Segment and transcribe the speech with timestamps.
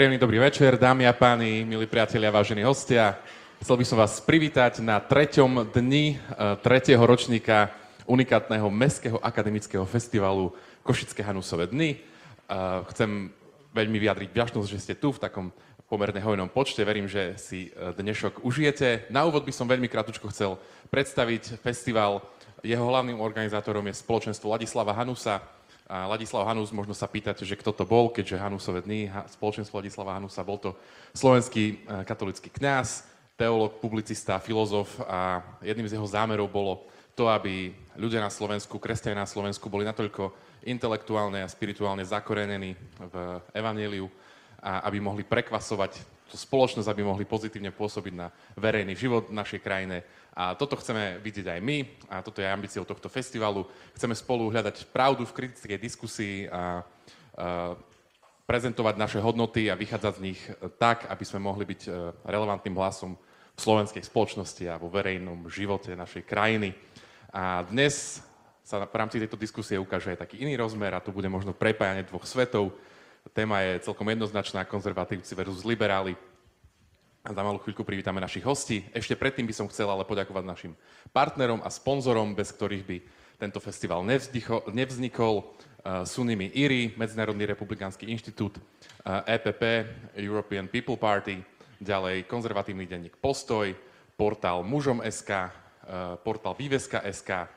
[0.00, 3.20] Príjemný dobrý večer, dámy a páni, milí priatelia, vážení hostia.
[3.60, 7.68] Chcel by som vás privítať na treťom dni eh, tretieho ročníka
[8.08, 10.56] unikátneho Mestského akademického festivalu
[10.88, 12.00] Košické Hanusové dny.
[12.00, 12.56] Eh,
[12.96, 13.28] chcem
[13.76, 15.52] veľmi vyjadriť vďačnosť, že ste tu v takom
[15.84, 16.80] pomerne hojnom počte.
[16.80, 19.12] Verím, že si eh, dnešok užijete.
[19.12, 20.56] Na úvod by som veľmi krátko chcel
[20.88, 22.24] predstaviť festival.
[22.64, 25.44] Jeho hlavným organizátorom je spoločenstvo Ladislava Hanusa,
[25.90, 30.14] a Ladislav Hanus, možno sa pýtate, že kto to bol, keďže Hanusové dny, spoločenstvo Ladislava
[30.14, 30.78] Hanusa, bol to
[31.18, 36.86] slovenský e, katolický kňaz, teológ, publicista, filozof a jedným z jeho zámerov bolo
[37.18, 40.30] to, aby ľudia na Slovensku, kresťania na Slovensku boli natoľko
[40.62, 43.14] intelektuálne a spirituálne zakorenení v
[43.50, 44.06] evaníliu
[44.62, 45.98] a aby mohli prekvasovať
[46.30, 50.06] tú spoločnosť, aby mohli pozitívne pôsobiť na verejný život v našej krajine
[50.40, 53.68] a toto chceme vidieť aj my a toto je ambíciou tohto festivalu.
[53.92, 56.80] Chceme spolu hľadať pravdu v kritickej diskusii a,
[57.36, 57.76] a
[58.48, 60.40] prezentovať naše hodnoty a vychádzať z nich
[60.80, 61.90] tak, aby sme mohli byť e,
[62.24, 63.20] relevantným hlasom
[63.52, 66.72] v slovenskej spoločnosti a vo verejnom živote našej krajiny.
[67.36, 68.24] A dnes
[68.64, 72.08] sa v rámci tejto diskusie ukáže aj taký iný rozmer a tu bude možno prepájanie
[72.08, 72.72] dvoch svetov.
[73.36, 76.16] Téma je celkom jednoznačná, konzervatívci versus liberáli.
[77.20, 78.80] Za malú chvíľku privítame našich hostí.
[78.96, 80.72] Ešte predtým by som chcel ale poďakovať našim
[81.12, 82.96] partnerom a sponzorom, bez ktorých by
[83.36, 84.64] tento festival nevznikol.
[84.72, 85.52] nevznikol.
[86.08, 88.56] Sú nimi IRI, Medzinárodný republikánsky inštitút,
[89.04, 89.62] EPP,
[90.16, 91.44] European People Party,
[91.76, 93.72] ďalej konzervatívny denník Postoj,
[94.16, 95.52] portál Mužom.sk,
[96.24, 97.48] portál Výveska.sk,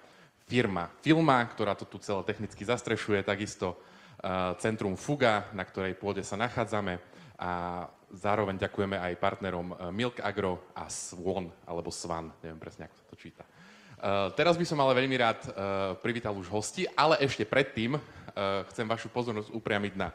[0.43, 3.79] firma Filma, ktorá to tu celé technicky zastrešuje, takisto
[4.59, 6.99] Centrum Fuga, na ktorej pôde sa nachádzame
[7.39, 7.51] a
[8.13, 13.05] zároveň ďakujeme aj partnerom eh, Milk Agro a Swan, alebo Svan, neviem presne, ako sa
[13.09, 13.43] to číta.
[14.03, 17.95] Uh, teraz by som ale veľmi rád uh, privítal už hosti, ale ešte predtým
[18.73, 20.09] chcem vašu pozornosť upriamiť na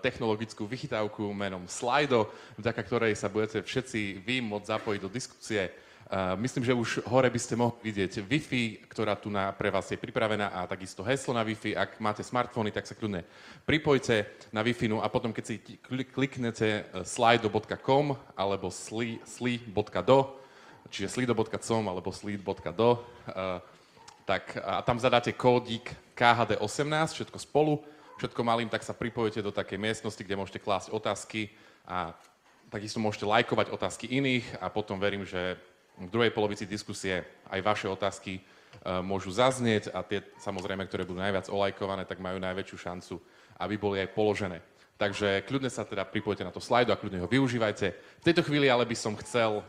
[0.00, 5.68] technologickú vychytávku menom Slido, vďaka ktorej sa budete všetci vy môcť zapojiť do diskusie
[6.36, 9.96] Myslím, že už hore by ste mohli vidieť Wi-Fi, ktorá tu na, pre vás je
[9.96, 11.72] pripravená a takisto heslo na Wi-Fi.
[11.72, 13.24] Ak máte smartfóny, tak sa kľudne
[13.64, 15.56] pripojte na Wi-Fi no a potom, keď si
[16.12, 20.18] kliknete e, slido.com alebo sli.do,
[20.92, 22.98] čiže slido.com alebo sli.do, e,
[24.28, 27.80] tak a tam zadáte kódik KHD18, všetko spolu,
[28.20, 31.48] všetko malým, tak sa pripojete do takej miestnosti, kde môžete klásť otázky
[31.88, 32.12] a
[32.68, 35.56] takisto môžete lajkovať otázky iných a potom verím, že
[35.98, 38.40] v druhej polovici diskusie aj vaše otázky e,
[39.02, 43.14] môžu zaznieť a tie, samozrejme, ktoré budú najviac olajkované, tak majú najväčšiu šancu,
[43.62, 44.58] aby boli aj položené.
[44.98, 47.86] Takže kľudne sa teda pripojte na to slajdu a kľudne ho využívajte.
[47.94, 49.62] V tejto chvíli ale by som chcel,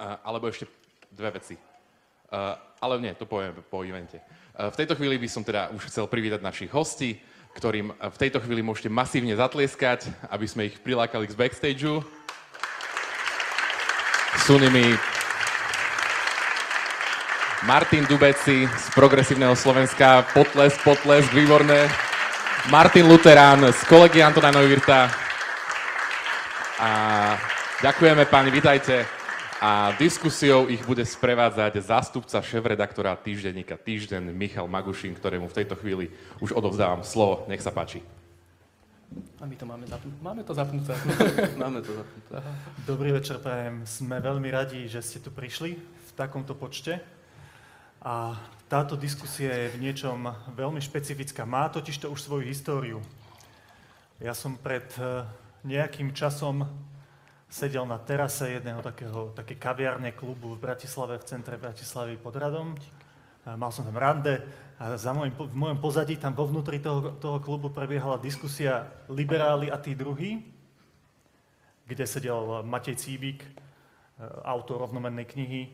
[0.00, 0.64] e, alebo ešte
[1.12, 1.56] dve veci.
[1.56, 1.62] E,
[2.80, 4.20] ale nie, to poviem po evente.
[4.54, 7.18] V tejto chvíli by som teda už chcel privítať našich hostí,
[7.58, 12.06] ktorým v tejto chvíli môžete masívne zatlieskať, aby sme ich prilákali k backstageu
[14.42, 14.96] sú nimi
[17.64, 21.88] Martin Dubeci z Progresívneho Slovenska, potles, potles, výborné.
[22.68, 25.08] Martin Luterán z kolegy Antona Neuwirta.
[26.80, 26.90] A
[27.80, 29.08] ďakujeme páni, vitajte.
[29.64, 36.12] A diskusiou ich bude sprevádzať zástupca šéf-redaktora týždenníka Týždeň Michal Magušin, ktorému v tejto chvíli
[36.44, 37.48] už odovzdávam slovo.
[37.48, 38.04] Nech sa páči.
[39.40, 40.18] A my to máme zapnuté.
[40.22, 40.92] Máme to zapnuté.
[41.62, 42.34] máme to zapnuté.
[42.86, 43.86] Dobrý večer, prajem.
[43.86, 46.98] Sme veľmi radi, že ste tu prišli v takomto počte.
[48.04, 48.36] A
[48.68, 51.46] táto diskusia je v niečom veľmi špecifická.
[51.46, 52.98] Má totiž to už svoju históriu.
[54.18, 55.24] Ja som pred eh,
[55.64, 56.68] nejakým časom
[57.48, 62.74] sedel na terase jedného takého, také kaviárne klubu v Bratislave, v centre Bratislavy pod Radom.
[63.44, 64.40] Mal som tam rande
[64.80, 69.68] a za môjim, v mojom pozadí tam vo vnútri toho, toho klubu prebiehala diskusia liberáli
[69.68, 70.42] a tí druhí,
[71.84, 73.48] kde sedel Matej Cíbik, e,
[74.48, 75.70] autor rovnomennej knihy, e,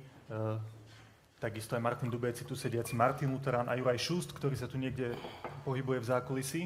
[1.38, 5.16] takisto aj Martin Dubeci, tu sediaci Martin Luterán a Juraj Šust, ktorý sa tu niekde
[5.64, 6.62] pohybuje v zákulisí.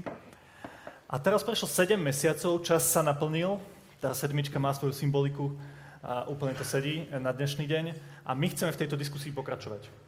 [1.07, 3.63] A teraz prešlo 7 mesiacov, čas sa naplnil,
[4.03, 5.55] tá sedmička má svoju symboliku
[6.03, 7.85] a úplne to sedí na dnešný deň
[8.27, 10.04] a my chceme v tejto diskusii pokračovať.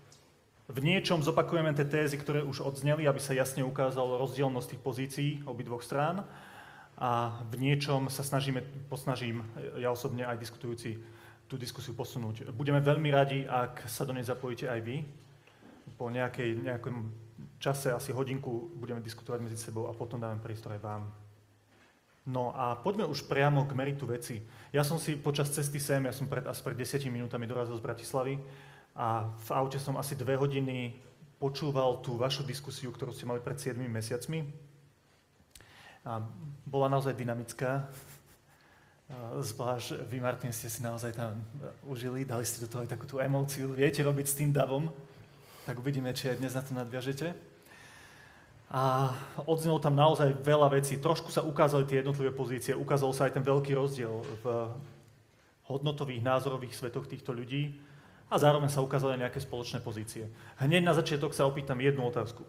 [0.67, 5.31] V niečom zopakujeme tie tézy, ktoré už odzneli, aby sa jasne ukázalo rozdielnosť tých pozícií
[5.47, 6.27] obidvoch strán.
[6.99, 9.47] A v niečom sa snažíme, posnažím
[9.79, 10.99] ja osobne aj diskutujúci
[11.47, 12.51] tú diskusiu posunúť.
[12.51, 15.07] Budeme veľmi radi, ak sa do nej zapojíte aj vy.
[15.95, 17.15] Po nejakej, nejakom
[17.63, 21.03] čase, asi hodinku, budeme diskutovať medzi sebou a potom dáme priestor aj vám.
[22.27, 24.43] No a poďme už priamo k meritu veci.
[24.75, 27.87] Ja som si počas cesty sem, ja som pred, asi pred 10 minútami dorazil z
[27.87, 28.35] Bratislavy,
[28.97, 30.97] a v aute som asi dve hodiny
[31.37, 34.49] počúval tú vašu diskusiu, ktorú ste mali pred 7 mesiacmi.
[36.07, 36.25] a
[36.65, 37.85] bola naozaj dynamická.
[39.39, 41.39] Zvlášť vy, Martin, ste si naozaj tam
[41.87, 44.91] užili, dali ste do toho aj takú tú emóciu, viete robiť s tým davom,
[45.63, 47.35] tak uvidíme, či aj dnes na to nadviažete.
[48.67, 49.15] A
[49.47, 50.99] odznelo tam naozaj veľa vecí.
[50.99, 54.11] Trošku sa ukázali tie jednotlivé pozície, ukázal sa aj ten veľký rozdiel
[54.43, 54.45] v
[55.71, 57.86] hodnotových, názorových svetoch týchto ľudí
[58.27, 60.27] a zároveň sa ukázali nejaké spoločné pozície.
[60.59, 62.43] Hneď na začiatok sa opýtam jednu otázku.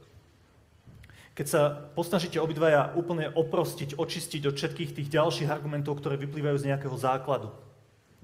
[1.37, 6.67] Keď sa posnažíte obidvaja úplne oprostiť, očistiť od všetkých tých ďalších argumentov, ktoré vyplývajú z
[6.73, 7.53] nejakého základu,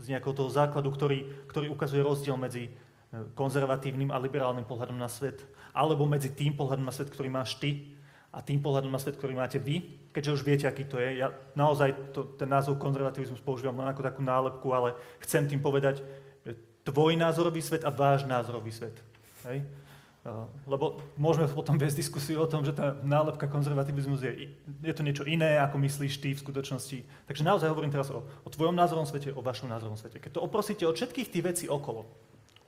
[0.02, 2.72] z nejakého toho základu, ktorý, ktorý ukazuje rozdiel medzi e,
[3.38, 5.46] konzervatívnym a liberálnym pohľadom na svet,
[5.78, 7.94] alebo medzi tým pohľadom na svet, ktorý máš ty
[8.34, 11.22] a tým pohľadom na svet, ktorý máte vy, keďže už viete, aký to je.
[11.22, 16.02] Ja naozaj to, ten názov konzervativizmus používam len ako takú nálepku, ale chcem tým povedať
[16.84, 18.96] tvoj názorový svet a váš názorový svet.
[19.48, 19.64] Hej?
[20.64, 25.28] Lebo môžeme potom viesť diskusiu o tom, že tá nálepka konzervativizmus je, je to niečo
[25.28, 27.28] iné, ako myslíš ty v skutočnosti.
[27.28, 30.24] Takže naozaj hovorím teraz o, o tvojom názorovom svete, o vašom názorovom svete.
[30.24, 32.08] Keď to oprosíte od všetkých tých vecí okolo,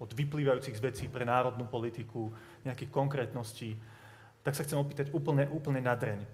[0.04, 2.28] od vyplývajúcich z vecí pre národnú politiku,
[2.68, 3.80] nejakých konkrétností,
[4.44, 6.28] tak sa chcem opýtať úplne, úplne nadreň.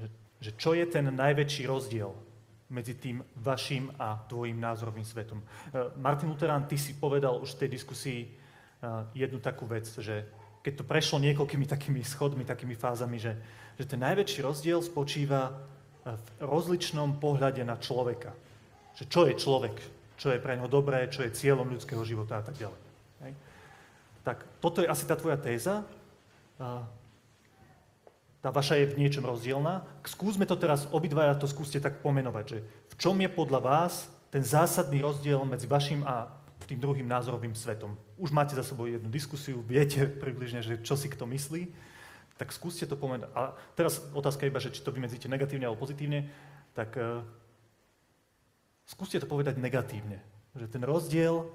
[0.00, 0.06] Že,
[0.40, 2.16] že čo je ten najväčší rozdiel
[2.72, 5.40] medzi tým vašim a tvojim názorovým svetom?
[5.40, 5.46] E,
[6.00, 8.28] Martin Luterán, ty si povedal už v tej diskusii e,
[9.16, 10.24] jednu takú vec, že
[10.64, 13.36] keď to prešlo niekoľkými takými schodmi, takými fázami, že,
[13.76, 15.52] že ten najväčší rozdiel spočíva
[16.04, 18.32] v rozličnom pohľade na človeka.
[18.96, 19.76] Že čo je človek,
[20.20, 22.80] čo je pre neho dobré, čo je cieľom ľudského života a tak ďalej.
[24.24, 25.84] Tak toto je asi tá tvoja téza.
[28.44, 29.88] Tá vaša je v niečom rozdielna.
[30.04, 32.58] Skúsme to teraz, obidvaja to skúste tak pomenovať, že
[32.92, 36.28] v čom je podľa vás ten zásadný rozdiel medzi vašim a
[36.68, 37.96] tým druhým názorovým svetom.
[38.20, 41.72] Už máte za sebou jednu diskusiu, viete približne, že čo si kto myslí,
[42.36, 43.32] tak skúste to povedať.
[43.32, 46.28] A teraz otázka iba, že či to vymedzíte negatívne alebo pozitívne,
[46.76, 47.24] tak uh,
[48.84, 50.20] skúste to povedať negatívne.
[50.52, 51.48] Že ten rozdiel,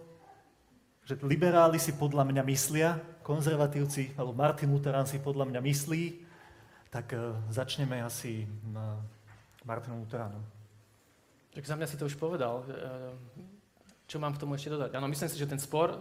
[1.06, 6.29] že liberáli si podľa mňa myslia, konzervatívci, alebo Martin Luterán si podľa mňa myslí,
[6.90, 8.98] tak uh, začneme asi na
[9.66, 10.42] Martinu Luteránom.
[11.54, 12.66] Tak za mňa si to už povedal.
[12.66, 13.14] Uh,
[14.10, 14.98] čo mám k tomu ešte dodať?
[14.98, 15.94] Áno, myslím si, že ten spor,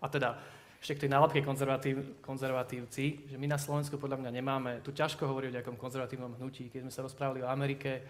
[0.00, 0.40] a teda
[0.80, 5.28] ešte k tej nálepke konzervatív, konzervatívci, že my na Slovensku podľa mňa nemáme, tu ťažko
[5.28, 8.00] hovoriť o nejakom konzervatívnom hnutí, keď sme sa rozprávali o Amerike,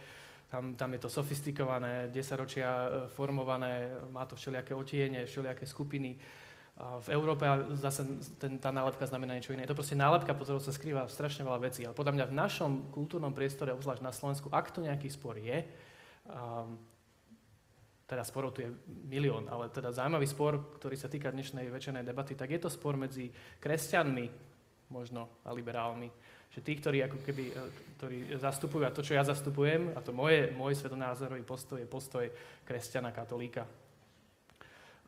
[0.46, 6.14] tam, tam je to sofistikované, 10 ročia e, formované, má to všelijaké otiene, všelijaké skupiny.
[6.80, 7.44] A v Európe
[7.76, 8.08] zase
[8.40, 9.68] ten, tá nálepka znamená niečo iné.
[9.68, 11.84] Je to proste nálepka, pod ktorou sa skrýva strašne veľa vecí.
[11.84, 15.60] Ale podľa mňa v našom kultúrnom priestore, obzvlášť na Slovensku, ak to nejaký spor je,
[16.32, 16.80] um,
[18.08, 18.72] teda sporov tu je
[19.06, 22.96] milión, ale teda zaujímavý spor, ktorý sa týka dnešnej večernej debaty, tak je to spor
[22.96, 23.28] medzi
[23.60, 24.26] kresťanmi
[24.88, 26.08] možno a liberálmi.
[26.50, 27.54] Že tí, ktorí, ako keby, e,
[28.00, 32.24] ktorí zastupujú, a to, čo ja zastupujem, a to moje, môj svetonázorový postoj je postoj
[32.66, 33.68] kresťana, katolíka.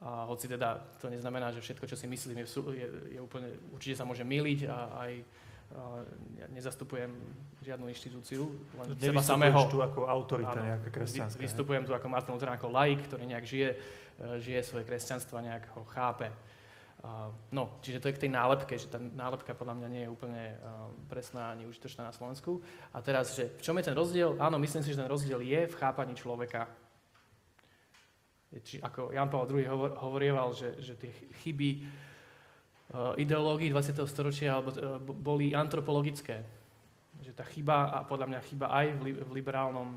[0.03, 3.95] A hoci teda to neznamená, že všetko, čo si myslím, je, je, je úplne, určite
[3.95, 5.13] sa môže myliť a aj
[6.37, 7.09] ja nezastupujem
[7.65, 8.45] žiadnu inštitúciu,
[8.77, 9.57] len seba samého.
[9.73, 11.41] tu ako autorita áno, nejaká kresťanská.
[11.41, 13.71] Vystupujem tu ako Martin Luther, ako laik, ktorý nejak žije,
[14.43, 16.29] žije svoje kresťanstvo a nejak ho chápe.
[17.51, 20.43] No, čiže to je k tej nálepke, že tá nálepka podľa mňa nie je úplne
[21.11, 22.63] presná ani užitočná na Slovensku.
[22.95, 24.37] A teraz, že v čom je ten rozdiel?
[24.39, 26.69] Áno, myslím si, že ten rozdiel je v chápaní človeka.
[28.61, 31.09] Či, ako Jan Pavel II hovor, hovorieval, že, že tie
[31.41, 31.89] chyby
[32.93, 34.05] Eh, ideológií 20.
[34.05, 36.45] storočia alebo, eh, boli antropologické.
[37.25, 39.97] Že tá chyba, a podľa mňa chyba aj v liberálnom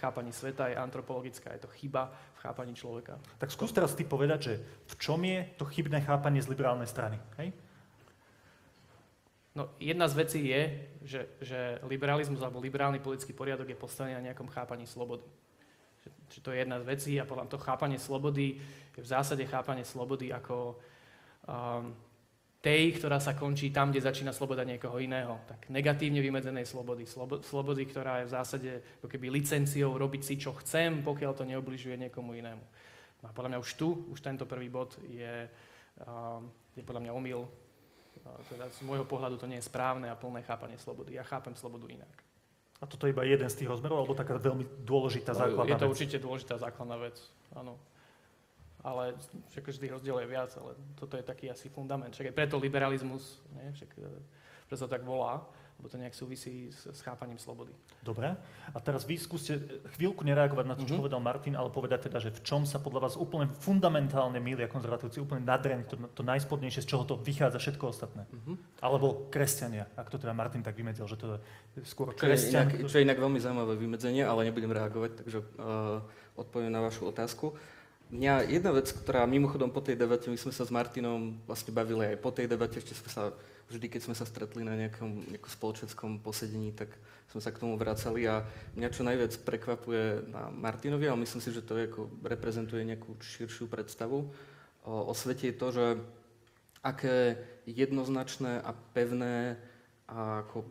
[0.00, 1.52] chápaní sveta je antropologická.
[1.52, 3.20] Je to chyba v chápaní človeka.
[3.36, 4.54] Tak skús teraz ty povedať, že
[4.88, 7.20] v čom je to chybné chápanie z liberálnej strany.
[7.36, 7.52] Hej?
[9.52, 10.62] No, jedna z vecí je,
[11.04, 15.24] že, že liberalizmus alebo liberálny politický poriadok je postavený na nejakom chápaní slobody.
[16.26, 18.58] Že, že to je jedna z vecí a podľa to chápanie slobody
[18.96, 20.80] je v zásade chápanie slobody ako
[21.44, 21.92] um,
[22.64, 25.38] tej, ktorá sa končí tam, kde začína sloboda niekoho iného.
[25.46, 27.04] Tak negatívne vymedzenej slobody.
[27.04, 31.44] Slobo, slobody, ktorá je v zásade ako keby licenciou robiť si, čo chcem, pokiaľ to
[31.44, 32.64] neobližuje niekomu inému.
[33.22, 36.40] No a podľa mňa už tu, už tento prvý bod je, uh,
[36.74, 37.46] je podľa mňa omyl.
[38.50, 41.14] Teda z môjho pohľadu to nie je správne a plné chápanie slobody.
[41.14, 42.25] Ja chápem slobodu inak.
[42.76, 45.72] A toto je iba jeden z tých rozmerov, alebo taká veľmi dôležitá základná vec?
[45.72, 45.94] Je to vec?
[45.96, 47.16] určite dôležitá základná vec,
[47.56, 47.80] áno
[48.86, 49.18] ale
[49.50, 52.14] však vždy rozdiel je viac, ale toto je taký asi fundament.
[52.14, 53.74] Však aj preto liberalizmus, nie?
[53.74, 54.06] Však, e,
[54.70, 55.42] preto tak volá.
[55.76, 57.68] Lebo to nejak súvisí s, s chápaním slobody.
[58.00, 58.32] Dobre.
[58.72, 59.60] A teraz vy skúste
[59.92, 61.00] chvíľku nereagovať na to, čo Mhm.
[61.00, 65.20] povedal Martin, ale povedať teda, že v čom sa podľa vás úplne fundamentálne milia konzervatívci,
[65.20, 68.24] úplne nadreň, to, to najspodnejšie, z čoho to vychádza všetko ostatné.
[68.32, 68.80] Mhm.
[68.80, 71.36] Alebo kresťania, ak to teda Martin tak vymedzil, že to
[71.76, 72.66] je skôr Čo je, kresťan.
[72.72, 76.00] inak, čo je inak veľmi zaujímavé vymedzenie, ale nebudem reagovať, takže uh,
[76.34, 77.52] odpoviem na vašu otázku.
[78.06, 82.06] Mňa jedna vec, ktorá mimochodom po tej debate, my sme sa s Martinom vlastne bavili
[82.06, 83.22] aj po tej debate, ešte sme sa,
[83.70, 86.92] vždy keď sme sa stretli na nejakom, nejakom spoločenskom posedení, tak
[87.30, 88.46] sme sa k tomu vracali a
[88.78, 93.18] mňa čo najviac prekvapuje na Martinovi, ale myslím si, že to je ako, reprezentuje nejakú
[93.18, 94.30] širšiu predstavu
[94.86, 95.86] o, o svete, je to, že
[96.86, 99.58] aké jednoznačné a pevné
[100.06, 100.62] a ako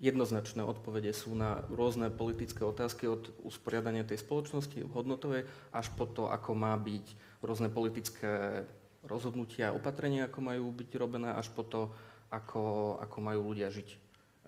[0.00, 6.32] jednoznačné odpovede sú na rôzne politické otázky od usporiadania tej spoločnosti hodnotovej až po to,
[6.32, 7.06] ako má byť
[7.44, 8.64] rôzne politické
[9.04, 11.92] rozhodnutia a opatrenia, ako majú byť robené, až po to,
[12.28, 13.88] ako, ako majú ľudia žiť.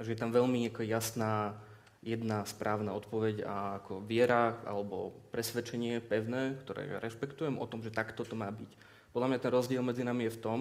[0.00, 1.56] Že je tam veľmi jasná
[2.00, 7.92] jedna správna odpoveď a ako viera alebo presvedčenie pevné, ktoré ja rešpektujem o tom, že
[7.92, 8.72] takto to má byť.
[9.12, 10.60] Podľa mňa ten rozdiel medzi nami je v tom,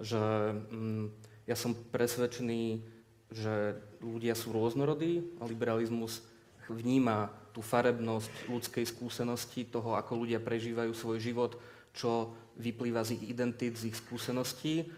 [0.00, 0.20] že
[0.72, 1.04] mm,
[1.44, 2.80] ja som presvedčený,
[3.28, 6.24] že ľudia sú rôznorodí a liberalizmus
[6.68, 11.52] vníma tú farebnosť ľudskej skúsenosti, toho, ako ľudia prežívajú svoj život,
[11.92, 14.88] čo vyplýva z ich identit, z ich skúseností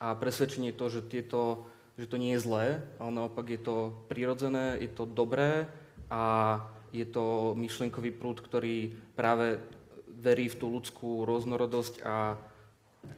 [0.00, 1.68] a presvedčenie to, že, tieto,
[2.00, 3.76] že to nie je zlé, ale naopak je to
[4.08, 5.68] prirodzené, je to dobré
[6.08, 6.56] a
[6.90, 9.60] je to myšlienkový prúd, ktorý práve
[10.08, 12.40] verí v tú ľudskú rôznorodosť a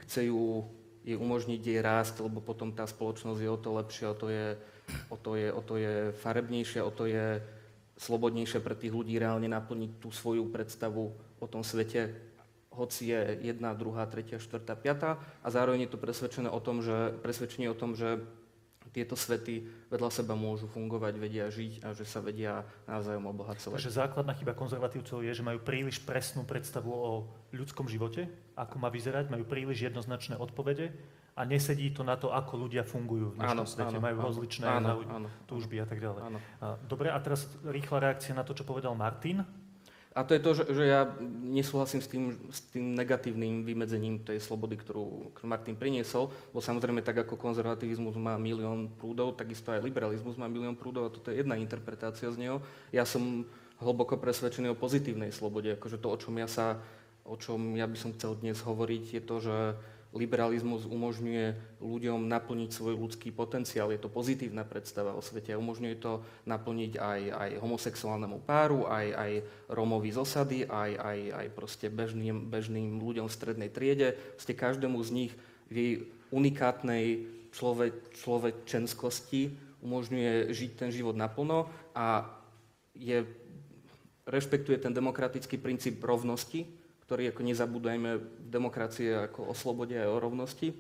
[0.04, 0.66] chce ju
[1.02, 4.46] jej umožniť jej rásť, lebo potom tá spoločnosť je o to lepšia, o to je,
[5.10, 7.42] o to je, o to je farebnejšia, o to je
[7.98, 12.31] slobodnejšie pre tých ľudí reálne naplniť tú svoju predstavu o tom svete,
[12.72, 17.12] hoci je jedna, druhá, tretia, štvrtá, piatá a zároveň je to presvedčené o tom, že,
[17.20, 18.20] presvedčenie o tom, že
[18.92, 23.80] tieto svety vedľa seba môžu fungovať, vedia žiť a že sa vedia navzájom obohacovať.
[23.80, 27.24] Takže základná chyba konzervatívcov je, že majú príliš presnú predstavu o
[27.56, 30.92] ľudskom živote, ako má vyzerať, majú príliš jednoznačné odpovede
[31.32, 33.96] a nesedí to na to, ako ľudia fungujú v dnešnom Áno, svete.
[33.96, 34.26] áno, majú áno.
[34.28, 36.20] rozličné Áno, záuj- áno, túžby a tak ďalej.
[36.28, 36.38] Áno.
[36.84, 39.40] Dobre, a teraz rýchla reakcia na to, čo povedal Martin.
[40.12, 41.08] A to je to, že, že ja
[41.40, 47.00] nesúhlasím s tým, s tým negatívnym vymedzením tej slobody, ktorú, ktorú Martin priniesol, bo samozrejme
[47.00, 51.40] tak ako konzervativizmus má milión prúdov, takisto aj liberalizmus má milión prúdov a toto je
[51.40, 52.60] jedna interpretácia z neho.
[52.92, 53.48] Ja som
[53.80, 56.76] hlboko presvedčený o pozitívnej slobode, akože to, o čom ja sa,
[57.24, 59.56] o čom ja by som chcel dnes hovoriť, je to, že
[60.12, 63.88] liberalizmus umožňuje ľuďom naplniť svoj ľudský potenciál.
[63.88, 69.06] Je to pozitívna predstava o svete a umožňuje to naplniť aj, aj homosexuálnemu páru, aj,
[69.16, 69.32] aj
[69.72, 74.20] Rómovi z osady, aj, aj, aj proste bežným, bežným ľuďom v strednej triede.
[74.36, 75.32] Ste každému z nich
[75.72, 75.92] v jej
[76.28, 77.24] unikátnej
[77.56, 82.28] človek, človečenskosti umožňuje žiť ten život naplno a
[82.92, 83.24] je,
[84.28, 86.81] rešpektuje ten demokratický princíp rovnosti,
[87.12, 90.72] ktorý ako nezabúdajme v demokracie ako o slobode a o rovnosti.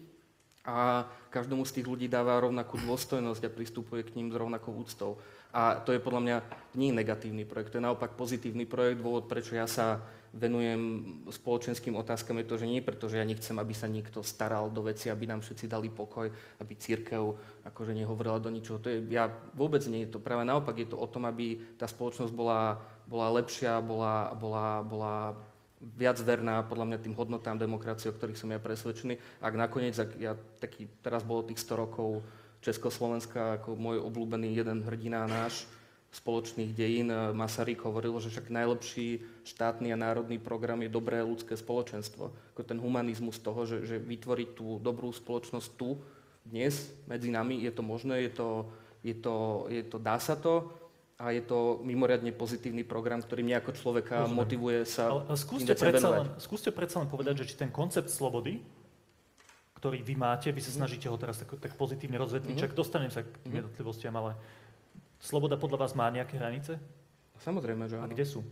[0.64, 5.20] A každému z tých ľudí dáva rovnakú dôstojnosť a pristupuje k ním s rovnakou úctou.
[5.52, 6.36] A to je podľa mňa
[6.80, 9.04] nie negatívny projekt, to je naopak pozitívny projekt.
[9.04, 10.00] Dôvod, prečo ja sa
[10.32, 10.80] venujem
[11.28, 14.88] spoločenským otázkam je to, že nie preto, že ja nechcem, aby sa niekto staral do
[14.88, 17.36] veci, aby nám všetci dali pokoj, aby církev
[17.68, 18.80] akože nehovorila do ničoho.
[18.80, 20.24] To je, ja vôbec nie je to.
[20.24, 25.14] Práve naopak je to o tom, aby tá spoločnosť bola, bola lepšia, bola, bola, bola
[25.82, 29.42] viac verná podľa mňa tým hodnotám demokracie, o ktorých som ja presvedčený.
[29.42, 32.22] Ak nakoniec, ak ja taký, teraz bolo tých 100 rokov
[32.62, 35.66] Československa, ako môj obľúbený jeden hrdina náš
[36.12, 41.56] spoločných dejín, eh, Masaryk hovoril, že však najlepší štátny a národný program je dobré ľudské
[41.58, 42.30] spoločenstvo.
[42.54, 45.98] Ako ten humanizmus toho, že, že vytvoriť tú dobrú spoločnosť tu,
[46.42, 46.74] dnes,
[47.06, 48.48] medzi nami, je to možné, je to,
[49.02, 50.81] je to, je to dá sa to,
[51.22, 54.36] a je to mimoriadne pozitívny program, ktorý mňa ako človeka Rozumiem.
[54.36, 58.58] motivuje sa Ale, skúste, predsa len, skúste predsa len povedať, že či ten koncept slobody,
[59.72, 62.60] ktorý vy máte, vy sa snažíte ho teraz tak, tak pozitívne rozvetviť, Mhm.
[62.60, 63.58] čak dostanem sa k tým Mhm.
[63.60, 64.34] jednotlivostiam, ale
[65.18, 66.82] sloboda podľa vás má nejaké hranice?
[67.38, 68.10] Samozrejme, že A áno.
[68.10, 68.42] kde sú?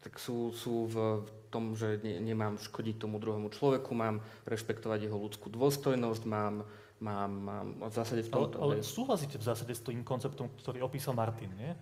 [0.00, 5.00] Tak sú, sú v, v tom, že ne, nemám škodiť tomu druhému človeku, mám rešpektovať
[5.02, 6.64] jeho ľudskú dôstojnosť, mám,
[7.00, 8.56] mám, mám v zásade v Ale, tomto...
[8.60, 8.84] ale hej.
[8.84, 11.72] súhlasíte v zásade s tým konceptom, ktorý opísal Martin, nie?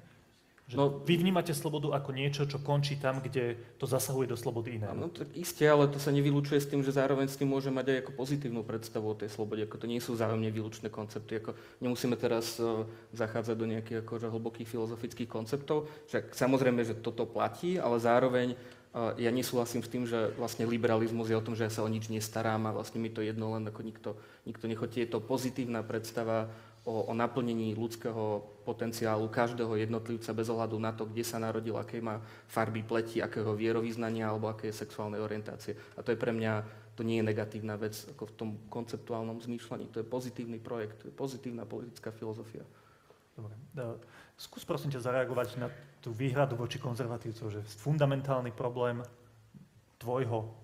[0.69, 4.77] Že No- vy vnímate slobodu ako niečo, čo končí tam, kde to zasahuje do slobody
[4.77, 4.93] iného.
[4.93, 7.89] Áno, tak isté, ale to sa nevylučuje s tým, že zároveň s tým môže mať
[7.89, 9.65] aj ako pozitívnu predstavu o tej slobode.
[9.65, 11.41] Ako to nie sú vzájomne výlučné koncepty.
[11.41, 12.85] Ako nemusíme teraz uh,
[13.17, 15.89] zachádzať do nejakých akože, hlbokých filozofických konceptov.
[16.13, 18.53] Však samozrejme, že toto platí, ale zároveň
[19.21, 22.09] ja nesúhlasím s tým, že vlastne liberalizmus je o tom, že ja sa o nič
[22.09, 24.11] nestarám a vlastne mi to jedno, len ako nikto,
[24.49, 25.05] nikto nechotí.
[25.05, 26.49] Je to pozitívna predstava
[26.89, 32.01] o, o naplnení ľudského potenciálu každého jednotlivca bez ohľadu na to, kde sa narodil, aké
[32.01, 35.77] má farby pleti, akého vierovýznania alebo aké je sexuálnej orientácie.
[35.95, 36.65] A to je pre mňa,
[36.97, 39.93] to nie je negatívna vec ako v tom konceptuálnom zmýšľaní.
[39.93, 42.65] To je pozitívny projekt, to je pozitívna politická filozofia.
[43.39, 43.55] Dobre.
[44.35, 45.71] Skús prosím ťa zareagovať na
[46.03, 49.03] tú výhradu voči konzervatívcov, že fundamentálny problém
[49.99, 50.55] tvojho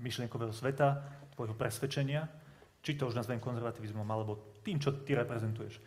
[0.00, 1.00] myšlienkového sveta,
[1.36, 2.24] tvojho presvedčenia,
[2.80, 5.80] či to už nazvem konzervativizmom, alebo tým, čo ty reprezentuješ,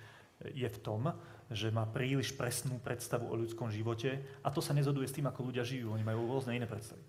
[0.53, 1.09] je v tom,
[1.49, 5.49] že má príliš presnú predstavu o ľudskom živote a to sa nezhoduje s tým, ako
[5.49, 5.93] ľudia žijú.
[5.93, 7.01] Oni majú rôzne iné predstavy.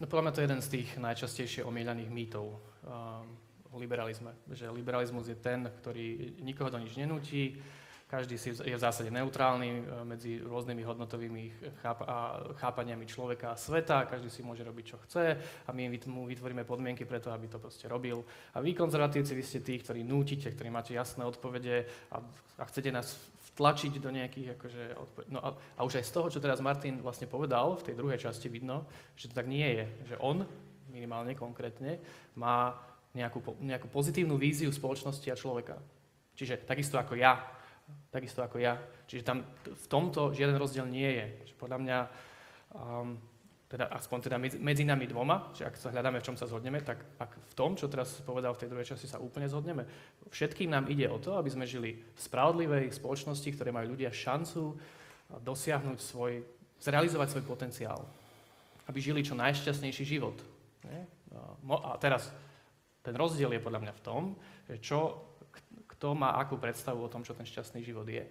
[0.00, 2.56] No podľa mňa to je jeden z tých najčastejšie omieľaných mýtov um,
[3.72, 4.32] o liberalizme.
[4.48, 7.60] Že liberalizmus je ten, ktorý nikoho do nič nenúti,
[8.06, 11.44] každý si je v zásade neutrálny e, medzi rôznymi hodnotovými
[12.62, 15.24] chápaniami človeka a sveta, každý si môže robiť, čo chce
[15.66, 18.22] a my mu vytvoríme podmienky preto, aby to proste robil.
[18.54, 22.22] A vy, konzervatívci, vy ste tí, ktorí nútite, ktorí máte jasné odpovede a,
[22.58, 23.10] a chcete nás
[23.54, 25.30] vtlačiť do nejakých, akože, odpovede.
[25.34, 28.22] No a, a už aj z toho, čo teraz Martin vlastne povedal, v tej druhej
[28.22, 28.86] časti vidno,
[29.18, 30.14] že to tak nie je.
[30.14, 30.46] Že on,
[30.94, 31.98] minimálne konkrétne,
[32.38, 32.78] má
[33.18, 35.74] nejakú, nejakú pozitívnu víziu spoločnosti a človeka.
[36.36, 37.55] Čiže takisto ako ja
[38.10, 38.78] takisto ako ja.
[39.06, 41.26] Čiže tam v tomto žiaden rozdiel nie je.
[41.52, 41.98] Že podľa mňa,
[42.74, 43.18] um,
[43.66, 47.02] teda aspoň teda medzi, nami dvoma, že ak sa hľadáme, v čom sa zhodneme, tak
[47.18, 49.82] ak v tom, čo teraz povedal v tej druhej časti, sa úplne zhodneme,
[50.30, 54.78] všetkým nám ide o to, aby sme žili v spravodlivej spoločnosti, ktoré majú ľudia šancu
[55.42, 56.46] dosiahnuť svoj,
[56.78, 58.06] zrealizovať svoj potenciál.
[58.86, 60.38] Aby žili čo najšťastnejší život.
[61.66, 62.30] A teraz
[63.02, 64.22] ten rozdiel je podľa mňa v tom,
[64.70, 64.98] že čo
[66.06, 68.22] kto má akú predstavu o tom, čo ten šťastný život je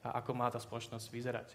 [0.00, 1.48] a ako má tá spoločnosť vyzerať.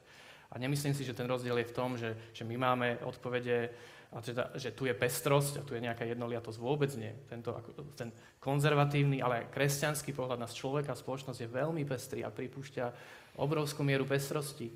[0.53, 3.73] A nemyslím si, že ten rozdiel je v tom, že, že my máme odpovede,
[4.13, 6.61] a teda, že tu je pestrosť a tu je nejaká jednoliatosť.
[6.61, 7.09] Vôbec nie.
[7.25, 7.57] Tento,
[7.97, 12.85] ten konzervatívny, ale aj kresťanský pohľad na človeka a spoločnosť je veľmi pestrý a pripúšťa
[13.41, 14.69] obrovskú mieru pestrosti.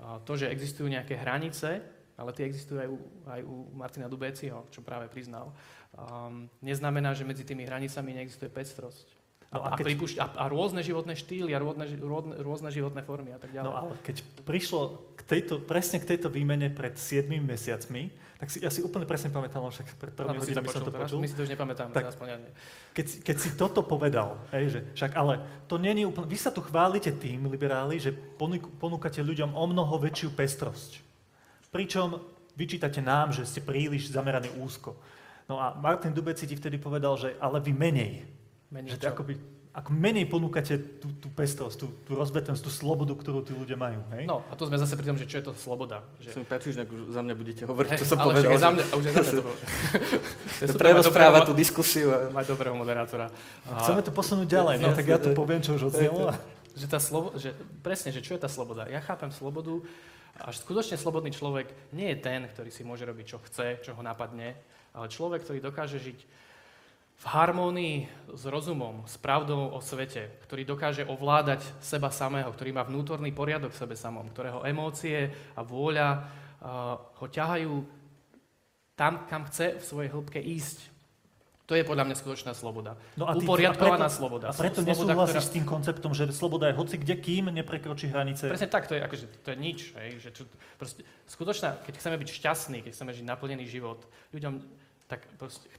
[0.00, 1.84] To, že existujú nejaké hranice,
[2.16, 2.96] ale tie existujú aj u,
[3.28, 5.52] aj u Martina Dubéciho, čo práve priznal,
[5.92, 9.17] um, neznamená, že medzi tými hranicami neexistuje pestrosť.
[9.48, 9.96] No a, a, keď...
[10.20, 13.64] a, a rôzne životné štýly a rôzne, rôzne, rôzne životné formy a tak ďalej.
[13.64, 18.60] No ale keď prišlo k tejto, presne k tejto výmene pred 7 mesiacmi, tak si,
[18.60, 21.18] ja si úplne presne pamätám, však pred tromi no, hodinami som to počul.
[21.18, 22.38] My si to už nepamätáme, tak, aspoň ja
[22.92, 26.60] keď, keď si toto povedal, hej, že však ale to je úplne, vy sa tu
[26.60, 28.12] chválite tým, liberáli, že
[28.78, 31.00] ponúkate ľuďom o mnoho väčšiu pestrosť.
[31.72, 32.20] Pričom
[32.58, 34.98] vyčítate nám, že ste príliš zameraní úzko.
[35.46, 38.37] No a Martin Dubeci ti vtedy povedal, že ale vy menej.
[38.68, 39.40] Menej že akoby,
[39.78, 44.02] ako menej ponúkate tú, tú pestrosť, tú, tú rozvetnosť, tú slobodu, ktorú tí ľudia majú.
[44.16, 44.26] Hej?
[44.26, 46.02] No a tu sme zase pri tom, že čo je to sloboda.
[46.18, 46.28] Že...
[46.34, 48.50] Som páči, že za mňa budete hovoriť, hey, čo som ale povedal.
[48.50, 49.32] Ale za mňa, už je za mňa
[50.58, 52.10] to to prerozpráva tú diskusiu.
[52.36, 53.30] Mať dobrého moderátora.
[53.70, 53.86] A...
[53.86, 56.34] Chceme to posunúť ďalej, no, tak ja to poviem, čo už odznelo.
[56.74, 58.86] Že tá slovo, že, presne, že čo je tá sloboda.
[58.90, 59.82] Ja chápem slobodu,
[60.38, 64.02] až skutočne slobodný človek nie je ten, ktorý si môže robiť, čo chce, čo ho
[64.02, 64.54] napadne,
[64.94, 66.18] ale človek, ktorý dokáže žiť
[67.18, 67.96] v harmónii
[68.30, 73.74] s rozumom, s pravdou o svete, ktorý dokáže ovládať seba samého, ktorý má vnútorný poriadok
[73.74, 77.74] v sebe samom, ktorého emócie a vôľa uh, ho ťahajú
[78.94, 80.94] tam, kam chce v svojej hĺbke ísť.
[81.68, 82.96] To je podľa mňa skutočná sloboda.
[83.12, 84.46] No a ty, Uporiadkovaná a preto, sloboda.
[84.48, 85.44] A preto sloboda, nesúhlasíš ktorá...
[85.44, 88.48] s tým konceptom, že sloboda je hoci kde, kým neprekročí hranice.
[88.48, 89.92] Presne tak, to je, akože, to je nič.
[90.00, 90.42] Hej, že čo,
[90.80, 94.00] proste, skutočná, keď chceme byť šťastní, keď chceme žiť naplnený život,
[94.32, 94.54] ľuďom
[95.08, 95.24] tak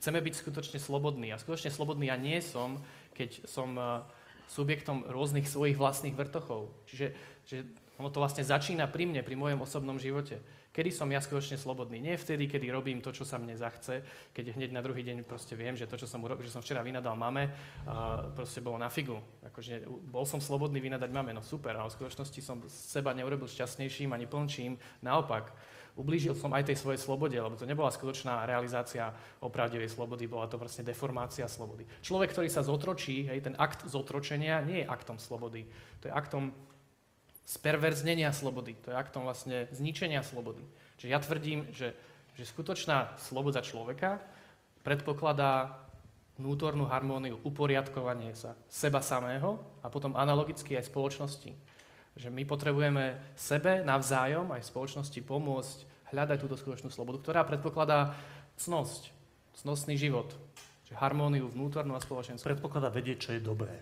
[0.02, 1.30] chceme byť skutočne slobodní.
[1.30, 2.82] A skutočne slobodný ja nie som,
[3.14, 4.02] keď som uh,
[4.50, 6.74] subjektom rôznych svojich vlastných vrtochov.
[6.90, 7.14] Čiže
[7.50, 7.66] že
[7.98, 10.38] ono to vlastne začína pri mne, pri mojom osobnom živote.
[10.70, 11.98] Kedy som ja skutočne slobodný?
[11.98, 14.06] Nie vtedy, kedy robím to, čo sa mne zachce,
[14.38, 16.86] keď hneď na druhý deň proste viem, že to, čo som, urobil, že som včera
[16.86, 19.18] vynadal mame, uh, proste bolo na figu.
[19.50, 24.14] Akože bol som slobodný vynadať mame, no super, ale v skutočnosti som seba neurobil šťastnejším
[24.14, 24.78] ani plnčím.
[25.02, 25.50] Naopak,
[26.00, 29.12] ublížil som aj tej svojej slobode, lebo to nebola skutočná realizácia
[29.44, 31.84] opravdivej slobody, bola to vlastne deformácia slobody.
[32.00, 35.68] Človek, ktorý sa zotročí, hej, ten akt zotročenia nie je aktom slobody,
[36.00, 36.56] to je aktom
[37.44, 40.64] sperverznenia slobody, to je aktom vlastne zničenia slobody.
[41.02, 41.92] Čiže ja tvrdím, že,
[42.38, 44.24] že skutočná sloboda človeka
[44.86, 45.84] predpokladá
[46.40, 51.52] vnútornú harmóniu, uporiadkovanie sa seba samého a potom analogicky aj spoločnosti.
[52.16, 55.78] Že my potrebujeme sebe navzájom aj spoločnosti pomôcť
[56.12, 58.18] hľadať túto skutočnú slobodu, ktorá predpokladá
[58.60, 59.14] cnosť,
[59.62, 60.34] cnostný život,
[60.86, 62.46] čiže harmóniu vnútornú a spoločenskú.
[62.46, 63.76] Predpokladá vedieť, čo je dobré.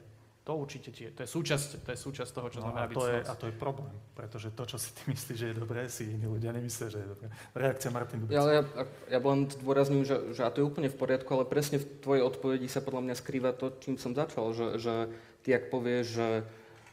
[0.47, 1.11] To určite tie.
[1.11, 3.45] To je súčasť, to je súčasť toho, čo no, znamená byť to je, A to
[3.51, 6.87] je problém, pretože to, čo si ty myslíš, že je dobré, si iní ľudia nemyslia,
[6.87, 7.27] že je dobré.
[7.51, 8.31] Reakcia Martin Dubic.
[8.31, 8.63] Ja, ja,
[9.11, 12.23] ja len dôrazním, že, že a to je úplne v poriadku, ale presne v tvojej
[12.23, 15.11] odpovedi sa podľa mňa skrýva to, čím som začal, že, že
[15.43, 16.27] ty ak povieš, že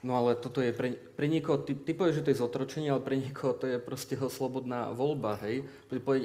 [0.05, 3.01] no ale toto je pre, pre niekoho, ty, ty povieš, že to je zotročenie, ale
[3.01, 5.65] pre niekoho to je proste jeho slobodná voľba, hej.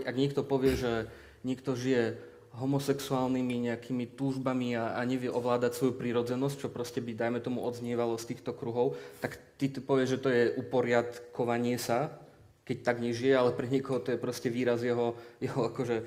[0.04, 1.08] Ak niekto povie, že
[1.48, 2.20] niekto žije
[2.60, 8.20] homosexuálnymi nejakými túžbami a, a nevie ovládať svoju prírodzenosť, čo proste by, dajme tomu, odznievalo
[8.20, 12.12] z týchto kruhov, tak ty, ty povieš, že to je uporiadkovanie sa,
[12.68, 16.06] keď tak nežije, ale pre niekoho to je proste výraz jeho, jeho akože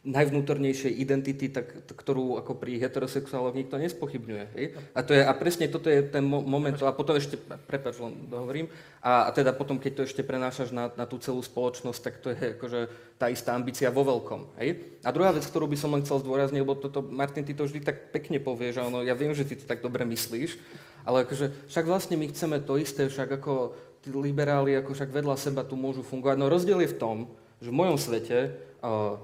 [0.00, 4.44] najvnútornejšej identity, tak, ktorú ako pri heterosexuáloch nikto nespochybňuje.
[4.56, 4.66] Hej?
[4.96, 8.16] A, to je, a presne toto je ten mo- moment, a potom ešte, prepáč, len
[8.32, 8.72] dohovorím,
[9.04, 12.32] a, a teda potom, keď to ešte prenášaš na, na tú celú spoločnosť, tak to
[12.32, 12.80] je akože
[13.20, 14.56] tá istá ambícia vo veľkom.
[14.56, 14.96] Hej?
[15.04, 17.84] A druhá vec, ktorú by som len chcel zdôrazniť, lebo toto, Martin, ty to vždy
[17.84, 20.56] tak pekne povieš, že ono, ja viem, že ty to tak dobre myslíš,
[21.04, 25.36] ale akože, však vlastne my chceme to isté, však ako tí liberáli, ako však vedľa
[25.36, 26.40] seba tu môžu fungovať.
[26.40, 27.16] No rozdiel je v tom,
[27.60, 29.20] že v mojom svete uh,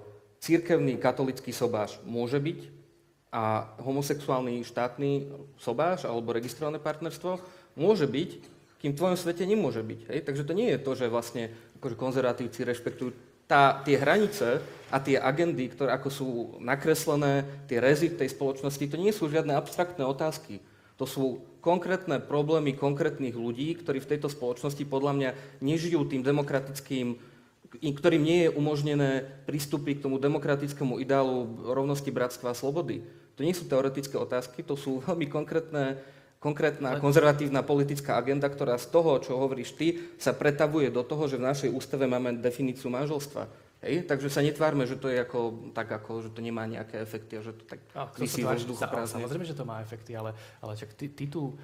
[0.46, 2.70] církevný katolický sobáš môže byť
[3.34, 5.26] a homosexuálny štátny
[5.58, 7.42] sobáš alebo registrované partnerstvo
[7.74, 8.30] môže byť,
[8.78, 10.00] kým v tvojom svete nemôže byť.
[10.06, 10.20] Hej?
[10.22, 11.50] Takže to nie je to, že vlastne
[11.82, 13.10] akože konzervatívci rešpektujú
[13.50, 16.28] tá, tie hranice a tie agendy, ktoré ako sú
[16.62, 20.62] nakreslené, tie rezy v tej spoločnosti, to nie sú žiadne abstraktné otázky.
[20.96, 25.30] To sú konkrétne problémy konkrétnych ľudí, ktorí v tejto spoločnosti podľa mňa
[25.60, 27.35] nežijú tým demokratickým
[27.70, 33.02] ktorým nie je umožnené prístupy k tomu demokratickému ideálu rovnosti, bratstva a slobody.
[33.36, 36.00] To nie sú teoretické otázky, to sú veľmi konkrétne,
[36.40, 41.36] konkrétna konzervatívna politická agenda, ktorá z toho, čo hovoríš ty, sa pretavuje do toho, že
[41.40, 43.66] v našej ústave máme definíciu manželstva.
[43.84, 44.08] Hej?
[44.08, 47.44] Takže sa netvárme, že to je ako, tak ako, že to nemá nejaké efekty a
[47.44, 47.80] že to tak
[48.16, 50.32] vysí vo vzduchu Samozrejme, že to má efekty, ale,
[50.64, 51.54] ale čak ty, ty tu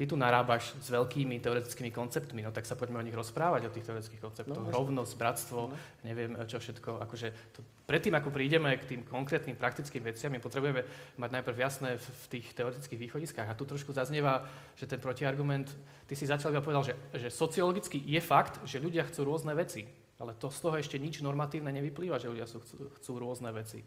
[0.00, 3.74] ty tu narábaš s veľkými teoretickými konceptmi, no tak sa poďme o nich rozprávať, o
[3.76, 4.56] tých teoretických konceptoch.
[4.56, 5.76] No, Rovnosť, bratstvo, no.
[6.08, 7.04] neviem čo všetko.
[7.04, 10.88] Akože to, predtým, ako prídeme k tým konkrétnym praktickým veciam, my potrebujeme
[11.20, 13.44] mať najprv jasné v, v tých teoretických východiskách.
[13.44, 15.68] A tu trošku zaznieva, že ten protiargument,
[16.08, 19.84] ty si začal iba povedal, že, že sociologicky je fakt, že ľudia chcú rôzne veci.
[20.16, 23.84] Ale to z toho ešte nič normatívne nevyplýva, že ľudia sú, chcú, chcú rôzne veci.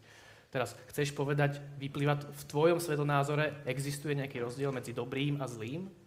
[0.54, 6.03] Teraz, chceš povedať, vyplýva v tvojom svetonázore, existuje nejaký rozdiel medzi dobrým a zlým?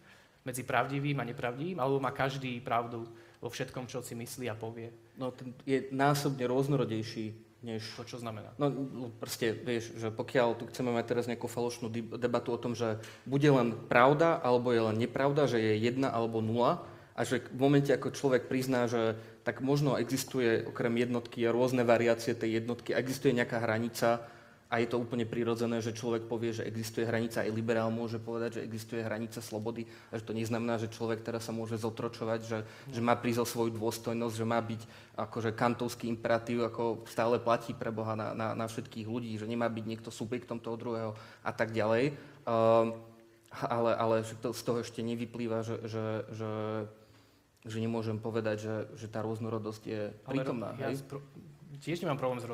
[0.48, 3.04] Medzi pravdivým a nepravdivým, alebo má každý pravdu
[3.44, 4.88] vo všetkom, čo si myslí a povie?
[5.20, 7.36] No, ten je násobne rôznorodejší
[7.68, 7.84] než...
[8.00, 8.54] To čo znamená?
[8.56, 12.78] No, no proste, vieš, že pokiaľ tu chceme mať teraz nejakú falošnú debatu o tom,
[12.78, 17.42] že bude len pravda, alebo je len nepravda, že je jedna alebo nula, a že
[17.50, 22.62] v momente, ako človek prizná, že tak možno existuje okrem jednotky a rôzne variácie tej
[22.62, 24.22] jednotky, existuje nejaká hranica,
[24.68, 28.60] a je to úplne prirodzené, že človek povie, že existuje hranica, aj liberál môže povedať,
[28.60, 32.60] že existuje hranica slobody a že to neznamená, že človek teraz sa môže zotročovať, že,
[32.92, 34.82] že má prísť o svoju dôstojnosť, že má byť
[35.16, 39.72] akože kantovský imperatív, ako stále platí pre Boha na, na, na všetkých ľudí, že nemá
[39.72, 41.12] byť niekto subjektom toho druhého
[41.48, 42.12] a tak ďalej.
[42.44, 42.92] Uh,
[43.56, 46.52] ale, ale to, z toho ešte nevyplýva, že, že, že,
[47.64, 50.76] že nemôžem povedať, že, že tá rôznorodosť je prítomná.
[50.76, 51.08] Ale, ja,
[51.84, 52.48] tiež nemám problém s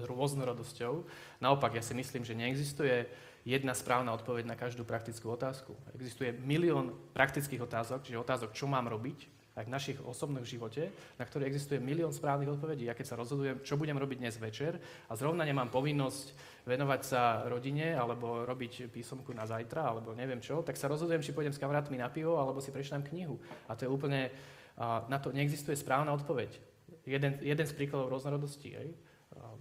[0.00, 1.04] rôznorodosťou.
[1.44, 3.06] Naopak, ja si myslím, že neexistuje
[3.46, 5.76] jedna správna odpoveď na každú praktickú otázku.
[5.94, 11.24] Existuje milión praktických otázok, čiže otázok, čo mám robiť, aj v našich osobných živote, na
[11.24, 12.92] ktoré existuje milión správnych odpovedí.
[12.92, 14.76] Ja keď sa rozhodujem, čo budem robiť dnes večer
[15.08, 16.36] a zrovna nemám povinnosť
[16.68, 21.32] venovať sa rodine alebo robiť písomku na zajtra alebo neviem čo, tak sa rozhodujem, či
[21.32, 23.40] pôjdem s kamarátmi na pivo alebo si prečítam knihu.
[23.64, 24.28] A to je úplne,
[25.08, 26.75] na to neexistuje správna odpoveď
[27.06, 28.74] jeden, jeden z príkladov rôznorodosti.
[28.74, 28.88] Hej.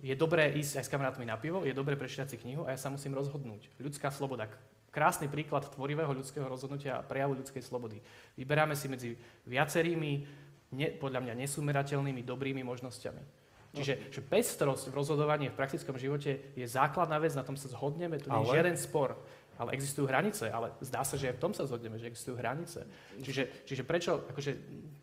[0.02, 2.80] Je dobré ísť aj s kamarátmi na pivo, je dobré prečítať si knihu a ja
[2.80, 3.70] sa musím rozhodnúť.
[3.82, 4.50] Ľudská sloboda.
[4.94, 8.00] Krásny príklad tvorivého ľudského rozhodnutia a prejavu ľudskej slobody.
[8.40, 9.10] Vyberáme si medzi
[9.44, 10.12] viacerými,
[10.72, 13.46] ne, podľa mňa nesumerateľnými, dobrými možnosťami.
[13.76, 18.24] Čiže že pestrosť v rozhodovaní v praktickom živote je základná vec, na tom sa zhodneme,
[18.24, 19.20] tu nie je žiaden spor.
[19.56, 22.88] Ale existujú hranice, ale zdá sa, že aj v tom sa zhodneme, že existujú hranice.
[23.20, 24.52] Čiže, čiže prečo akože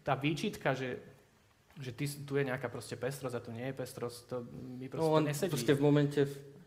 [0.05, 1.01] tá výčitka, že
[1.83, 4.37] že ty, tu je nejaká proste pestrosť a tu nie je pestrosť, to
[4.79, 5.51] mi proste no, nesedí.
[5.51, 6.21] Proste v momente,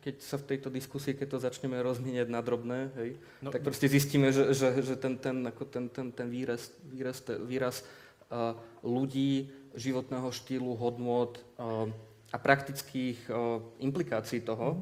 [0.03, 3.87] keď sa v tejto diskusii, keď to začneme rozmieňať na drobné, hej, no, tak proste
[3.87, 7.87] zistíme, že, že, že ten, ten, ako ten, ten, ten výraz, výraz, výraz
[8.27, 9.47] uh, ľudí,
[9.79, 11.87] životného štýlu, hodnot uh,
[12.29, 14.81] a praktických uh, implikácií toho mm.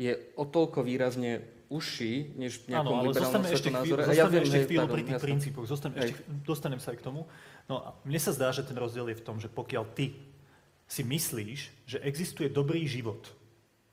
[0.00, 4.02] je o toľko výrazne užší, než v nejakom Áno, ale liberálnom svetonázore.
[4.06, 7.20] Zostaneme ja viem, ešte chvíľu pri tých princípoch, Zostanem, ešte, dostanem sa aj k tomu.
[7.66, 10.14] No a mne sa zdá, že ten rozdiel je v tom, že pokiaľ ty
[10.86, 13.26] si myslíš, že existuje dobrý život,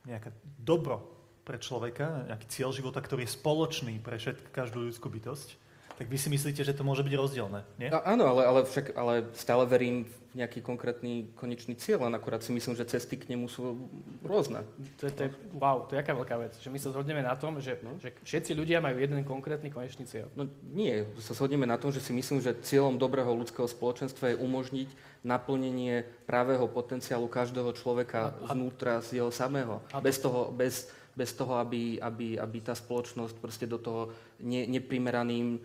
[0.05, 0.29] nejaké
[0.61, 1.01] dobro
[1.41, 5.57] pre človeka, nejaký cieľ života, ktorý je spoločný pre všetk, každú ľudskú bytosť,
[5.93, 7.87] Tak vy si myslíte, že to môže byť rozdielne, nie?
[7.87, 10.03] A, áno, ale, ale však ale stále verím
[10.33, 13.77] v nejaký konkrétny konečný cieľ, len akurát si myslím, že cesty k nemu sú
[14.19, 14.65] rôzne.
[14.97, 17.37] To je, to je, wow, to je aká veľká vec, že my sa zhodneme na
[17.37, 17.93] tom, že, No.
[18.01, 20.33] že všetci ľudia majú jeden konkrétny konečný cieľ.
[20.33, 24.41] No nie, sa shodneme na tom, že si myslím, že cieľom dobrého ľudského spoločenstva je
[24.41, 24.89] umožniť
[25.21, 29.85] naplnenie právého potenciálu každého človeka A- a- znútra z jeho samého.
[29.93, 34.09] A- Bez toho, bez, bez toho aby, aby, aby tá spoločnosť proste do toho
[34.41, 35.61] ne, neprimeraným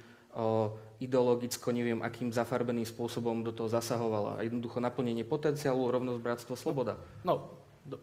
[0.98, 4.42] ideologicko, neviem akým zafarbeným spôsobom do toho zasahovala.
[4.42, 6.98] Jednoducho naplnenie potenciálu, rovnosť, bratstvo, sloboda.
[7.22, 7.54] No,
[7.86, 8.02] do,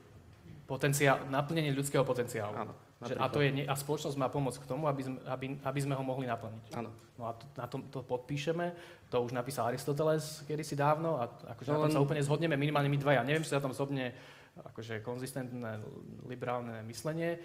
[0.63, 2.56] potenciál, naplnenie ľudského potenciálu.
[2.56, 2.74] Áno.
[3.04, 5.93] Že, a, to je, a spoločnosť má pomôcť k tomu, aby sme, aby, aby sme
[6.00, 6.80] ho mohli naplniť.
[6.80, 6.89] Áno.
[7.19, 8.71] No a to, na tom to podpíšeme,
[9.12, 12.56] to už napísal Aristoteles kedysi dávno a akože No na tom len- sa úplne zhodneme,
[12.56, 13.28] minimálne my dvaja.
[13.28, 14.15] Neviem, či sa na tom zhodne
[14.56, 15.84] akože konzistentné
[16.24, 17.36] liberálne myslenie,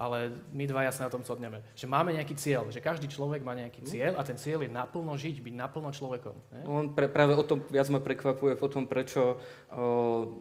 [0.00, 1.60] ale my dvaja sa na tom zhodneme.
[1.76, 5.12] Že máme nejaký cieľ, že každý človek má nejaký cieľ a ten cieľ je naplno
[5.12, 6.36] žiť, byť naplno človekom.
[6.56, 6.60] Ne?
[6.64, 9.36] No, On pre, práve o tom viac ma prekvapuje potom, prečo
[9.68, 10.40] o,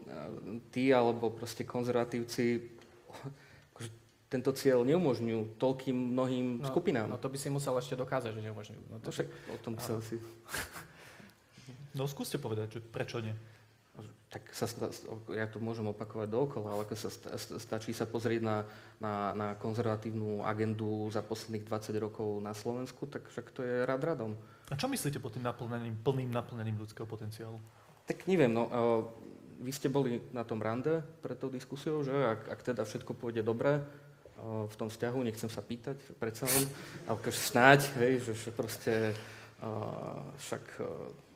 [0.71, 2.71] tí alebo proste konzervatívci
[3.75, 3.89] akože
[4.31, 7.11] tento cieľ neumožňujú toľkým mnohým No, skupinám.
[7.11, 8.81] No to by si musel ešte dokázať, že neumožňujú.
[8.87, 10.15] No, To to však o tom chcel si.
[11.99, 13.35] No skúste povedať, že prečo nie.
[14.29, 14.69] Tak sa,
[15.33, 18.57] ja to môžem opakovať dookola, ale sa sta, sta- stačí sa pozrieť na,
[19.01, 23.97] na, na konzervatívnu agendu za posledných 20 rokov na Slovensku, tak však to je rad
[23.97, 24.37] radom.
[24.69, 27.57] A čo myslíte pod tým naplnením, plným naplnením ľudského potenciálu?
[28.05, 29.01] Tak neviem, no, uh,
[29.65, 33.41] vy ste boli na tom rande pred tou diskusiou, že ak, ak teda všetko pôjde
[33.41, 36.69] dobre uh, v tom vzťahu, nechcem sa pýtať, predsa len,
[37.09, 39.17] ale snáď, hej, že, že proste
[39.65, 41.28] uh, však uh,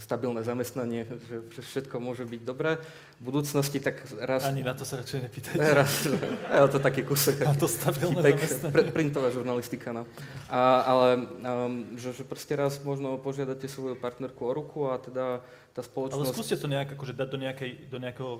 [0.00, 2.80] stabilné zamestnanie, že, všetko môže byť dobré.
[3.20, 4.44] V budúcnosti tak raz...
[4.44, 5.60] Ani na to sa radšej nepýtajte.
[5.76, 7.44] raz je to taký kúsok.
[7.44, 8.72] Na to stabilné Typek, zamestnanie.
[8.72, 10.08] pr- printová žurnalistika, no.
[10.48, 15.44] A, ale um, že, že proste raz možno požiadate svoju partnerku o ruku a teda
[15.72, 16.32] tá Ale spoločnosť...
[16.32, 18.32] skúste to nejak akože dať do, nejakej, do nejakého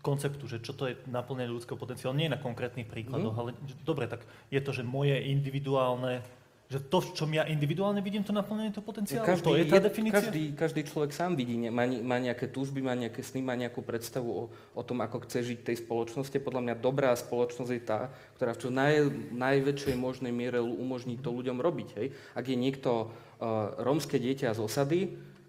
[0.00, 3.40] konceptu, že čo to je naplnenie ľudského potenciálu, nie na konkrétnych príkladoch, Mhm.
[3.40, 3.50] ale
[3.82, 6.22] dobre, tak je to, že moje individuálne,
[6.70, 10.22] že to, v čom ja individuálne vidím to naplnenie toho potenciálu, to je tá definícia?
[10.22, 14.30] každý, každý človek sám vidí, má, má nejaké túžby, má nejaké sny, má nejakú predstavu
[14.30, 16.38] o, o tom, ako chce žiť tej spoločnosti.
[16.38, 18.94] Podľa mňa dobrá spoločnosť je tá, ktorá v čo naj,
[19.34, 21.88] najväčšej možnej miere umožní to ľuďom robiť.
[21.98, 22.06] Hej?
[22.38, 25.00] Ak je niekto uh, rómske dieťa z osady,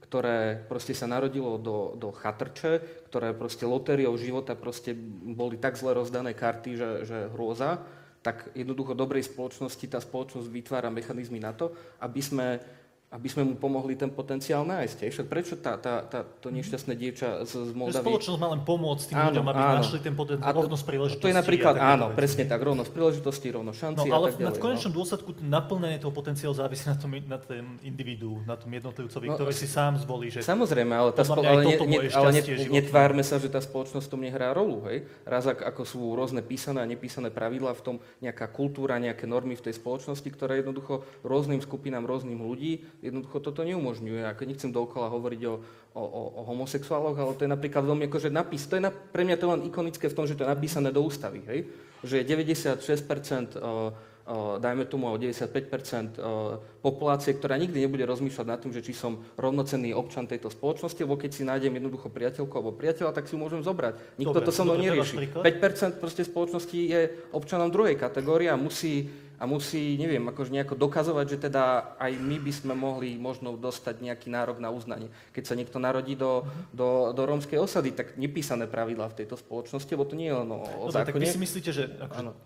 [0.09, 4.97] ktoré proste sa narodilo do, do chatrče, ktoré proste lotériou života proste
[5.37, 7.79] boli tak zle rozdané karty, že, že hrôza,
[8.21, 11.73] tak jednoducho dobrej spoločnosti tá spoločnosť vytvára mechanizmy na to,
[12.05, 12.61] aby sme,
[13.11, 14.97] aby sme mu pomohli ten potenciál nájsť.
[15.03, 15.11] hej.
[15.11, 18.05] Však prečo tá, tá, tá, to nešťastné dievča z, z Že Moldavy...
[18.07, 19.75] spoločnosť má len pomôcť tým Áno, ľuďom, aby áno.
[19.83, 21.19] našli ten potenciál, A rovnosť príležitosti.
[21.19, 22.15] To je napríklad, a áno, veci.
[22.15, 24.55] presne tak, rovnosť príležitosti, rovnosť No šanci a ale tak v ďalej.
[24.55, 29.25] v konečnom dôsledku naplnenie toho potenciálu závisí na tom, na tom individu, na tom jednotlivcovi,
[29.27, 31.75] No, ktorý si sám zvolí, že Samozrejme, ale, tá Podľa spo- mňa aj ale, ne,
[31.75, 34.87] ne, ale ne, netvárme sa, že tá spoločnosť v tom nehrá rolu.
[34.87, 35.03] Hej?
[35.21, 39.53] Raz ak, ako sú rôzne písané a nepísané pravidlá v tom, nejaká kultúra, nejaké normy
[39.53, 44.21] v tej spoločnosti, ktoré jednoducho rôznym skupinám, rôznym ľudí, jednoducho toto neumožňuje.
[44.23, 45.53] A keď nechcem dookola hovoriť o,
[45.97, 49.35] o, o, homosexuáloch, ale to je napríklad veľmi akože napis, to je na, pre mňa
[49.41, 51.41] to je len ikonické v tom, že to je napísané do ústavy.
[51.49, 51.65] Hej?
[52.05, 53.93] Že je 96% o,
[54.29, 58.93] o, dajme tomu o 95% o, populácie, ktorá nikdy nebude rozmýšľať nad tým, že či
[58.93, 63.33] som rovnocenný občan tejto spoločnosti, alebo keď si nájdem jednoducho priateľku alebo priateľa, tak si
[63.33, 63.97] ju môžem zobrať.
[64.21, 65.15] Nikto Dobre, to so mnou nerieši.
[65.17, 65.41] príklad?
[65.41, 67.01] 5% proste spoločnosti je
[67.33, 69.09] občanom druhej kategórie a musí,
[69.41, 74.05] a musí, neviem, akože nejako dokazovať, že teda aj my by sme mohli možno dostať
[74.05, 75.09] nejaký nárok na uznanie.
[75.33, 79.89] Keď sa niekto narodí do, do, do rómskej osady, tak nepísané pravidlá v tejto spoločnosti,
[79.89, 81.33] lebo to nie je len o, o Dobre, tak vy zákone.
[81.33, 82.37] si myslíte, že akože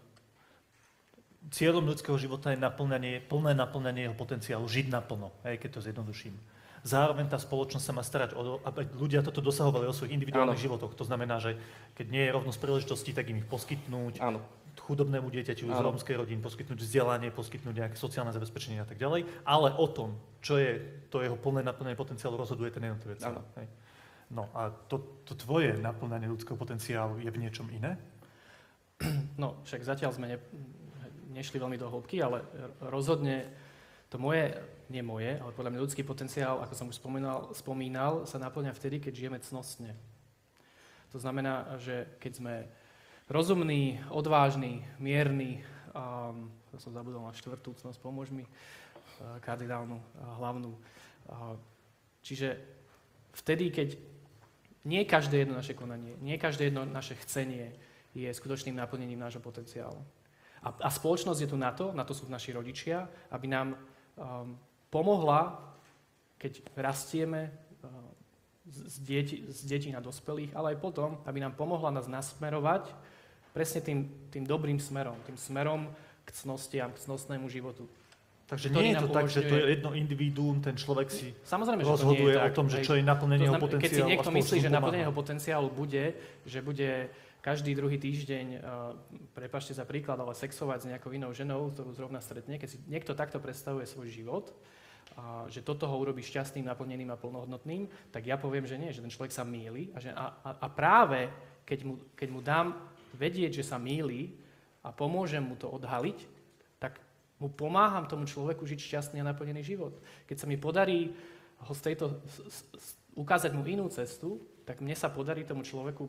[1.52, 6.36] cieľom ľudského života je naplňanie, plné naplňanie jeho potenciálu, žiť naplno, hej, keď to zjednoduším.
[6.86, 10.62] Zároveň tá spoločnosť sa má starať o to, aby ľudia toto dosahovali o svojich individuálnych
[10.62, 10.66] Áno.
[10.70, 10.94] životoch.
[10.94, 11.58] To znamená, že
[11.98, 14.40] keď nie je rovnosť príležitostí, tak im ich poskytnúť, Áno.
[14.80, 19.28] Chudobnému dieťaťu z rómskej rodiny, poskytnúť vzdelanie, poskytnúť nejaké sociálne zabezpečenie a tak ďalej.
[19.48, 20.78] Ale o tom, čo je
[21.10, 23.24] to jeho plné naplnenie potenciálu, rozhoduje ten jednotlivec.
[24.34, 27.98] No a to, to tvoje naplňanie ľudského potenciálu je v niečom iné?
[29.36, 30.38] No, však zatiaľ sme ne,
[31.36, 32.40] nešli veľmi do hĺbky, ale
[32.80, 33.52] rozhodne
[34.08, 34.56] to moje,
[34.88, 39.04] nie moje, ale podľa mňa ľudský potenciál, ako som už spomínal, spomínal sa naplňa vtedy,
[39.04, 39.92] keď žijeme cnostne.
[41.12, 42.54] To znamená, že keď sme
[43.30, 50.04] rozumní, odvážni, mierni, um, to som zabudol na štvrtú cnosť, pomôž mi, uh, kardinálnu, uh,
[50.38, 50.72] hlavnú.
[51.26, 51.58] Uh,
[52.22, 52.62] čiže
[53.34, 53.98] vtedy, keď
[54.86, 57.74] nie každé jedno naše konanie, nie každé jedno naše chcenie
[58.14, 60.00] je skutočným naplnením nášho potenciálu.
[60.66, 64.58] A, a spoločnosť je tu na to, na to sú naši rodičia, aby nám um,
[64.90, 65.62] pomohla,
[66.38, 67.52] keď rastieme
[68.66, 72.90] z, deti, z detí na dospelých, ale aj potom, aby nám pomohla nás nasmerovať
[73.54, 75.88] presne tým, tým dobrým smerom, tým smerom
[76.26, 77.86] k cnostiam, k cnostnému životu.
[78.46, 81.82] Takže ktorý nie je to tak, že to je jedno individuum, ten človek si Samozrejme,
[81.82, 83.90] že to nie rozhoduje je tak, o tom, že čo je naplnenie To jeho potenciálu.
[83.90, 86.06] Keď si niekto myslí, že naplnenie jeho potenciálu bude,
[86.46, 86.90] že bude
[87.42, 88.94] každý druhý týždeň, uh,
[89.34, 93.18] prepašte za príklad, ale sexovať s nejakou inou ženou, ktorú zrovna stretne, keď si niekto
[93.18, 94.54] takto predstavuje svoj život,
[95.48, 99.14] že toto ho urobí šťastným, naplneným a plnohodnotným, tak ja poviem, že nie, že ten
[99.14, 101.32] človek sa míli a, že, a, a, a práve
[101.64, 102.76] keď mu, keď mu dám
[103.16, 104.36] vedieť, že sa míli
[104.84, 106.20] a pomôžem mu to odhaliť,
[106.78, 107.00] tak
[107.40, 109.96] mu pomáham tomu človeku žiť šťastný a naplnený život.
[110.30, 111.16] Keď sa mi podarí
[111.64, 116.06] ho z tejto, s, s, ukázať mu inú cestu, tak mne sa podarí tomu človeku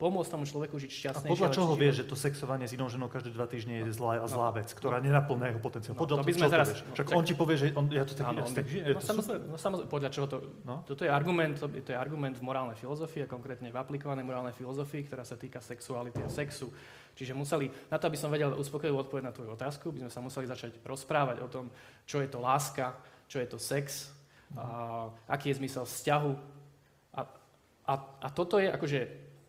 [0.00, 3.12] pomôcť tomu človeku žiť A šťastný podľa čoho vieš, že to sexovanie s inou ženou
[3.12, 5.92] každé dva týždne je zlá, zlá vec, ktorá nenaplňa jeho potenciál?
[5.92, 7.66] No, Podľa to toho, by sme to teraz- no, Však tak- on ti povie, že
[7.76, 10.26] on, ja to tak, Áno, to on tak no, to samozrejme, no, samozrejme, podľa čoho
[10.26, 10.36] to...
[10.64, 10.74] No.
[10.88, 14.56] Toto je argument, to, to je argument v morálnej filozofii, a konkrétne v aplikovanej morálnej
[14.56, 16.72] filozofii, ktorá sa týka sexuality a sexu.
[17.12, 20.24] Čiže museli, na to, aby som vedel uspokojivú odpoveď na tvoju otázku, by sme sa
[20.24, 21.68] museli začať rozprávať o tom,
[22.08, 22.96] čo je to láska,
[23.28, 24.08] čo je to sex,
[24.56, 26.32] a aký je zmysel vzťahu.
[27.14, 27.20] A,
[27.86, 29.00] a, a toto je akože,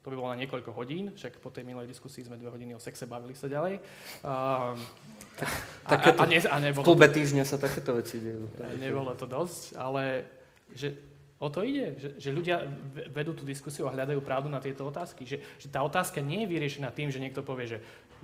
[0.02, 2.82] to by bolo na niekoľko hodín, však po tej minulej diskusii sme dve hodiny o
[2.82, 3.78] sexe bavili sa ďalej.
[4.26, 4.74] A,
[5.86, 8.50] a, a, ne, a V klube týždňa sa takéto veci dejú.
[8.82, 10.26] Nebolo to dosť, ale
[10.74, 10.98] že
[11.38, 14.86] o to ide, že, že ľudia ve- vedú tú diskusiu a hľadajú pravdu na tieto
[14.86, 15.26] otázky.
[15.26, 17.80] Že, že tá otázka nie je vyriešená tým, že niekto povie, že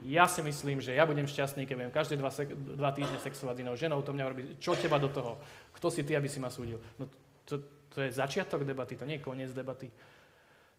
[0.06, 3.58] ja si myslím, že ja budem šťastný, keď budem každé dva, sek- dva týždne sexovať
[3.58, 5.42] s inou ženou, to mňa robí, čo teba do toho?
[5.74, 6.78] Kto si ty, aby si ma súdil?
[7.02, 7.10] No
[7.46, 9.90] to, to je začiatok debaty, to nie je koniec debaty.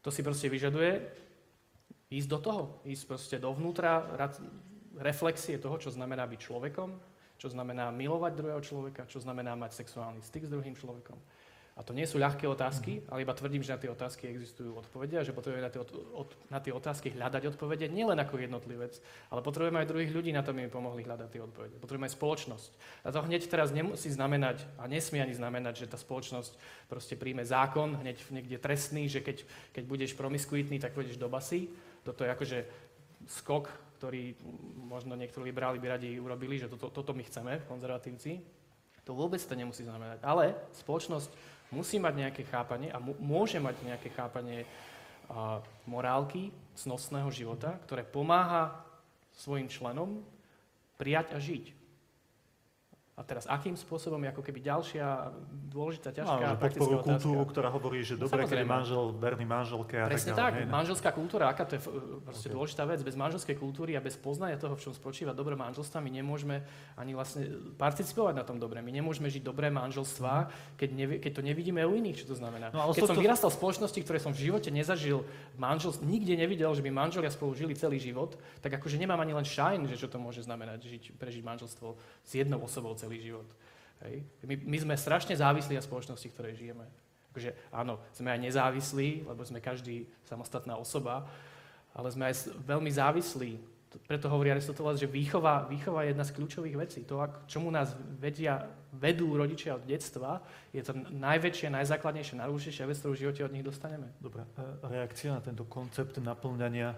[0.03, 1.03] To si proste vyžaduje
[2.09, 4.07] ísť do toho, ísť proste dovnútra,
[4.99, 6.91] reflexie toho, čo znamená byť človekom,
[7.39, 11.19] čo znamená milovať druhého človeka, čo znamená mať sexuálny styk s druhým človekom.
[11.79, 15.15] A to nie sú ľahké otázky, ale iba tvrdím, že na tie otázky existujú odpovede
[15.15, 18.99] a že potrebujeme na tie, od, od, na tie otázky hľadať odpovede nielen ako jednotlivec,
[19.31, 21.79] ale potrebujeme aj druhých ľudí na to, aby pomohli hľadať tie odpovede.
[21.79, 22.71] Potrebujeme aj spoločnosť.
[23.07, 26.59] A to hneď teraz nemusí znamenať, a nesmie ani znamenať, že tá spoločnosť
[26.91, 31.71] proste príjme zákon, hneď niekde trestný, že keď, keď budeš promiskuitný, tak pôjdeš do basy.
[32.03, 32.59] Toto je akože
[33.31, 33.71] skok,
[34.03, 34.35] ktorý
[34.83, 38.43] možno niektorí liberáli by radi urobili, že toto, toto my chceme, konzervatívci.
[39.07, 40.21] To vôbec to nemusí znamenať.
[40.27, 44.65] Ale spoločnosť musí mať nejaké chápanie a môže mať nejaké chápanie
[45.85, 48.81] morálky, cnostného života, ktoré pomáha
[49.37, 50.25] svojim členom
[50.97, 51.78] prijať a žiť.
[53.19, 55.35] A teraz akým spôsobom je ako keby ďalšia
[55.67, 57.03] dôležitá, ťažká že praktická otázka.
[57.19, 60.71] kultúru, ktorá hovorí, že No, dobre, keď manžel verný manželke a Presne tak tak, no.
[60.71, 61.91] manželská kultúra, aká to je f-
[62.23, 62.55] proste Ok.
[62.55, 63.03] dôležitá vec.
[63.03, 66.63] Bez manželskej kultúry a bez poznania toho, v čom spočíva dobré manželstva, my nemôžeme
[66.95, 67.43] ani vlastne
[67.75, 68.79] participovať na tom dobre.
[68.79, 72.71] My nemôžeme žiť dobré manželstvá, keď, nevie, keď to nevidíme u iných, čo to znamená.
[72.71, 76.71] No, keď som tohto- vyrastal v spoločnosti, ktoré som v živote nezažil manželstvo, nikde nevidel,
[76.71, 80.07] že by manželia spolu žili celý život, tak akože nemám ani len šajn, že čo
[80.07, 81.89] to môže znamenať, žiť, prežiť manželstvo
[82.23, 83.49] s jednou osobou celý život.
[84.05, 84.21] Hej.
[84.45, 86.85] My, my sme strašne závislí na spoločnosti, v ktorej žijeme.
[87.33, 91.25] Akože áno, sme aj nezávislí, lebo sme každý samostatná osoba,
[91.97, 93.53] ale sme aj veľmi závislí.
[93.89, 97.01] To- Preto hovorí Aristoteles, že výchova, výchova je jedna z kľúčových vecí.
[97.09, 100.45] To, ak- čomu nás vedia, vedú rodičia od detstva,
[100.77, 104.13] je to najväčšie, najzákladnejšie, najdôležitejšia vec, ktorú v živote od nich dostaneme.
[104.21, 104.45] Dobre,
[104.85, 106.93] reakcia na tento koncept naplňania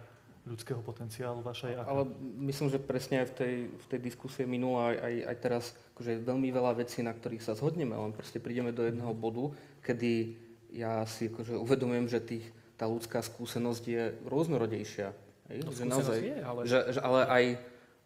[0.46, 1.78] ľudského potenciálu vašej?
[1.78, 1.86] aká?
[1.90, 2.02] Ale
[2.48, 5.64] myslím, že presne aj v tej, v tej diskusie minula aj, aj, aj teraz
[6.00, 9.52] akože veľmi veľa vecí, na ktorých sa zhodneme, len proste prídeme do jedného bodu,
[9.84, 10.32] kedy
[10.72, 12.46] ja si akože uvedomujem, že tých,
[12.80, 15.12] tá ľudská skúsenosť je rôznorodejšia.
[15.52, 15.58] Hej?
[15.60, 17.44] No, že skúsenosť je, ale- že, že, ale aj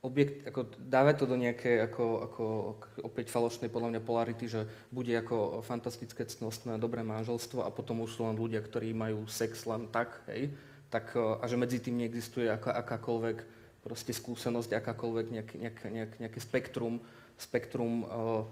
[0.02, 2.44] objekt, ako dávať to do nejakej ako, ako,
[3.06, 8.10] opäť falošnej podľa mňa polarity, že bude ako fantastické cnostné dobré manželstvo a potom už
[8.18, 10.50] sú len ľudia, ktorí majú sex len tak, hej,
[10.90, 13.38] tak a že medzi tým neexistuje aká, akákoľvek
[13.86, 16.98] proste skúsenosť, akákoľvek nejak, nejak, nejak, nejaké spektrum,
[17.38, 18.44] spektrum uh,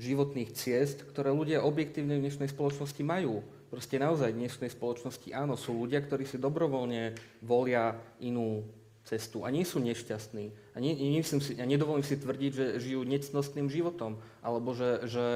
[0.00, 3.44] životných ciest, ktoré ľudia objektívne v dnešnej spoločnosti majú.
[3.72, 8.64] Proste naozaj v dnešnej spoločnosti áno, sú ľudia, ktorí si dobrovoľne volia inú
[9.02, 10.76] cestu a nie sú nešťastní.
[10.76, 15.26] A, nie, nemyslím si, a nedovolím si tvrdiť, že žijú necnostným životom, alebo že, že,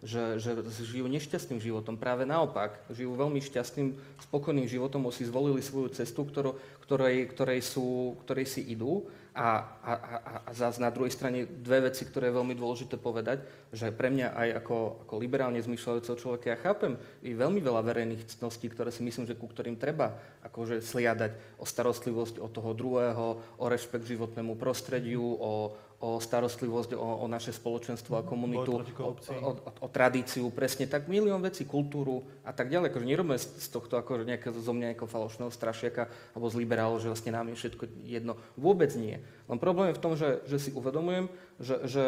[0.00, 0.50] že, že
[0.86, 2.00] žijú nešťastným životom.
[2.00, 3.94] Práve naopak, žijú veľmi šťastným,
[4.30, 9.92] spokojným životom, si zvolili svoju cestu, ktorú, ktorej, ktorej, sú, ktorej si idú A, a,
[9.94, 10.16] a,
[10.46, 14.34] a zás na druhej strane dve veci, ktoré je veľmi dôležité povedať, že pre mňa
[14.34, 19.06] aj ako, ako liberálne zmyšľajúceho človeka ja chápem i veľmi veľa verejných ctností, ktoré si
[19.06, 24.58] myslím, že ku ktorým treba akože sliadať o starostlivosť o toho druhého, o rešpekt životnému
[24.58, 29.52] prostrediu, o, o starostlivosť o, o naše spoločenstvo a komunitu, o, o,
[29.84, 32.88] o, tradíciu, presne tak, milión vecí, kultúru a tak ďalej.
[32.88, 37.12] Akože nerobíme z tohto ako nejaké, zo mňa ako falošného strašiaka alebo z liberálov, že
[37.12, 38.40] vlastne nám je všetko jedno.
[38.56, 39.20] Vôbec nie.
[39.20, 41.28] Len problém je v tom, že, že si uvedomujem,
[41.60, 42.04] že, že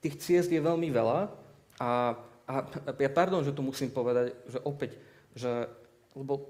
[0.00, 1.28] tých ciest je veľmi veľa
[1.76, 2.16] a,
[2.48, 2.54] a
[2.96, 4.96] ja pardon, že to musím povedať, že opäť,
[5.36, 5.68] že,
[6.16, 6.48] lebo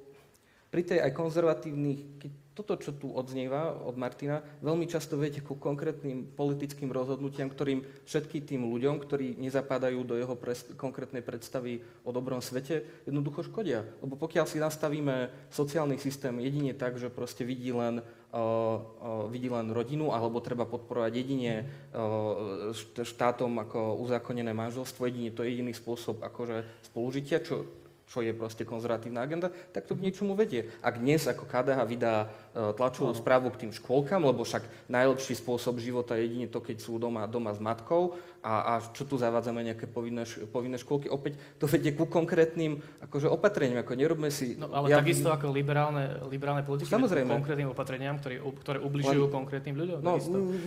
[0.70, 5.54] pri tej aj konzervatívnych, keď toto, čo tu odznieva od Martina, veľmi často viete ku
[5.54, 12.10] konkrétnym politickým rozhodnutiam, ktorým všetky tým ľuďom, ktorí nezapadajú do jeho pres- konkrétnej predstavy o
[12.10, 13.86] dobrom svete, jednoducho škodia.
[14.02, 19.46] Lebo pokiaľ si nastavíme sociálny systém jedine tak, že proste vidí len, uh, uh, vidí
[19.46, 25.72] len rodinu, alebo treba podporovať jedine uh, štátom ako uzákonené manželstvo, jedine to je jediný
[25.72, 27.79] spôsob akože spolužitia, čo
[28.10, 30.66] čo je proste konzervatívna agenda, tak to k niečomu vedie.
[30.82, 35.78] Ak dnes ako KDH vydá e, tlačovú správu k tým škôlkam, lebo však najlepší spôsob
[35.78, 39.60] života je jedine to, keď sú doma, doma s matkou a, a čo tu zavádzame
[39.60, 44.56] nejaké povinné, povinné škôlky, opäť to vedie ku konkrétnym akože opatreniam, ako nerobme si...
[44.56, 47.28] No ale ja, takisto ako liberálne, liberálne politiky, Samozrejme.
[47.28, 49.98] konkrétnym opatreniam, ktoré, ktoré ubližujú Len, konkrétnym ľuďom.
[50.00, 50.16] No,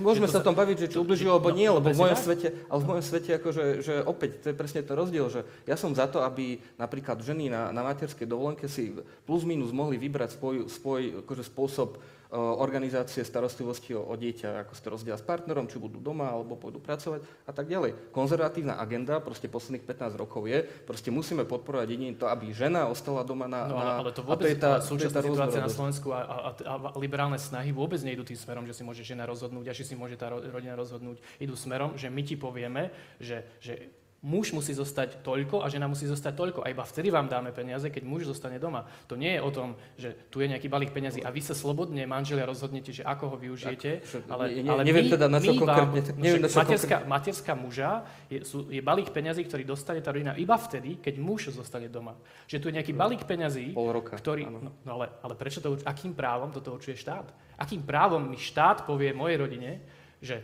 [0.05, 2.47] môžeme sa o tom baviť, že či ubližujú alebo no, nie, lebo v mojom svete,
[2.69, 5.89] ale v mojom svete akože, že opäť, to je presne to rozdiel, že ja som
[5.97, 8.93] za to, aby napríklad ženy na, na materskej dovolenke si
[9.25, 11.97] plus minus mohli vybrať svoj, svoj akože spôsob
[12.33, 16.57] organizácie starostlivosti o, o dieťa, ako sa to rozdiela s partnerom, či budú doma, alebo
[16.57, 18.09] pôjdu pracovať a tak ďalej.
[18.09, 23.21] Konzervatívna agenda proste posledných 15 rokov je, proste musíme podporovať jedine to, aby žena ostala
[23.21, 23.69] doma na...
[23.69, 26.37] No ale, ale to vôbec, to je tá, súčasná tá situácia na Slovensku a, a,
[26.57, 29.85] a, a liberálne snahy vôbec nejdú tým smerom, že si môže žena rozhodnúť a že
[29.85, 31.21] si môže tá rodina rozhodnúť.
[31.37, 32.89] Idú smerom, že my ti povieme,
[33.21, 36.59] že, že muž musí zostať toľko a žena musí zostať toľko.
[36.63, 38.87] A iba vtedy vám dáme peniaze, keď muž zostane doma.
[39.11, 42.07] To nie je o tom, že tu je nejaký balík peniazy a vy sa slobodne,
[42.07, 43.99] manželia, rozhodnete, že ako ho využijete.
[43.99, 46.15] Tak, ale, ne, ale neviem my, teda na čo konkrétne.
[46.15, 47.11] Neviem, na čo materská, konkrétne.
[47.11, 47.91] materská muža
[48.31, 52.15] je, sú, je balík peňazí, ktorý dostane tá rodina iba vtedy, keď muž zostane doma.
[52.47, 54.47] Že tu je nejaký balík peňazí, Pol roka, ktorý...
[54.47, 57.59] No, no ale, ale prečo to, akým právom toto určuje štát?
[57.59, 59.83] Akým právom mi štát povie mojej rodine,
[60.23, 60.39] že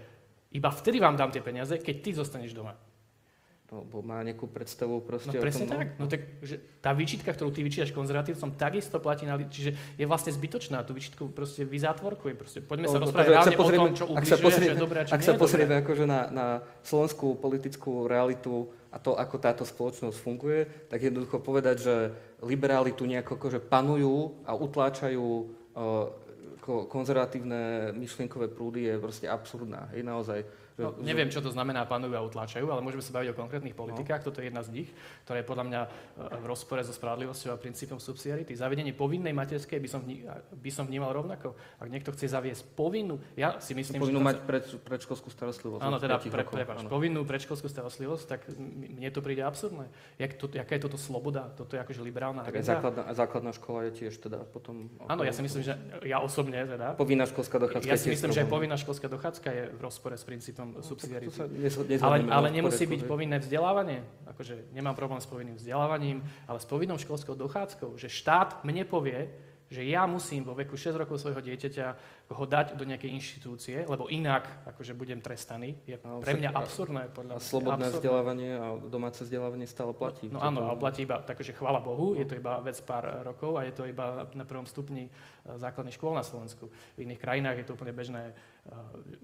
[0.51, 2.75] iba vtedy vám dám tie peniaze, keď ty zostaneš doma.
[3.69, 5.77] Lebo má nejakú predstavu proste no, presne o tom.
[5.77, 5.87] tak.
[6.01, 9.37] No tak, že tá výčitka, ktorú ty vyčítaš konzervatívcom, takisto platí na...
[9.37, 10.81] Čiže je vlastne zbytočná.
[10.81, 12.33] Tú výčitku proste vyzátvorkuje.
[12.33, 14.81] Proste poďme no, sa rozprávať reálne o tom, čo ubližuje, ak sa pozrieme, čo je
[14.81, 16.47] dobré čo Ak sa pozrieme akože na, na
[16.81, 21.95] slovenskú politickú realitu a to, ako táto spoločnosť funguje, tak jednoducho povedať, že
[22.41, 25.25] liberáli tu nejako akože panujú a utláčajú
[25.77, 26.09] uh,
[26.69, 29.89] konzervatívne myšlienkové prúdy je proste absurdná.
[29.93, 30.45] Je naozaj
[30.79, 34.23] No, neviem, čo to znamená panujú a utláčajú, ale môžeme sa baviť o konkrétnych politikách.
[34.23, 34.27] No.
[34.31, 34.89] Toto je jedna z nich,
[35.27, 35.89] ktorá je podľa mňa e,
[36.39, 38.55] v rozpore so spravodlivosťou a princípom subsidiarity.
[38.55, 40.01] Zavedenie povinnej materskej by som,
[40.55, 41.59] by som vnímal rovnako.
[41.83, 44.27] Ak niekto chce zaviesť povinnú, ja si myslím, povinnú že...
[44.31, 45.83] mať pred, predškolskú starostlivosť.
[45.83, 49.91] Áno, teda pre, prepáč, povinnú predškolskú starostlivosť, tak mne to príde absurdné.
[50.15, 51.51] Jak to, jaká je toto sloboda?
[51.59, 52.79] Toto je akože liberálna tak agenda?
[52.79, 54.87] Základná, základná škola je tiež teda potom...
[55.11, 55.75] Áno, ja si myslím, že
[56.07, 56.95] ja osobne teda...
[56.95, 60.68] Povinná školská dochádzka Ja si myslím, že povinná školská dochádzka je v rozpore s princípom
[60.75, 61.39] no, subsidiarity.
[62.01, 64.03] Ale, ale nemusí byť povinné vzdelávanie.
[64.29, 67.97] Akože nemám problém s povinným vzdelávaním, ale s povinnou školskou dochádzkou.
[67.97, 69.29] Že štát mne povie,
[69.69, 71.87] že ja musím vo veku 6 rokov svojho dieťaťa
[72.33, 75.77] ho dať do nejakej inštitúcie, lebo inak akože budem trestaný.
[75.85, 77.13] Je pre mňa absurdné.
[77.13, 78.01] Podľa a slobodné absurdné.
[78.01, 80.25] vzdelávanie a domáce vzdelávanie stále platí.
[80.25, 83.61] No, no áno, ale platí iba, takže chvála Bohu, je to iba vec pár rokov
[83.61, 85.11] a je to iba na prvom stupni e,
[85.61, 86.73] základných škôl na Slovensku.
[86.97, 88.33] V iných krajinách je to úplne bežné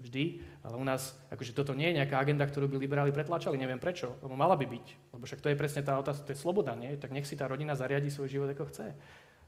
[0.01, 3.81] vždy, ale u nás akože toto nie je nejaká agenda, ktorú by liberáli pretlačali, neviem
[3.81, 4.85] prečo, lebo mala by byť.
[5.17, 6.95] Lebo však to je presne tá otázka, to je sloboda, nie?
[6.95, 8.93] Tak nech si tá rodina zariadi svoj život ako chce.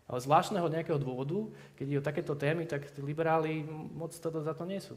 [0.07, 4.53] Ale zvláštneho nejakého dôvodu, keď je o takéto témy, tak tí liberáli moc to, za
[4.55, 4.95] to nie sú.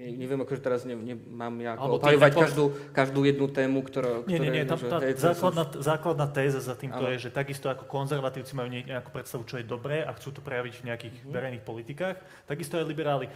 [0.00, 2.40] Neviem, akože teraz ne, ne, mám ja opajovať po...
[2.40, 2.64] každú,
[2.94, 4.22] každú jednu tému, ktorá...
[4.24, 8.54] Nie, nie, nie, tam, tá, základná, základná téza za týmto je, že takisto ako konzervatívci
[8.54, 11.32] majú nejakú predstavu, čo je dobré a chcú to prejaviť v nejakých mm.
[11.34, 12.16] verejných politikách,
[12.46, 13.26] takisto aj liberáli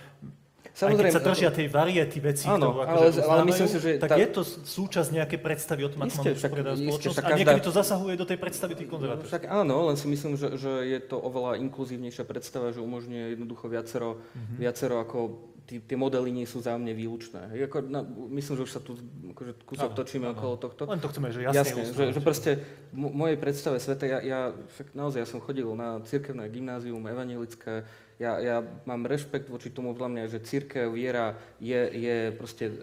[0.74, 3.78] Samozrejme, aj keď sa držia tej variety veci, áno, ktorú akože ale, ale myslím si,
[3.78, 4.18] že tak tá...
[4.18, 8.14] je to súčasť nejakej predstavy o tom, ako máme usporiadať spoločnosť a niekedy to zasahuje
[8.18, 9.30] do tej predstavy tých konzervatívov.
[9.30, 13.70] Však áno, len si myslím, že, že je to oveľa inkluzívnejšia predstava, že umožňuje jednoducho
[13.70, 14.56] viacero, mm-hmm.
[14.58, 15.18] viacero ako
[15.64, 17.56] tí, tie modely nie sú zájomne výlučné.
[17.56, 18.00] Hej, ako, na,
[18.36, 18.96] myslím, že už sa tu
[19.32, 20.36] akože, kúsok Áno, točíme áno.
[20.36, 20.82] okolo tohto.
[20.84, 22.50] Len to chceme, že jasne, Jasne, že, že proste
[22.92, 27.00] v mo- mojej predstave sveta, ja, ja však naozaj ja som chodil na cirkevné gymnázium,
[27.00, 27.88] evangelické,
[28.20, 28.56] ja, ja
[28.86, 32.74] mám rešpekt voči tomu podľa mňa, že církev, viera je, je proste e,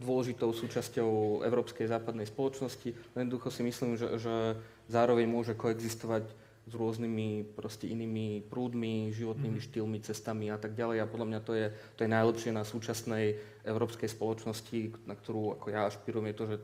[0.00, 4.56] dôležitou súčasťou európskej západnej spoločnosti, len jednoducho si myslím, že, že
[4.88, 6.24] zároveň môže koexistovať
[6.68, 11.00] s rôznymi proste inými prúdmi, životnými štýlmi, cestami a tak ďalej.
[11.00, 11.66] A podľa mňa to je,
[11.96, 16.56] to je najlepšie na súčasnej európskej spoločnosti, na ktorú ako ja ašpirujem, je to, že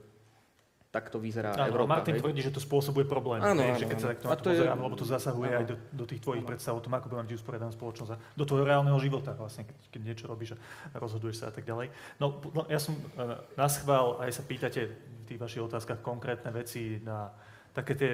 [0.95, 1.99] takto vyzerá Áno, Európa.
[1.99, 2.23] Martin hej.
[2.23, 3.43] tvrdí, že to spôsobuje problém.
[3.43, 4.13] Áno, hej, že áno, keď sa áno.
[4.15, 5.59] takto A na to to je- lebo to zasahuje áno.
[5.59, 6.51] aj do, do tých tvojich Áno.
[6.55, 9.77] predstav o tom, ako by mať usporiadaná spoločnosť a do tvojho reálneho života, vlastne, keď,
[9.91, 11.91] keď niečo robíš a rozhoduješ sa a tak ďalej.
[12.23, 12.39] No,
[12.71, 17.35] ja som uh, naschvál, aj sa pýtate v tých vašich otázkach konkrétne veci na
[17.75, 18.13] také tie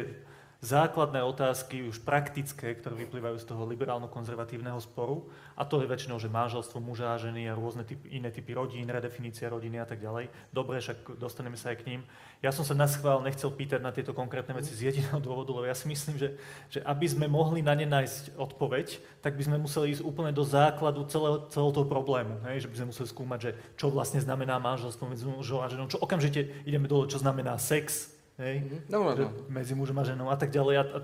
[0.61, 5.25] základné otázky, už praktické, ktoré vyplývajú z toho liberálno-konzervatívneho sporu.
[5.57, 8.85] A to je väčšinou, že manželstvo muža a ženy a rôzne typy, iné typy rodín,
[8.85, 10.29] redefinícia rodiny a tak ďalej.
[10.53, 12.01] Dobre, však dostaneme sa aj k ním.
[12.45, 15.65] Ja som sa na schvál nechcel pýtať na tieto konkrétne veci z jediného dôvodu, lebo
[15.65, 16.37] ja si myslím, že,
[16.69, 20.45] že aby sme mohli na ne nájsť odpoveď, tak by sme museli ísť úplne do
[20.45, 22.37] základu celého, celého toho problému.
[22.53, 22.69] Hej?
[22.69, 23.51] Že by sme museli skúmať, že
[23.81, 28.20] čo vlastne znamená manželstvo medzi mužom a ženou, čo okamžite ideme dole, čo znamená sex,
[28.41, 28.57] hej?
[28.65, 28.79] Mhm.
[28.89, 29.33] No, no, že no.
[29.53, 30.75] medzi mužom a ženou a tak ďalej.
[30.81, 30.99] A, a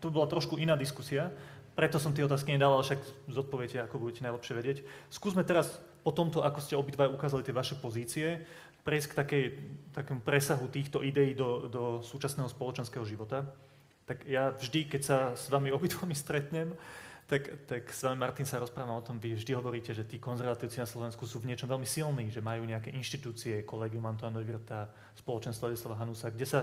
[0.00, 1.32] to bola trošku iná diskusia,
[1.76, 4.78] preto som tie otázky nedal, ale však zodpoviete, ako budete najlepšie vedieť.
[5.12, 8.48] Skúsme teraz po tomto, ako ste obidva ukázali tie vaše pozície,
[8.80, 9.44] prejsť k takej,
[9.92, 13.44] takému presahu týchto ideí do, do súčasného spoločenského života.
[14.08, 16.72] Tak ja vždy, keď sa s vami obidvomi stretnem,
[17.26, 20.78] tak, tak s vami, Martin, sa rozprávam o tom, vy vždy hovoríte, že tí konzervatívci
[20.78, 24.86] na Slovensku sú v niečom veľmi silní, že majú nejaké inštitúcie, kolegium Antoine Virta,
[25.18, 26.60] spoločenstvo Ladislava Hanusa, kde sa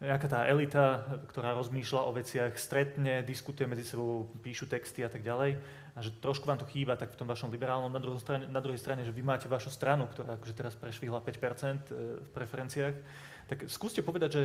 [0.00, 5.20] nejaká tá elita, ktorá rozmýšľa o veciach, stretne, diskutuje medzi sebou, píšu texty a tak
[5.20, 5.60] ďalej.
[5.92, 8.80] A že trošku vám to chýba tak v tom vašom liberálnom, na, strane, na druhej
[8.80, 11.92] strane, že vy máte vašu stranu, ktorá akože teraz prešvihla 5%
[12.24, 12.96] v preferenciách.
[13.52, 14.42] Tak skúste povedať, že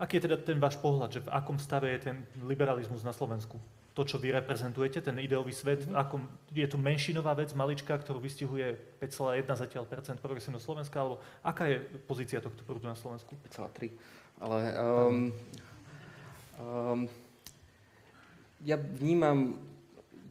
[0.00, 3.60] aký je teda ten váš pohľad, že v akom stave je ten liberalizmus na Slovensku?
[3.92, 8.24] To, čo vy reprezentujete, ten ideový svet, v akom, je to menšinová vec, malička, ktorú
[8.24, 8.72] vystihuje
[9.04, 13.36] 5,1 zatiaľ percent progresívneho Slovenska, alebo aká je pozícia tohto prúdu na Slovensku?
[13.52, 13.92] 5,3.
[14.40, 15.16] Ale um,
[16.56, 17.00] um,
[18.64, 19.60] ja vnímam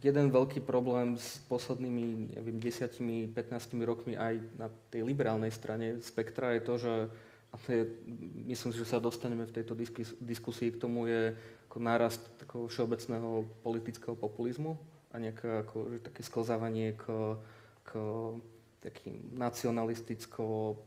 [0.02, 3.38] jeden veľký problém s poslednými, neviem, 10-15
[3.86, 6.94] rokmi aj na tej liberálnej strane spektra je to, že
[7.52, 7.84] a to je,
[8.48, 11.36] myslím si, že sa dostaneme v tejto diskus- diskusii k tomu, je
[11.68, 14.80] ako nárast takého všeobecného politického populizmu
[15.12, 17.36] a nejaké ako, že také sklzávanie k,
[17.84, 17.92] k
[18.80, 20.80] takým nacionalisticko,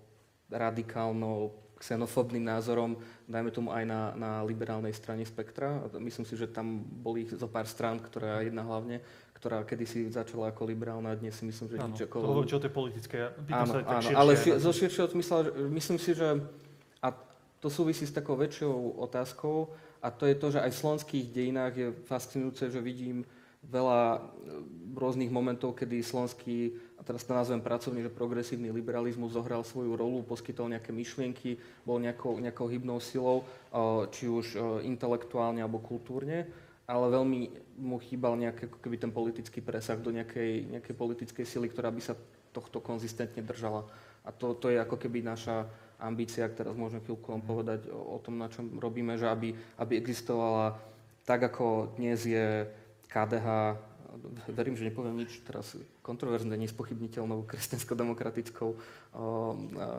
[0.48, 1.52] radikálno,
[1.84, 2.96] xenofóbnym názorom,
[3.28, 5.84] dajme tomu aj na, na liberálnej strane spektra.
[6.00, 9.04] Myslím si, že tam boli zo pár strán, ktorá jedna hlavne,
[9.44, 12.16] ktorá kedysi začala ako liberálna, a dnes si myslím, že Áno, nič to ako...
[12.24, 13.18] hovoríte o tej politickej.
[13.20, 15.38] Ja Áno, sa áno, širšie ale aj ši- na- zo širšieho zmysla,
[15.68, 16.28] myslím si, že
[17.04, 17.08] a
[17.60, 19.68] to súvisí s takou väčšou otázkou
[20.00, 23.28] a to je to, že aj v slovenských dejinách je fascinujúce, že vidím
[23.68, 24.18] veľa e,
[24.96, 30.24] rôznych momentov, kedy slovenský, a teraz to nazvem pracovne, že progresívny liberalizmus zohral svoju rolu,
[30.24, 36.48] poskytol nejaké myšlienky, bol nejakou, nejakou hybnou silou, e, či už e, intelektuálne alebo kultúrne,
[36.84, 37.40] ale veľmi
[37.80, 42.02] mu chýbal nejaký, ako keby ten politický presah do nejakej, nejakej politickej sily, ktorá by
[42.04, 42.14] sa
[42.52, 43.88] tohto konzistentne držala.
[44.24, 45.68] A to, to je ako keby naša
[45.98, 49.96] ambícia, teraz môžeme chvíľku len povedať o, o tom, na čom robíme, že aby, aby
[49.96, 50.76] existovala
[51.24, 52.68] tak, ako dnes je
[53.08, 53.80] KDH,
[54.50, 58.78] verím, že nepoviem nič teraz kontroverzne, nespochybniteľnou kresťansko-demokratickou o,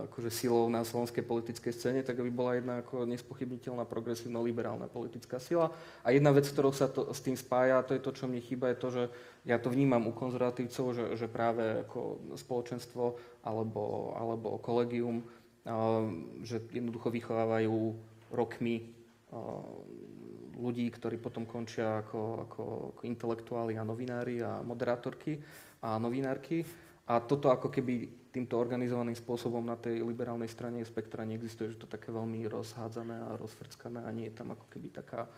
[0.09, 5.71] akože silou na slovenskej politickej scéne, tak aby bola jedna ako nespochybniteľná progresívno-liberálna politická sila.
[6.01, 8.71] A jedna vec, ktorou sa to s tým spája, to je to, čo mne chýba,
[8.71, 9.03] je to, že
[9.45, 13.03] ja to vnímam u konzervatívcov, že, že práve ako spoločenstvo
[13.45, 15.21] alebo, alebo kolegium,
[16.45, 17.97] že jednoducho vychovávajú
[18.29, 18.93] rokmi
[20.55, 22.63] ľudí, ktorí potom končia ako, ako,
[22.95, 25.37] ako intelektuáli a novinári a moderátorky
[25.83, 26.63] a novinárky.
[27.05, 31.87] A toto ako keby týmto organizovaným spôsobom na tej liberálnej strane spektra neexistuje, že to
[31.87, 35.29] také veľmi rozhádzané a rozfrckané a nie je tam ako keby taká...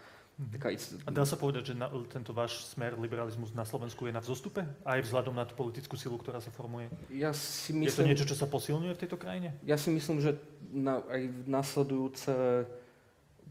[0.58, 0.74] taká
[1.06, 4.66] A dá sa povedať, že na, tento váš smer liberalizmus na Slovensku je na vzostupe?
[4.82, 6.90] Aj vzhľadom na tú politickú silu, ktorá sa formuje?
[7.14, 9.54] ja si Je to myslím, niečo, čo sa posilňuje v tejto krajine?
[9.62, 10.40] Ja si myslím, že
[10.74, 12.34] na, aj v nasledujúce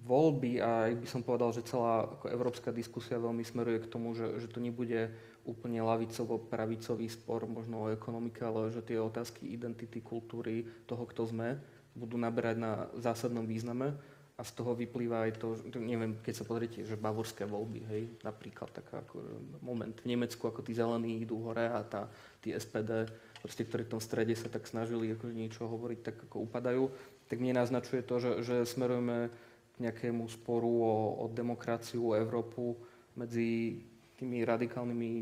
[0.07, 4.39] voľby a by som povedal, že celá ako európska diskusia veľmi smeruje k tomu, že,
[4.39, 5.11] že to nebude
[5.43, 11.59] úplne lavicovo-pravicový spor možno o ekonomike, ale že tie otázky identity, kultúry, toho, kto sme,
[11.99, 13.95] budú naberať na zásadnom význame.
[14.37, 18.69] a z toho vyplýva aj to, neviem, keď sa pozriete, že bavorské voľby, hej, napríklad
[18.69, 19.17] taká ako
[19.65, 22.05] moment v Nemecku, ako tí zelení idú hore a tá,
[22.45, 23.09] tí SPD,
[23.41, 26.85] proste, ktorí v tom strede sa tak snažili ako niečo hovoriť, tak ako upadajú,
[27.33, 29.33] tak mne naznačuje to, že, že smerujeme
[29.77, 32.77] nejakému sporu o, o demokraciu, o Európu
[33.17, 33.81] medzi
[34.17, 35.13] tými radikálnymi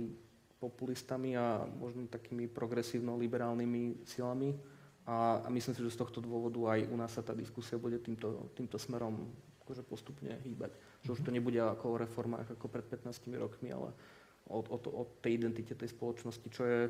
[0.62, 4.54] populistami a možno takými progresívno-liberálnymi silami.
[5.04, 8.00] A, a myslím si, že z tohto dôvodu aj u nás sa tá diskusia bude
[8.00, 9.28] týmto, týmto smerom
[9.66, 10.72] akože postupne hýbať.
[11.04, 13.92] Že už to nebude ako o reformách ako pred 15 rokmi, ale
[14.48, 16.80] o, o, to, o tej identite tej spoločnosti, čo je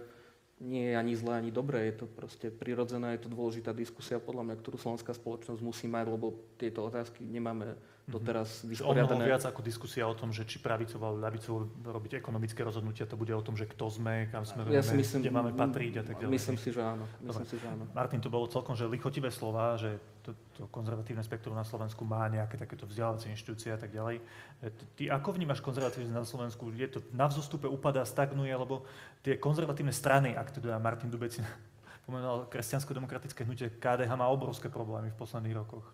[0.65, 1.93] nie je ani zlé, ani dobré.
[1.93, 6.09] Je to proste prirodzené, je to dôležitá diskusia, podľa mňa, ktorú slovenská spoločnosť musí mať,
[6.09, 9.25] lebo tieto otázky nemáme doteraz mnoho vysporiadané.
[9.25, 13.33] viac ako diskusia o tom, že či pravicovo alebo ľavicovo robiť ekonomické rozhodnutia, to bude
[13.33, 16.33] o tom, že kto sme, kam smerujeme, Ja myslím, kde máme patriť a tak ďalej.
[16.37, 17.09] Myslím si, že áno.
[17.25, 17.89] Myslím si, že áno.
[17.97, 22.29] Martin, to bolo celkom že lichotivé slova, že to, to konzervatívne spektrum na Slovensku má
[22.29, 24.21] nejaké takéto vzdelávacie inštitúcie a tak ďalej.
[24.61, 24.69] E,
[25.01, 26.69] Ty ako vnímaš konzervatívne na Slovensku?
[26.77, 28.85] Je to na vzostupe, upadá, stagnuje, alebo
[29.25, 31.41] tie konzervatívne strany, ak teda Martin Dubeci
[32.05, 35.89] pomenoval kresťansko-demokratické hnutie, KDH má obrovské problémy v posledných rokoch.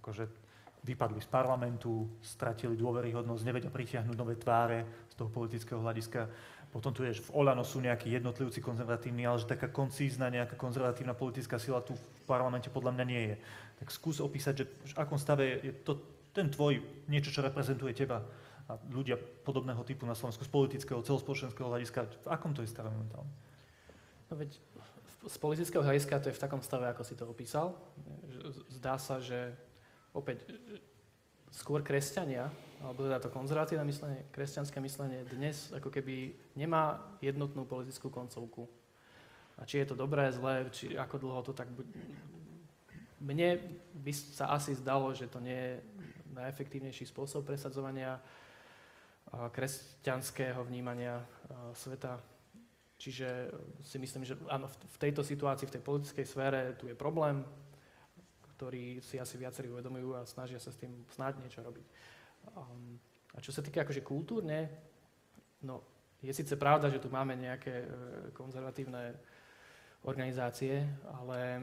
[0.00, 0.43] Akože
[0.84, 6.28] vypadli z parlamentu, stratili dôveryhodnosť, nevedia pritiahnuť nové tváre z toho politického hľadiska.
[6.68, 10.58] Potom tu je, že v Olano sú nejakí jednotlivci konzervatívni, ale že taká koncízna, nejaká
[10.60, 13.36] konzervatívna politická sila tu v parlamente podľa mňa nie je.
[13.80, 15.96] Tak skús opísať, že v akom stave je to
[16.34, 18.26] ten tvoj, niečo, čo reprezentuje teba
[18.66, 22.90] a ľudia podobného typu na Slovensku z politického, celospoločenského hľadiska, v akom to je stave
[22.90, 23.30] momentálne?
[24.28, 24.58] No veď
[25.24, 27.76] z politického hľadiska to je v takom stave, ako si to opísal.
[28.72, 29.54] Zdá sa, že
[30.14, 30.46] opäť
[31.50, 32.48] skôr kresťania,
[32.80, 38.70] alebo teda to konzervatívne myslenie, kresťanské myslenie dnes ako keby nemá jednotnú politickú koncovku.
[39.54, 41.90] A či je to dobré, zlé, či ako dlho to tak bude.
[43.22, 43.62] Mne
[44.02, 45.74] by sa asi zdalo, že to nie je
[46.34, 48.18] najefektívnejší spôsob presadzovania
[49.30, 51.22] kresťanského vnímania
[51.78, 52.18] sveta.
[52.98, 53.50] Čiže
[53.82, 57.46] si myslím, že áno, v tejto situácii, v tej politickej sfére tu je problém,
[58.54, 61.86] ktorý si asi viacerí uvedomujú a snažia sa s tým snáď niečo robiť.
[62.54, 62.96] Um,
[63.34, 64.70] a čo sa týka akože kultúrne,
[65.66, 65.82] no
[66.24, 67.88] je síce pravda, že tu máme nejaké e,
[68.32, 69.12] konzervatívne
[70.08, 70.80] organizácie,
[71.20, 71.60] ale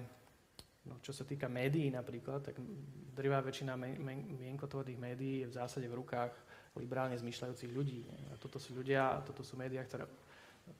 [0.85, 2.61] no, čo sa týka médií napríklad, tak
[3.17, 3.73] drvá väčšina
[4.37, 6.33] mienkotvorných médií je v zásade v rukách
[6.77, 8.05] liberálne zmyšľajúcich ľudí.
[8.29, 10.05] A toto sú ľudia, a toto sú médiá, ktoré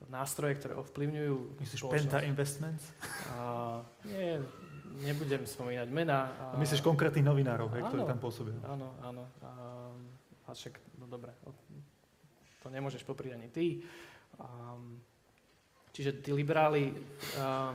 [0.08, 1.82] nástroje, ktoré ovplyvňujú Myslíš.
[1.90, 2.86] Penta Investments?
[3.34, 4.38] A, nie,
[5.00, 6.52] nebudem spomínať mená.
[6.52, 8.56] A myslíš konkrétnych novinárov, hej, ktorí tam pôsobia?
[8.68, 9.24] Áno, áno.
[9.40, 9.50] A,
[10.46, 11.32] a však, no dobre,
[12.60, 13.66] to nemôžeš poprieť ani ty.
[14.38, 14.76] A,
[15.96, 16.92] čiže tí liberáli,
[17.40, 17.72] a,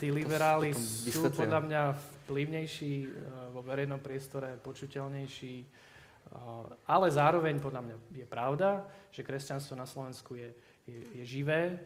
[0.00, 1.82] tí liberáli sú podľa mňa
[2.24, 3.08] vplyvnejší a,
[3.52, 10.34] vo verejnom priestore, počuteľnejší, a, ale zároveň podľa mňa je pravda, že kresťanstvo na Slovensku
[10.34, 10.50] je,
[10.88, 11.76] je, je živé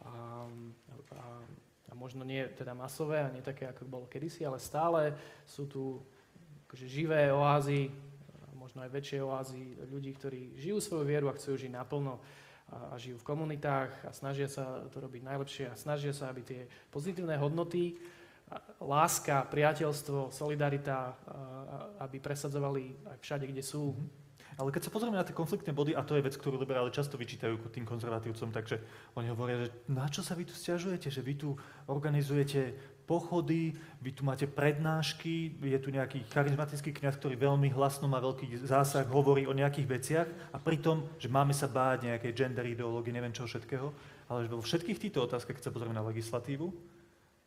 [0.00, 0.46] a,
[1.12, 1.18] a,
[1.94, 5.14] a možno nie teda masové a nie také, ako bolo kedysi, ale stále
[5.46, 6.02] sú tu
[6.66, 7.94] akože živé oázy,
[8.58, 12.18] možno aj väčšie oázy ľudí, ktorí žijú svoju vieru a chcú žiť naplno
[12.74, 16.42] a, a žijú v komunitách a snažia sa to robiť najlepšie a snažia sa, aby
[16.42, 17.94] tie pozitívne hodnoty,
[18.82, 21.16] láska, priateľstvo, solidarita,
[22.02, 23.94] aby presadzovali aj všade, kde sú.
[24.54, 27.18] Ale keď sa pozrieme na tie konfliktné body, a to je vec, ktorú liberáli často
[27.18, 28.78] vyčítajú tým konzervatívcom, takže
[29.18, 31.58] oni hovoria, že na čo sa vy tu stiažujete, že vy tu
[31.90, 38.22] organizujete pochody, vy tu máte prednášky, je tu nejaký charizmatický kňaz, ktorý veľmi hlasno má
[38.22, 43.12] veľký zásah, hovorí o nejakých veciach a pritom, že máme sa báť nejakej gender ideológie,
[43.12, 43.92] neviem čo všetkého,
[44.30, 46.93] ale že vo všetkých týchto otázkach, keď sa pozrieme na legislatívu,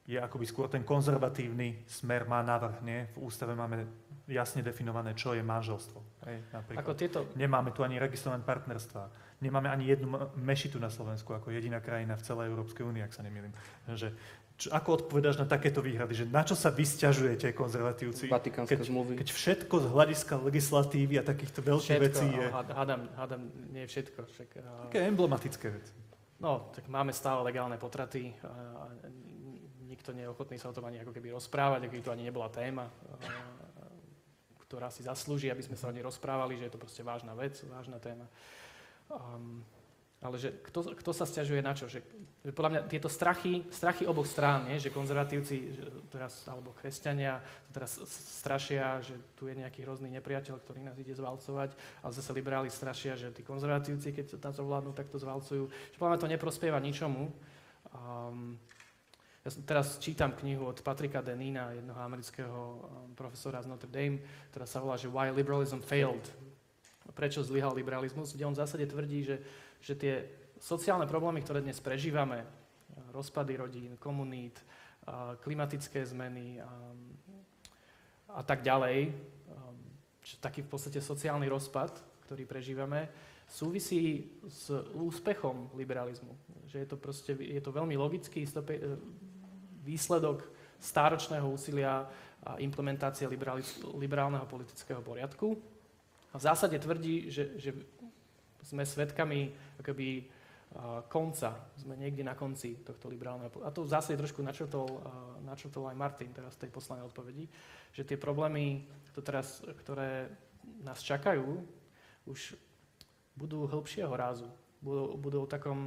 [0.07, 3.11] je akoby skôr ten konzervatívny smer má navrh, nie?
[3.11, 3.83] V ústave máme
[4.27, 5.99] jasne definované, čo je manželstvo.
[6.27, 6.79] Hej, napríklad.
[6.83, 9.11] Ako tieto, Nemáme tu ani registrované partnerstva.
[9.43, 10.07] Nemáme ani jednu
[10.39, 13.51] mešitu na Slovensku ako jediná krajina v celej Európskej únii, ak sa nemýlim.
[13.87, 14.15] Že,
[14.57, 16.23] čo, ako odpovedáš na takéto výhrady?
[16.23, 18.31] Že na čo sa vysťažujete, konzervatívci?
[18.31, 19.13] Vatikánske Keď, zmluvy.
[19.19, 23.41] keď všetko z hľadiska legislatívy a takýchto veľkých všetko, vecí je a hádam, hádam,
[23.75, 24.19] nie všetko.
[24.23, 25.93] Však, a, také emblematické veci.
[26.41, 28.83] No, tak máme stále legálne potraty a, a
[29.97, 32.53] nikto nie je ochotný sa o tom ani ako keby rozprávať, by to ani nebola
[32.53, 32.93] téma, a,
[34.69, 37.57] ktorá si zaslúži, aby sme sa o nej rozprávali, že je to proste vážna vec,
[37.65, 38.29] vážna téma.
[39.09, 39.65] Um,
[40.17, 41.85] ale že kto, kto sa stiažuje na čo?
[41.85, 42.01] Že,
[42.41, 44.81] že podľa mňa tieto strachy, strachy oboch strán, nie?
[44.81, 47.37] že konzervatívci že teraz, alebo kresťania
[47.69, 48.01] teraz
[48.41, 53.13] strašia, že tu je nejaký hrozný nepriateľ, ktorý nás ide zvalcovať, ale zase liberáli strašia,
[53.13, 55.69] že tí konzervatívci, keď to tam zvládnu, tak to zvalcujú.
[55.69, 57.29] Že podľa mňa to neprospieva ničomu.
[57.93, 58.57] Um,
[59.47, 64.19] Ja som teraz čítam knihu od Patrika Denina, jednoho amerického um, profesora z Notre Dame,
[64.51, 66.19] ktorá sa volá, že Why Liberalism Failed.
[67.15, 69.39] Prečo zlyhal liberalizmus, kde on v zásade tvrdí, že,
[69.79, 70.27] že tie
[70.59, 72.43] sociálne problémy, ktoré dnes prežívame,
[73.15, 74.59] rozpady rodín, komunít,
[75.39, 76.67] klimatické zmeny a,
[78.35, 79.15] a tak ďalej,
[80.43, 81.95] taký v podstate sociálny rozpad,
[82.27, 83.07] ktorý prežívame,
[83.47, 86.35] súvisí s úspechom liberalizmu.
[86.67, 88.43] Že je to, proste, je to veľmi logický
[89.87, 90.43] výsledok
[90.83, 92.03] stáročného úsilia
[92.43, 93.27] a implementácie
[93.95, 95.55] liberálneho politického poriadku.
[96.31, 97.71] A v zásade tvrdí, že, že
[98.67, 100.27] sme svedkami akoby
[101.07, 101.71] konca.
[101.79, 103.49] Sme niekde na konci tohto liberálneho...
[103.63, 104.99] A to v zásade trošku načrtol,
[105.47, 107.47] načrtol aj Martin teraz v tej poslednej odpovedi,
[107.95, 108.85] že tie problémy,
[109.23, 110.29] teraz, ktoré
[110.83, 111.63] nás čakajú,
[112.27, 112.53] už
[113.33, 114.51] budú hĺbšieho rázu.
[114.83, 115.79] Budú, budú v takom,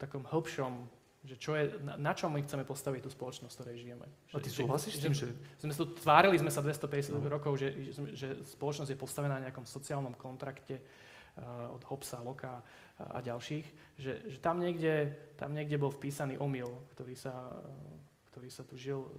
[0.00, 3.76] takom hĺbšom že čo je, na, na čom my chceme postaviť tú spoločnosť, v ktorej
[3.76, 4.06] žijeme.
[4.32, 5.28] Že, A ty súhlasíš s tým, že...
[5.60, 7.20] Sme tu tvárili sme sa 250 no.
[7.28, 12.60] rokov, že, že, spoločnosť je postavená na nejakom sociálnom kontrakte uh, od Hobbesa, Loka a,
[13.14, 13.66] a ďalších,
[14.00, 17.68] že, že tam, niekde, tam niekde bol vpísaný omyl, ktorý sa, uh,
[18.32, 19.10] ktorý sa tu žil uh,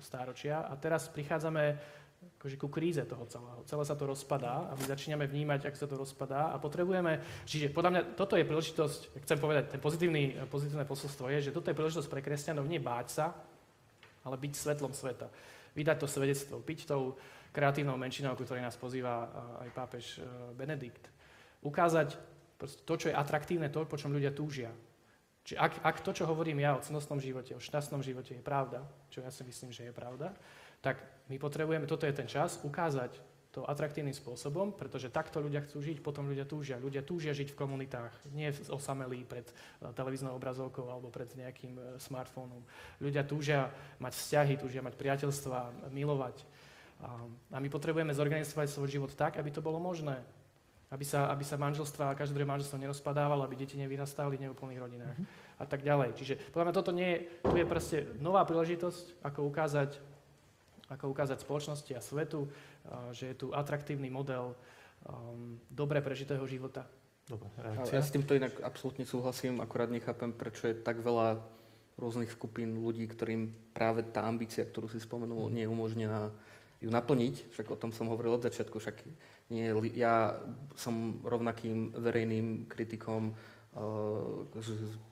[0.00, 0.64] stáročia.
[0.64, 1.76] A teraz prichádzame
[2.20, 3.64] akože ku kríze toho celého.
[3.64, 7.72] Celé sa to rozpadá a my začíname vnímať, ak sa to rozpadá a potrebujeme, čiže
[7.72, 11.76] podľa mňa toto je príležitosť, chcem povedať, ten pozitívny, pozitívne posolstvo je, že toto je
[11.76, 13.26] príležitosť pre kresťanov nie báť sa,
[14.24, 15.32] ale byť svetlom sveta.
[15.72, 17.16] Vydať to svedectvo, byť tou
[17.56, 19.26] kreatívnou menšinou, ku ktorej nás pozýva
[19.64, 21.08] aj pápež e, Benedikt.
[21.64, 22.14] Ukázať
[22.84, 24.68] to, čo je atraktívne, to, po čom ľudia túžia.
[25.44, 28.84] Čiže ak, ak to, čo hovorím ja o cnostnom živote, o šťastnom živote je pravda,
[29.08, 30.36] čo ja si myslím, že je pravda,
[30.80, 35.82] tak my potrebujeme, toto je ten čas, ukázať to atraktívnym spôsobom, pretože takto ľudia chcú
[35.82, 36.78] žiť, potom ľudia túžia.
[36.78, 41.82] Ľudia túžia žiť v komunitách, nie osamelí pred e, televíznou obrazovkou alebo pred nejakým e,
[41.98, 42.62] smartfónom.
[43.02, 43.66] Ľudia túžia
[43.98, 46.46] mať vzťahy, túžia mať priateľstva, milovať.
[47.50, 50.20] A my potrebujeme zorganizovať svoj život tak, aby to bolo možné.
[50.92, 55.16] Aby sa, aby sa manželstva, každé druhé manželstvo nerozpadávalo, aby deti nevyrastali v neúplných rodinách
[55.16, 55.62] mm-hmm.
[55.62, 56.18] a tak ďalej.
[56.18, 59.96] Čiže podľa mňa toto nie je, tu je proste nová príležitosť, ako ukázať
[60.90, 62.50] ako ukázať spoločnosti a svetu,
[63.14, 64.52] že je tu atraktívny model
[65.06, 66.84] um, dobre prežitého života.
[67.30, 67.46] Dobre,
[67.94, 71.38] Ja s týmto inak absolútne súhlasím, akorát nechápem, prečo je tak veľa
[71.94, 75.52] rôznych skupín ľudí, ktorým práve tá ambícia, ktorú si spomenul, mm.
[75.54, 76.34] nie je umožnená
[76.80, 77.54] ju naplniť.
[77.54, 78.80] Však o tom som hovoril od začiatku.
[78.80, 78.96] Však
[79.52, 80.42] nie, ja
[80.74, 84.48] som rovnakým verejným kritikom uh,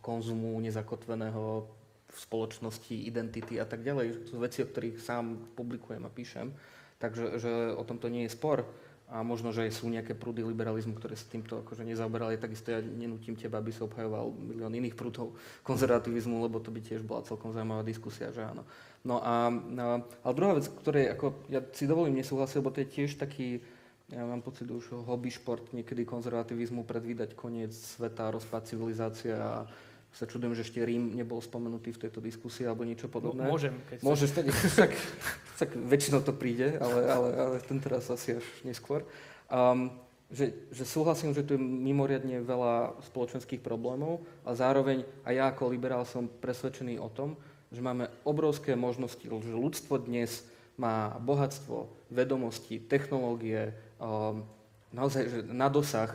[0.00, 1.77] konzumu nezakotveného
[2.08, 4.28] v spoločnosti, identity a tak ďalej.
[4.28, 6.50] To sú veci, o ktorých sám publikujem a píšem.
[6.98, 8.66] Takže že o tomto nie je spor.
[9.08, 12.36] A možno, že sú nejaké prúdy liberalizmu, ktoré sa týmto akože nezaoberali.
[12.36, 15.32] Takisto ja nenútim teba, aby sa obhajoval milión iných prúdov
[15.64, 18.68] konzervativizmu, lebo to by tiež bola celkom zaujímavá diskusia, že áno.
[19.08, 22.92] No a, a ale druhá vec, ktorej ako, ja si dovolím nesúhlasiť, lebo to je
[23.00, 23.64] tiež taký,
[24.12, 29.64] ja mám pocit už hobby šport niekedy konzervativizmu predvídať koniec sveta, rozpad civilizácia a
[30.12, 33.46] sa čudujem, že ešte Rím nebol spomenutý v tejto diskusii alebo niečo podobné.
[33.46, 34.46] Môžem, keď Môžeš, tak,
[34.82, 34.92] tak,
[35.60, 39.04] tak väčšinou to príde, ale, ale, ale ten teraz asi až neskôr.
[39.48, 39.94] Um,
[40.28, 45.72] že, že súhlasím, že tu je mimoriadne veľa spoločenských problémov a zároveň aj ja ako
[45.72, 47.40] liberál som presvedčený o tom,
[47.72, 50.44] že máme obrovské možnosti, že ľudstvo dnes
[50.76, 54.44] má bohatstvo, vedomosti, technológie, um,
[54.92, 56.12] naozaj že na dosah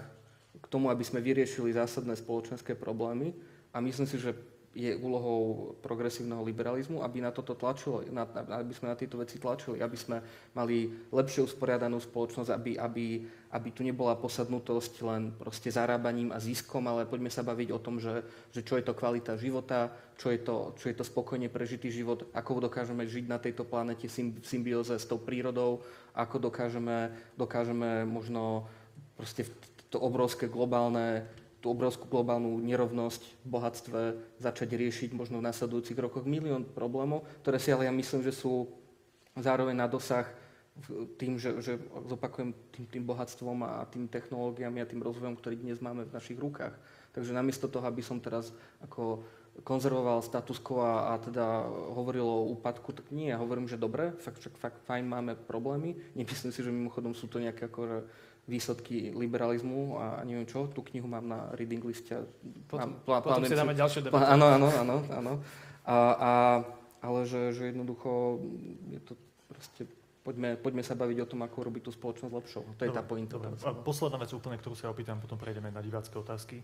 [0.62, 3.34] k tomu, aby sme vyriešili zásadné spoločenské problémy
[3.74, 4.38] a myslím si, že
[4.74, 8.26] je úlohou progresívneho liberalizmu, aby na toto tlačilo, na,
[8.58, 10.18] aby sme na tieto veci tlačili, aby sme
[10.58, 13.06] mali lepšie usporiadanú spoločnosť, aby, aby,
[13.54, 18.02] aby tu nebola posadnutosť len proste zarábaním a ziskom, ale poďme sa baviť o tom,
[18.02, 21.94] že, že čo je to kvalita života, čo je to, čo je to spokojne prežitý
[21.94, 25.86] život, ako dokážeme žiť na tejto planete v symbióze s tou prírodou,
[26.18, 28.66] ako dokážeme, dokážeme možno
[29.14, 29.46] proste
[29.94, 31.30] to obrovské globálne
[31.64, 37.72] tú obrovskú globálnu nerovnosť bohatstve začať riešiť možno v nasledujúcich rokoch milión problémov, ktoré si
[37.72, 38.68] ale ja myslím, že sú
[39.40, 40.28] zároveň na dosah
[41.22, 45.80] tým, že, že zopakujem tým, tým bohatstvom a tým technológiami a tým rozvojom, ktorý dnes
[45.80, 46.76] máme v našich rukách.
[47.14, 48.52] Takže namiesto toho, aby som teraz
[48.82, 49.22] ako
[49.62, 54.18] konzervoval status quo a, a teda hovoril o úpadku, tak nie, ja hovorím, že dobre,
[54.18, 55.94] fakt, fakt, fakt fajn máme problémy.
[56.18, 58.10] Nemyslím si, že mimochodom sú to nejaké akože
[58.44, 60.68] výsledky liberalizmu a neviem čo.
[60.68, 62.12] Tú knihu mám na reading liste.
[62.68, 64.28] Potom, plá, potom si dáme ďalšie debaty.
[64.28, 65.34] Áno, áno, áno, áno.
[65.88, 66.32] A, a,
[67.04, 68.40] ale že, že jednoducho
[68.92, 69.14] je to
[69.48, 69.84] proste
[70.24, 72.64] poďme, poďme sa baviť o tom, ako robiť tú spoločnosť lepšou.
[72.80, 73.36] To je dobre, tá pointa.
[73.40, 73.60] Dobre.
[73.64, 76.64] A posledná vec úplne, ktorú sa opýtam, potom prejdeme na divácké otázky,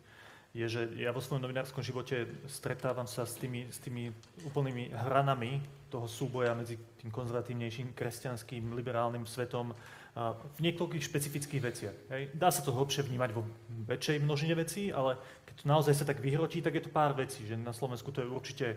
[0.49, 4.09] je, že ja vo svojom novinárskom živote stretávam sa s tými, s tými
[4.49, 5.61] úplnými hranami
[5.93, 9.77] toho súboja medzi tým konzervatívnejším kresťanským liberálnym svetom
[10.18, 11.97] v niekoľkých špecifických veciach.
[12.12, 12.24] Hej.
[12.34, 13.45] Dá sa to hlbšie vnímať vo
[13.88, 17.45] väčšej množine vecí, ale keď to naozaj sa tak vyhrotí, tak je to pár vecí.
[17.45, 18.68] Že na Slovensku to je určite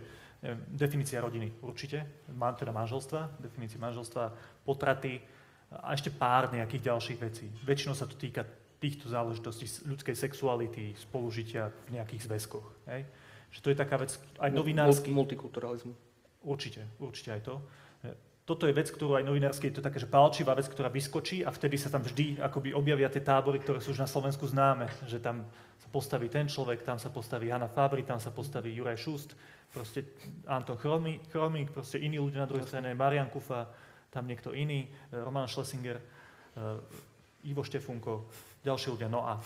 [0.45, 4.35] neviem, definícia rodiny, určite, mám teda manželstva, definícia manželstva,
[4.66, 5.22] potraty
[5.72, 7.47] a ešte pár nejakých ďalších vecí.
[7.64, 8.45] Väčšinou sa to týka
[8.83, 12.66] týchto záležitostí ľudskej sexuality, spolužitia v nejakých zväzkoch.
[12.91, 13.07] Hej?
[13.55, 14.11] Že to je taká vec,
[14.43, 15.14] aj novinársky...
[15.14, 15.95] Multikulturalizmu.
[16.43, 17.62] Určite, určite aj to.
[18.43, 21.55] Toto je vec, ktorú aj novinársky, je to taká, že palčivá vec, ktorá vyskočí a
[21.55, 24.90] vtedy sa tam vždy akoby objavia tie tábory, ktoré sú už na Slovensku známe.
[25.07, 25.47] Že tam
[25.78, 29.38] sa postaví ten človek, tam sa postaví Hanna Fabri, tam sa postaví Juraj Šust,
[29.70, 30.11] proste
[30.51, 33.70] Anton Chromík, proste iní ľudia na druhej strane, Marian Kufa,
[34.11, 36.03] tam niekto iný, Roman Schlesinger,
[37.47, 38.26] Ivo Štefunko,
[38.66, 39.07] ďalší ľudia.
[39.07, 39.38] No a,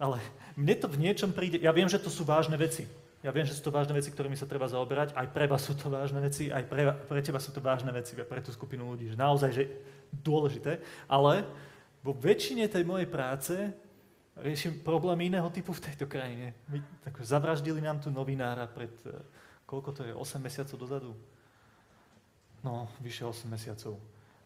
[0.00, 0.18] ale
[0.56, 2.88] mne to v niečom príde, ja viem, že to sú vážne veci.
[3.18, 5.10] Ja viem, že sú to vážne veci, ktorými sa treba zaoberať.
[5.18, 8.14] Aj pre vás sú to vážne veci, aj pre, pre teba sú to vážne veci,
[8.14, 9.10] pre tú skupinu ľudí.
[9.10, 9.64] Že naozaj, že
[10.22, 10.78] dôležité.
[11.10, 11.42] Ale
[11.98, 13.54] vo väčšine tej mojej práce
[14.38, 16.54] riešim problémy iného typu v tejto krajine.
[16.70, 19.18] My, tak, zavraždili nám tu novinára pred, eh,
[19.66, 21.10] koľko to je, 8 mesiacov dozadu?
[22.62, 23.98] No, vyše 8 mesiacov.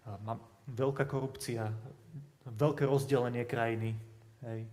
[0.09, 1.69] A mám veľká korupcia,
[2.49, 3.95] veľké rozdelenie krajiny,
[4.49, 4.65] hej.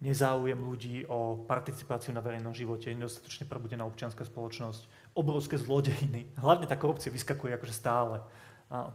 [0.00, 6.36] Nezáujem ľudí o participáciu na verejnom živote, nedostatočne prebudená občianská spoločnosť, obrovské zlodejiny.
[6.36, 8.20] Hlavne tá korupcia vyskakuje akože stále.
[8.68, 8.92] A,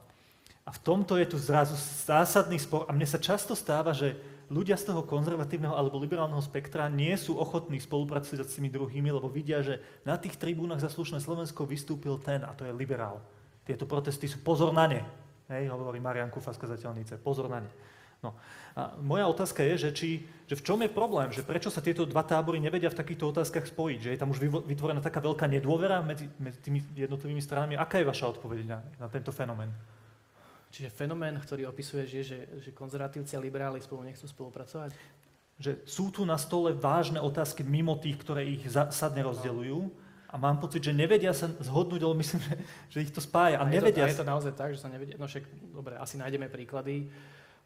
[0.72, 1.74] v tomto je tu zrazu
[2.06, 4.14] zásadný spor a mne sa často stáva, že
[4.47, 9.26] ľudia z toho konzervatívneho alebo liberálneho spektra nie sú ochotní spolupracovať s tými druhými, lebo
[9.26, 13.20] vidia, že na tých tribúnach za slušné Slovensko vystúpil ten a to je liberál.
[13.66, 15.02] Tieto protesty sú pozor na ne.
[15.49, 17.20] Hej, hovorí Marian Kufa z kazateľnice.
[17.20, 17.72] Pozor na ne.
[18.22, 18.38] No.
[18.78, 20.10] A moja otázka je, že, či,
[20.46, 23.66] že v čom je problém, že prečo sa tieto dva tábory nevedia v takýchto otázkach
[23.66, 27.82] spojiť, že je tam už vytvorená taká veľká nedôvera medzi, medzi tými jednotlivými stranami.
[27.82, 29.74] Aká je vaša odpoveď na, na tento fenomén?
[30.72, 34.96] Čiže fenomén, ktorý opisuješ, je, že, že konzervatívci a liberáli spolu nechcú spolupracovať?
[35.60, 39.80] Že sú tu na stole vážne otázky mimo tých, ktoré ich zásadne rozdeľujú
[40.32, 42.56] a mám pocit, že nevedia sa zhodnúť, ale myslím, že,
[42.88, 43.60] že ich to spája.
[43.60, 45.20] A, a nevedia je to, a je to naozaj tak, že sa nevedia.
[45.20, 45.44] No však,
[45.76, 47.12] dobre, asi nájdeme príklady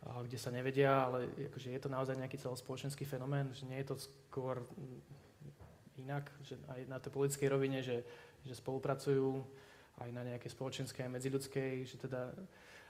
[0.05, 3.95] kde sa nevedia, ale akože je to naozaj nejaký celospoločenský fenomén, že nie je to
[3.97, 4.61] skôr
[5.97, 8.05] inak, že aj na tej politickej rovine, že,
[8.45, 9.41] že spolupracujú
[10.05, 12.35] aj na nejakej spoločenskej, medziľudskej, že teda,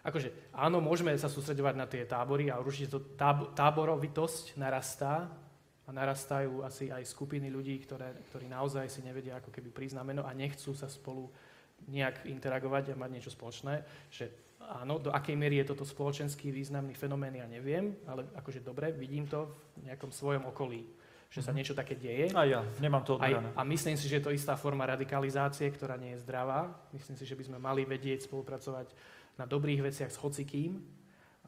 [0.04, 5.30] akože áno, môžeme sa sústredovať na tie tábory a určite to táb, táborovitosť narastá
[5.86, 10.34] a narastajú asi aj skupiny ľudí, ktoré, ktorí naozaj si nevedia ako keby prísť a
[10.34, 11.30] nechcú sa spolu
[11.86, 16.98] nejak interagovať a mať niečo spoločné, že Áno, do akej miery je toto spoločenský významný
[16.98, 19.46] fenomén, ja neviem, ale akože dobre, vidím to
[19.78, 20.86] v nejakom svojom okolí,
[21.30, 21.58] že sa mhm.
[21.62, 22.34] niečo také deje.
[22.34, 23.54] A ja, nemám to odbrané.
[23.54, 26.74] A myslím si, že je to istá forma radikalizácie, ktorá nie je zdravá.
[26.90, 28.90] Myslím si, že by sme mali vedieť spolupracovať
[29.38, 30.82] na dobrých veciach s hocikým.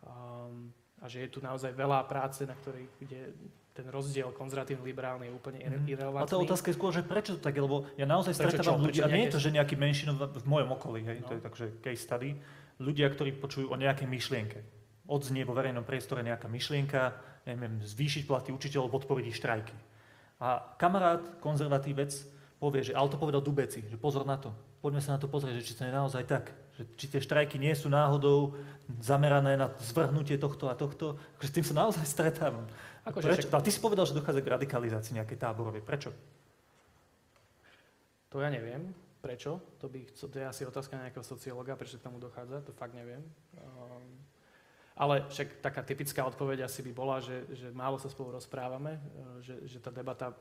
[0.04, 3.34] Um, a že je tu naozaj veľa práce, na ktorej, kde
[3.78, 5.86] ten rozdiel konzervatívny-liberálny je úplne mm.
[5.86, 6.26] irrelevantný.
[6.26, 9.06] A tá otázka je skôr, že prečo to tak je, lebo ja naozaj stretávam ľudí,
[9.06, 11.30] a nie je to, že nejaký menšinov v mojom okolí, hej, no.
[11.30, 12.34] to je takže case study,
[12.78, 14.60] ľudia, ktorí počujú o nejakej myšlienke.
[15.08, 17.16] Odznie vo verejnom priestore nejaká myšlienka,
[17.48, 19.76] neviem, zvýšiť platy učiteľov, podporiť ich štrajky.
[20.44, 22.14] A kamarát, konzervatívec,
[22.62, 24.54] povie, že ale to povedal Dubeci, že pozor na to,
[24.84, 27.58] poďme sa na to pozrieť, že či to je naozaj tak, že či tie štrajky
[27.58, 28.54] nie sú náhodou
[29.02, 32.70] zamerané na zvrhnutie tohto a tohto, že s tým sa naozaj stretávam.
[33.08, 33.50] Ako Prečo?
[33.50, 33.58] Však...
[33.58, 35.82] A ty si povedal, že dochádza k radikalizácii nejakej táborovej.
[35.82, 36.12] Prečo?
[38.30, 38.92] To ja neviem.
[39.18, 39.58] Prečo?
[39.82, 43.26] To, by, to je asi otázka nejakého sociológa, prečo k tomu dochádza, to fakt neviem.
[43.58, 44.22] Um,
[44.98, 49.42] ale však taká typická odpoveď asi by bola, že, že málo sa spolu rozprávame, uh,
[49.42, 50.38] že, že tá debata...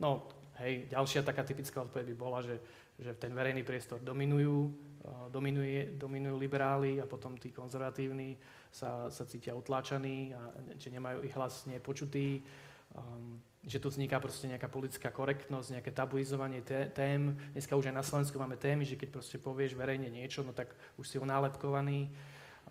[0.00, 0.30] No,
[0.62, 2.56] hej, ďalšia taká typická odpoveď by bola, že,
[2.96, 8.38] že ten verejný priestor dominujú, uh, dominuje, dominujú liberáli a potom tí konzervatívni
[8.70, 12.46] sa, sa cítia utláčaní a že nemajú ich hlas nepočutý.
[12.94, 17.36] Um, že tu vzniká proste nejaká politická korektnosť, nejaké tabuizovanie tém.
[17.52, 20.72] Dneska už aj na Slovensku máme témy, že keď proste povieš verejne niečo, no tak
[20.96, 22.08] už si unálepkovaný.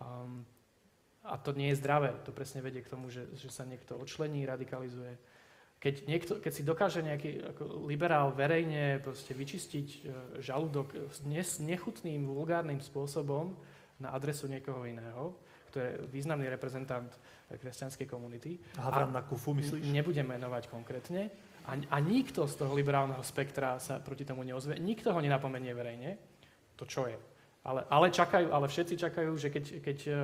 [0.01, 0.41] Um,
[1.21, 2.17] a to nie je zdravé.
[2.25, 5.13] To presne vedie k tomu, že, že sa niekto odčlení, radikalizuje.
[5.79, 10.01] Keď, niekto, keď si dokáže nejaký ako liberál verejne proste vyčistiť uh,
[10.41, 13.53] žalúdok s nechutným, vulgárnym spôsobom
[14.01, 15.37] na adresu niekoho iného,
[15.69, 17.13] kto je významný reprezentant
[17.57, 18.59] kresťanskej komunity.
[18.77, 19.89] Havran na Kufu, myslíš?
[19.89, 21.33] Nebudem menovať konkrétne.
[21.65, 24.77] A, a nikto z toho liberálneho spektra sa proti tomu neozve.
[24.77, 26.17] Nikto ho nenapomenie verejne.
[26.77, 27.17] To čo je?
[27.59, 30.15] Ale, ale čakajú, ale všetci čakajú, že keď, keď, eh,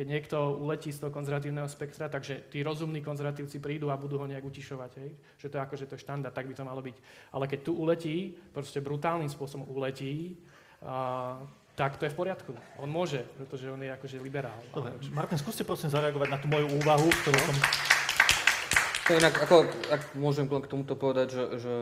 [0.00, 4.26] keď niekto uletí z toho konzervatívneho spektra, takže tí rozumní konzervatívci prídu a budú ho
[4.26, 4.90] nejak utišovať.
[4.96, 5.10] Hej?
[5.36, 6.96] Že to je ako, že to je štandard, tak by to malo byť.
[7.36, 10.40] Ale keď tu uletí, proste brutálnym spôsobom uletí,
[10.80, 11.36] a,
[11.74, 12.52] tak to je v poriadku.
[12.78, 14.58] On môže, pretože on je akože liberál.
[14.74, 17.56] Dobre, Martin, skúste prosím zareagovať na tú moju úvahu, ktorú som...
[19.08, 21.74] To inak, ako, ak môžem len k tomuto povedať, že, že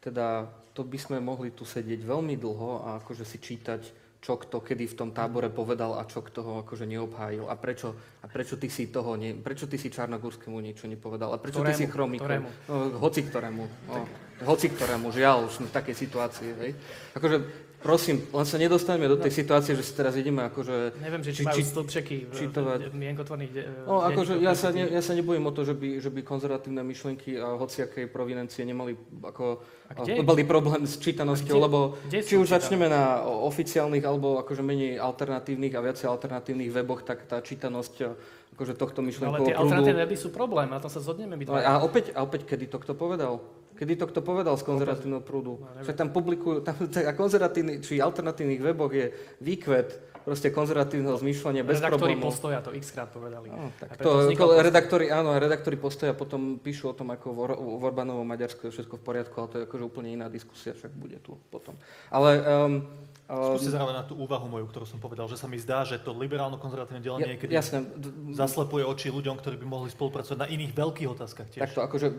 [0.00, 4.58] teda to by sme mohli tu sedieť veľmi dlho a akože si čítať čo kto
[4.58, 8.58] kedy v tom tábore povedal a čo kto ho akože neobhájil a prečo, a prečo
[8.58, 11.78] ty si toho, ne, prečo ty si Čarnogórskému niečo nepovedal a prečo Ktorému?
[11.78, 11.86] ty si.
[11.86, 12.48] Ktorému?
[12.66, 13.64] No, hoci ktorému.
[13.86, 14.02] No,
[14.40, 16.48] hoci ktorému, žiaľ, už sme v takej situácii.
[16.56, 16.70] Hej.
[17.12, 17.36] Akože,
[17.78, 20.98] prosím, len sa nedostaneme do tej situácie, že si teraz ideme akože...
[20.98, 22.78] Neviem, že či, či- majú stĺpčeky čitovať.
[22.84, 25.98] v mienkotvorných de, No, akože ja sa, ne, ja sa nebojím o to, že by,
[25.98, 30.22] že by konzervatívne myšlienky a hociakej provinencie nemali ako, A kde?
[30.22, 32.54] mali problém s čítanosťou, lebo kde či už čítané?
[32.56, 38.10] začneme na oficiálnych alebo akože menej alternatívnych a viacej alternatívnych weboch, tak tá čítanosť a,
[38.54, 39.62] akože tohto No, ale myšlienkového tie prúdu...
[39.64, 41.62] alternatívne weby sú problém, na tom sa zhodneme my No, dva.
[41.62, 43.38] a opäť, a opäť, kedy to kto povedal?
[43.78, 45.62] Kedy to kto povedal z konzervatívneho prúdu?
[45.62, 45.86] No.
[45.86, 46.74] Však tam publikujú, tam
[47.10, 52.28] a konzervatívny, či alternatívnych weboch je výkvet proste konzervatívneho zmýšľania bez Redaktori problémov.
[52.28, 53.48] postoja to x krát povedali.
[53.48, 57.56] No, tak to, to redaktori, áno, redaktori postoja potom píšu o tom, ako v, Or-
[57.56, 60.92] v Orbánovom Maďarsku je všetko v poriadku, ale to je akože úplne iná diskusia, však
[60.92, 61.72] bude tu potom.
[62.12, 62.84] Ale um,
[63.24, 65.96] um, Skúste zareagovať na tú úvahu moju, ktorú som povedal, že sa mi zdá, že
[65.96, 70.48] to liberálno-konzervatívne delenie ja, niekedy jasné, d- zaslepuje oči ľuďom, ktorí by mohli spolupracovať na
[70.50, 71.62] iných veľkých otázkach tiež.
[71.72, 72.12] takto, akože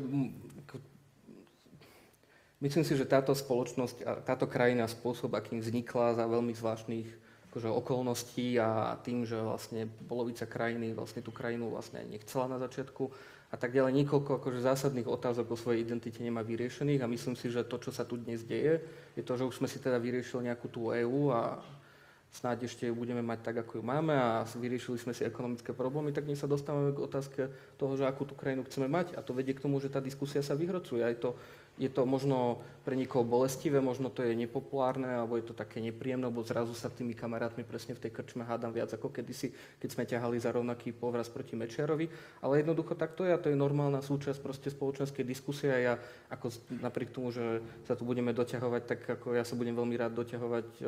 [2.60, 7.08] myslím si, že táto spoločnosť a táto krajina, spôsob, akým vznikla za veľmi zvláštnych
[7.50, 13.10] akože, okolností a tým, že vlastne polovica krajiny vlastne tú krajinu vlastne nechcela na začiatku
[13.50, 14.06] a tak ďalej.
[14.06, 17.90] Niekoľko akože zásadných otázok o svojej identite nemá vyriešených a myslím si, že to, čo
[17.90, 18.86] sa tu dnes deje,
[19.18, 21.58] je to, že už sme si teda vyriešili nejakú tú EÚ a
[22.30, 26.14] snáď ešte ju budeme mať tak, ako ju máme a vyriešili sme si ekonomické problémy,
[26.14, 27.42] tak dnes sa dostávame k otázke
[27.82, 30.46] toho, že akú tú krajinu chceme mať a to vedie k tomu, že tá diskusia
[30.46, 31.02] sa vyhrocuje.
[31.02, 31.34] Aj to,
[31.80, 36.28] je to možno pre niekoho bolestivé, možno to je nepopulárne, alebo je to také nepríjemné,
[36.28, 40.04] lebo zrazu sa tými kamarátmi presne v tej krčme hádam viac ako kedysi, keď sme
[40.10, 42.10] ťahali za rovnaký povraz proti Mečiarovi.
[42.44, 45.94] Ale jednoducho takto je a to je normálna súčasť proste spoločenskej diskusie a ja
[46.34, 46.50] ako
[46.82, 50.68] napriek tomu, že sa tu budeme doťahovať, tak ako ja sa budem veľmi rád doťahovať
[50.80, 50.84] e,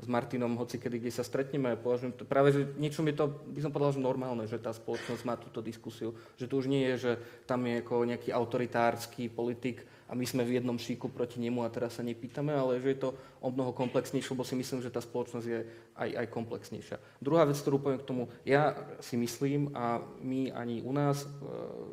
[0.00, 1.76] s Martinom, hoci kedy, kde sa stretneme.
[1.76, 5.22] Považujem to, práve, že niečom je to, by som povedal, že normálne, že tá spoločnosť
[5.28, 6.16] má túto diskusiu.
[6.40, 7.12] Že to už nie je, že
[7.44, 9.84] tam je ako nejaký autoritársky politik
[10.14, 13.02] a my sme v jednom šíku proti nemu a teraz sa nepýtame, ale že je
[13.02, 13.10] to
[13.42, 15.66] o mnoho komplexnejšie, lebo si myslím, že tá spoločnosť je
[15.98, 17.02] aj, aj komplexnejšia.
[17.18, 21.28] Druhá vec, ktorú poviem k tomu, ja si myslím, a my ani u nás e,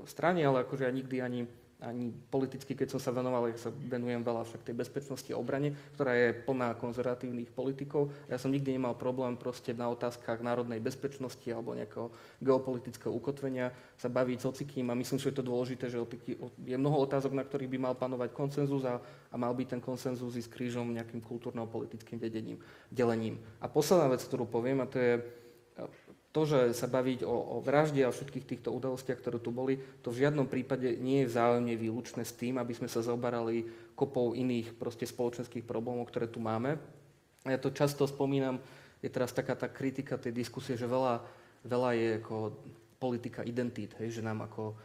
[0.06, 1.50] v strane, ale akože ja nikdy ani
[1.82, 5.74] ani politicky, keď som sa venoval, ja sa venujem veľa však tej bezpečnosti a obrane,
[5.98, 8.14] ktorá je plná konzervatívnych politikov.
[8.30, 14.14] Ja som nikdy nemal problém proste na otázkach národnej bezpečnosti alebo nejakého geopolitického ukotvenia sa
[14.14, 15.98] baviť s hocikým a myslím, že je to dôležité, že
[16.62, 19.02] je mnoho otázok, na ktorých by mal panovať konsenzus a,
[19.34, 22.62] a mal by ten konsenzus ísť krížom nejakým kultúrno-politickým vedením,
[22.94, 23.42] delením.
[23.58, 25.41] A posledná vec, ktorú poviem, a to je
[26.32, 30.16] to, že sa baviť o, o vražde a všetkých týchto udalostiach, ktoré tu boli, to
[30.16, 34.80] v žiadnom prípade nie je vzájomne výlučné s tým, aby sme sa zaoberali kopou iných
[34.80, 36.80] proste spoločenských problémov, ktoré tu máme.
[37.44, 38.64] A ja to často spomínam,
[39.04, 41.20] je teraz taká tá kritika tej diskusie, že veľa,
[41.68, 42.36] veľa je ako
[43.02, 44.78] politika identít, hej, že nám ako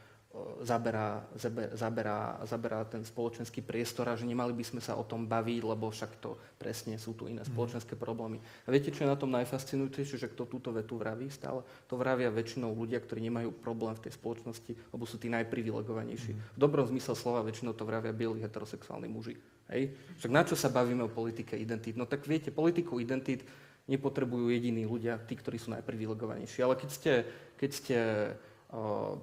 [0.61, 5.29] zaberá, zabe- zaberá, zaberá ten spoločenský priestor a že nemali by sme sa o tom
[5.29, 8.41] baviť, lebo však to presne sú tu iné spoločenské problémy.
[8.65, 11.65] A viete, čo je na tom najfascinujúcejšie, že kto túto vetu vraví stále?
[11.89, 16.33] To vravia väčšinou ľudia, ktorí nemajú problém v tej spoločnosti, lebo sú tí najprivilegovanejší.
[16.33, 19.37] V dobrom zmysle slova väčšinou to vravia bieli heterosexuálni muži.
[19.73, 19.95] Hej?
[20.23, 21.99] Však na čo sa bavíme o politike identít?
[21.99, 23.47] No tak viete, politiku identít
[23.87, 26.59] nepotrebujú jediní ľudia, tí, ktorí sú najprivilegovanejší.
[26.63, 27.13] Ale keď ste,
[27.55, 27.99] keď ste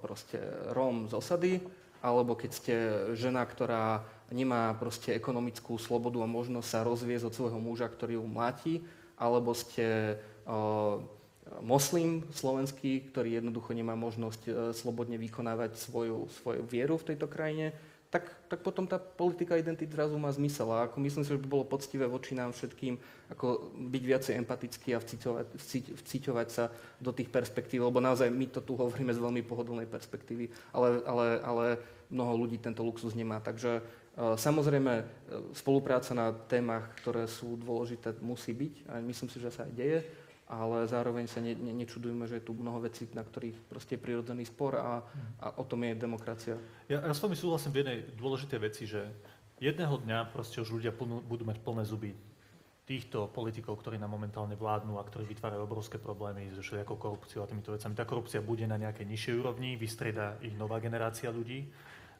[0.01, 0.39] proste
[0.73, 1.53] Róm z osady,
[2.03, 2.75] alebo keď ste
[3.15, 8.25] žena, ktorá nemá proste ekonomickú slobodu a možnosť sa rozviesť od svojho muža, ktorý ju
[8.27, 8.83] mláti,
[9.15, 10.17] alebo ste
[11.61, 17.75] moslim slovenský, ktorý jednoducho nemá možnosť e, slobodne vykonávať svoju, svoju vieru v tejto krajine,
[18.13, 20.69] tak, tak potom tá politika identity zrazu má zmysel.
[20.69, 23.01] A ako myslím si, že by bolo poctivé voči nám všetkým
[23.33, 26.69] ako byť viacej empatický a vciťovať, vciť, vciťovať sa
[27.01, 31.27] do tých perspektív, lebo naozaj my to tu hovoríme z veľmi pohodlnej perspektívy, ale, ale,
[31.41, 31.65] ale
[32.13, 33.41] mnoho ľudí tento luxus nemá.
[33.41, 33.83] Takže e,
[34.37, 35.03] samozrejme e,
[35.57, 39.99] spolupráca na témach, ktoré sú dôležité, musí byť a myslím si, že sa aj deje
[40.53, 44.03] ale zároveň sa ne, ne, nečudujme, že je tu mnoho vecí, na ktorých proste je
[44.05, 45.01] prirodzený spor a,
[45.41, 46.55] a o tom je demokracia.
[46.85, 49.09] Ja, ja s vami súhlasím v jednej dôležitej veci, že
[49.57, 52.11] jedného dňa proste už ľudia plnú, budú mať plné zuby
[52.83, 57.47] týchto politikov, ktorí nám momentálne vládnu a ktorí vytvárajú obrovské problémy so všelijakou korupciou a
[57.47, 57.95] týmito vecami.
[57.95, 61.63] Tá korupcia bude na nejakej nižšej úrovni, vystrieda ich nová generácia ľudí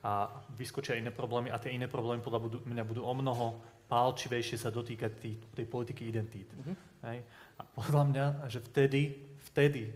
[0.08, 3.60] a vyskočia iné problémy a tie iné problémy podľa budú, mňa budú o mnoho
[3.92, 6.48] pálčivejšie sa dotýkať tý, tej politiky identít.
[6.56, 6.93] Mm-hmm.
[7.04, 7.22] Hej?
[7.60, 9.20] A podľa mňa, že vtedy,
[9.52, 9.92] vtedy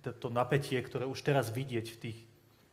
[0.00, 2.18] to, napätie, ktoré už teraz vidieť v tých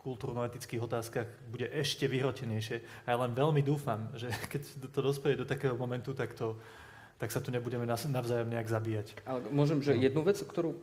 [0.04, 3.08] kultúrno-etických otázkach bude ešte vyhrotenejšie.
[3.08, 4.62] A ja len veľmi dúfam, že keď
[4.92, 6.60] to dospeje do takého momentu, tak to,
[7.18, 9.08] tak sa tu nebudeme navzájom nejak zabíjať.
[9.24, 10.04] Ale môžem, že no.
[10.04, 10.76] jednu vec, ktorú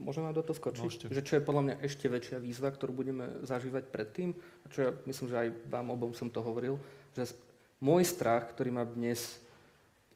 [0.00, 1.04] môžem vám do toho skočiť, Môžete.
[1.12, 4.90] že čo je podľa mňa ešte väčšia výzva, ktorú budeme zažívať predtým, a čo ja
[5.04, 6.80] myslím, že aj vám obom som to hovoril,
[7.12, 7.36] že
[7.84, 9.40] môj strach, ktorý má dnes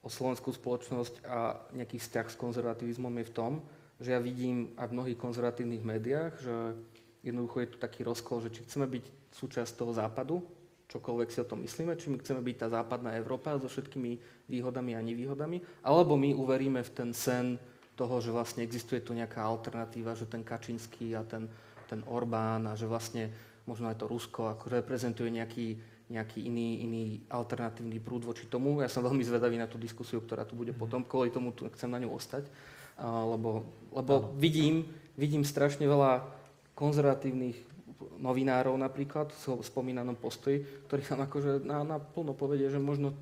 [0.04, 3.52] o slovenskú spoločnosť a nejaký vzťah s konzervativizmom je v tom,
[3.96, 6.54] že ja vidím aj v mnohých konzervatívnych médiách, že
[7.24, 10.44] jednoducho je tu taký rozkol, že či chceme byť súčasť toho západu,
[10.92, 14.92] čokoľvek si o tom myslíme, či my chceme byť tá západná Európa so všetkými výhodami
[14.92, 17.56] a nevýhodami, alebo my uveríme v ten sen
[17.96, 21.48] toho, že vlastne existuje tu nejaká alternatíva, že ten Kačinský a ten,
[21.88, 23.32] ten Orbán a že vlastne
[23.64, 28.84] možno aj to Rusko ako reprezentuje nejaký, nejaký iný, iný alternatívny prúd voči tomu.
[28.84, 30.80] Ja som veľmi zvedavý na tú diskusiu, ktorá tu bude mhm.
[30.80, 32.44] potom, kvôli tomu chcem na ňu ostať,
[33.02, 34.86] lebo, lebo vidím,
[35.16, 36.22] vidím strašne veľa
[36.74, 37.74] konzervatívnych
[38.20, 43.16] novinárov napríklad v spomínanom postoji, ktorí nám akože na, na plno povedia, že možno,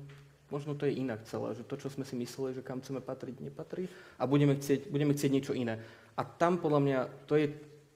[0.53, 3.41] možno to je inak celé, že to, čo sme si mysleli, že kam chceme patriť,
[3.41, 5.81] nepatrí a budeme chcieť, budeme chcieť niečo iné.
[6.13, 7.49] A tam podľa mňa to je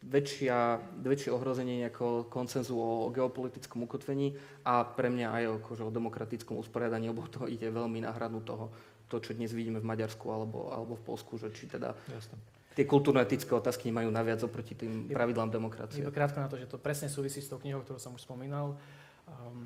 [0.03, 6.59] väčšia, väčšie ohrozenie nejakého koncenzu o geopolitickom ukotvení a pre mňa aj akože o demokratickom
[6.61, 8.69] usporiadaní, lebo to ide veľmi na hranu toho,
[9.09, 12.37] to, čo dnes vidíme v Maďarsku alebo, alebo v Polsku, že či teda Jasne
[12.77, 16.05] tie kultúrno-etické otázky nemajú naviac oproti tým pravidlám demokracie.
[16.05, 18.77] Iba krátko na to, že to presne súvisí s tou knihou, ktorú som už spomínal.
[19.25, 19.65] Um,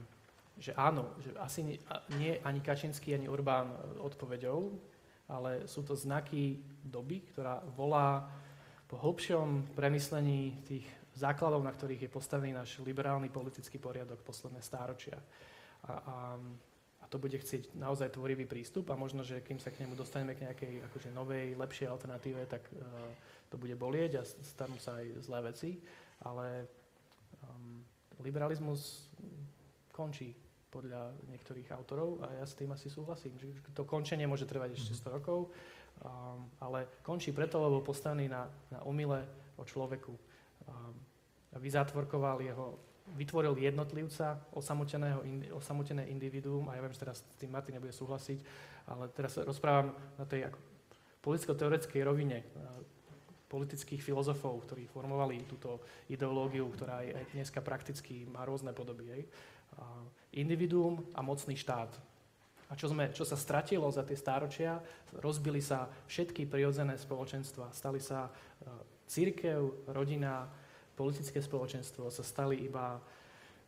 [0.56, 1.78] že áno, že asi nie,
[2.16, 3.68] nie ani Kačinský, ani Orbán
[4.00, 4.80] odpovedou,
[5.28, 8.32] ale sú to znaky doby, ktorá volá
[8.92, 10.84] po hlbšom premyslení tých
[11.16, 15.16] základov, na ktorých je postavený náš liberálny politický poriadok posledné stáročia.
[15.88, 15.94] A,
[17.00, 20.36] a to bude chcieť naozaj tvorivý prístup a možno, že kým sa k nemu dostaneme
[20.36, 22.84] k nejakej akože novej, lepšej alternatíve, tak uh,
[23.48, 25.80] to bude bolieť a stanú sa aj zlé veci,
[26.28, 26.68] ale
[27.48, 27.84] um,
[28.24, 29.08] liberalizmus
[29.92, 30.36] končí
[30.72, 34.96] podľa niektorých autorov a ja s tým asi súhlasím, že to končenie môže trvať ešte
[34.96, 35.52] 100 rokov,
[36.02, 39.24] um, ale končí preto, lebo postavený na, na omyle
[39.58, 40.14] o človeku.
[40.68, 40.96] Um,
[41.58, 42.80] vyzátvorkoval jeho
[43.12, 45.20] vytvoril jednotlivca, osamoteného,
[45.52, 48.40] osamotené individuum, a ja viem, že teraz s tým Martin nebude súhlasiť,
[48.88, 50.60] ale teraz rozprávam na tej ako
[51.20, 52.40] politicko-teoretickej rovine
[53.52, 59.28] politických filozofov, ktorí formovali túto ideológiu, ktorá je aj dneska prakticky má rôzne podoby.
[60.32, 61.92] Individuum a mocný štát.
[62.72, 64.80] A čo, sme, čo sa stratilo za tie stáročia,
[65.20, 67.76] rozbili sa všetky prirodzené spoločenstva.
[67.76, 68.32] Stali sa
[69.12, 70.48] církev, rodina,
[70.96, 72.96] politické spoločenstvo sa stali iba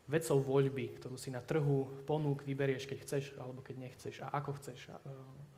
[0.08, 4.52] vecou voľby, ktorú si na trhu ponúk vyberieš, keď chceš alebo keď nechceš a ako
[4.60, 4.92] chceš.
[4.92, 5.00] A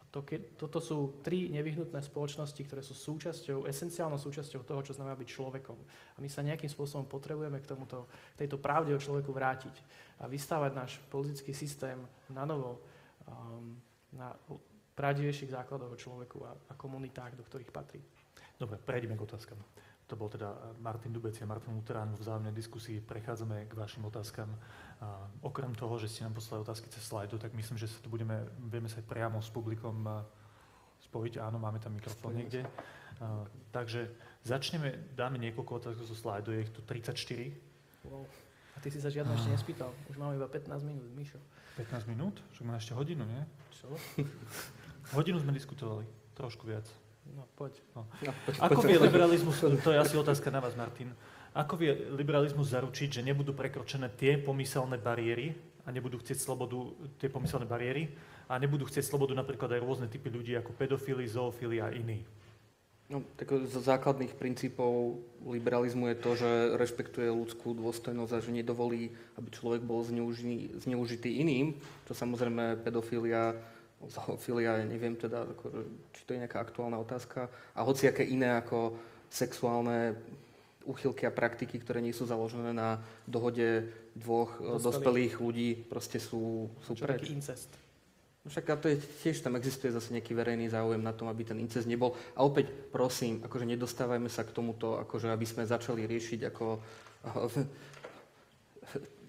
[0.09, 5.17] to, ke, toto sú tri nevyhnutné spoločnosti, ktoré sú súčasťou, esenciálnou súčasťou toho, čo znamená
[5.19, 5.75] byť človekom.
[6.15, 9.75] A my sa nejakým spôsobom potrebujeme k tomuto, k tejto pravde o človeku vrátiť
[10.23, 11.99] a vystávať náš politický systém
[12.31, 12.79] na novo
[13.27, 13.77] um,
[14.13, 14.31] na
[14.95, 17.99] pravdivejších základoch o človeku a, a komunitách, do ktorých patrí.
[18.55, 19.59] Dobre, prejdeme k otázkam.
[20.05, 23.01] To bol teda Martin Dubec a Martin Luterán v vzájomnej diskusii.
[23.01, 24.53] Prechádzame k vašim otázkam.
[25.01, 28.07] A okrem toho, že ste nám poslali otázky cez slajdu, tak myslím, že sa tu
[28.07, 30.05] budeme, vieme sa priamo s publikom
[31.09, 31.41] spojiť.
[31.41, 32.69] Áno, máme tam mikrofón niekde.
[33.17, 34.13] A, takže
[34.45, 38.05] začneme, dáme niekoľko otázok zo slajdu, je ich tu 34.
[38.05, 38.29] Wow.
[38.75, 39.89] A ty si sa žiadno ešte nespýtal.
[40.11, 41.39] Už máme iba 15 minút, Mišo.
[41.79, 42.35] 15 minút?
[42.51, 43.41] Však má ešte hodinu, nie?
[43.71, 43.87] Čo?
[45.15, 46.89] Hodinu sme diskutovali, trošku viac.
[47.29, 47.77] No, poď.
[47.93, 48.05] No.
[48.21, 51.13] No, poď Ako poď, vie liberalizmus, to je asi otázka na vás, Martin,
[51.55, 55.55] ako vie liberalizmus zaručiť, že nebudú prekročené tie pomyselné bariéry
[55.85, 56.77] a nebudú chcieť slobodu,
[57.21, 58.11] tie pomyselné bariéry
[58.49, 62.25] a nebudú chcieť slobodu napríklad aj rôzne typy ľudí ako pedofily, zoofily a iní?
[63.05, 69.13] No, tak zo základných princípov liberalizmu je to, že rešpektuje ľudskú dôstojnosť a že nedovolí,
[69.37, 71.77] aby človek bol zneužitý, zneužitý iným,
[72.09, 73.53] čo samozrejme pedofilia
[74.09, 75.65] zoofilia, ja neviem teda, ako,
[76.13, 78.97] či to je nejaká aktuálna otázka, a hociaké iné ako
[79.29, 80.17] sexuálne
[80.85, 86.69] úchylky a praktiky, ktoré nie sú založené na dohode dvoch dospelých, dospelých ľudí, proste sú,
[86.85, 87.33] sú preč.
[87.33, 87.84] incest?
[88.45, 91.57] No však to je, tiež tam existuje zase nejaký verejný záujem na tom, aby ten
[91.57, 92.13] incest nebol.
[92.37, 96.65] A opäť, prosím, akože nedostávajme sa k tomuto, akože aby sme začali riešiť ako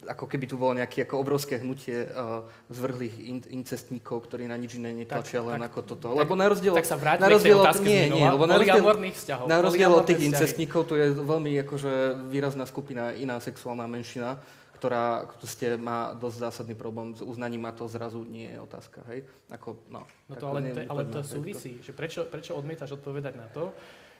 [0.07, 4.79] ako keby tu bolo nejaké ako obrovské hnutie uh, zvrhlých in, incestníkov, ktorí na nič
[4.79, 6.07] iné netlačia len tak- ako toto.
[6.15, 8.87] Lebo na rozdiel, Tak sa vráťme na rozdiel k tej nie, nie, lebo na rozdiel,
[9.13, 9.47] vzťahov.
[9.51, 10.31] na rozdiel od tých vzťahy.
[10.31, 11.93] incestníkov, tu je veľmi akože
[12.31, 14.39] výrazná skupina, iná sexuálna menšina,
[14.87, 19.27] ktorá proste má dosť zásadný problém s uznaním a to zrazu nie je otázka, hej?
[19.51, 23.35] Ako, no, No to ale, ne- to, ale to súvisí, že prečo, prečo odmietaš odpovedať
[23.35, 23.75] na to,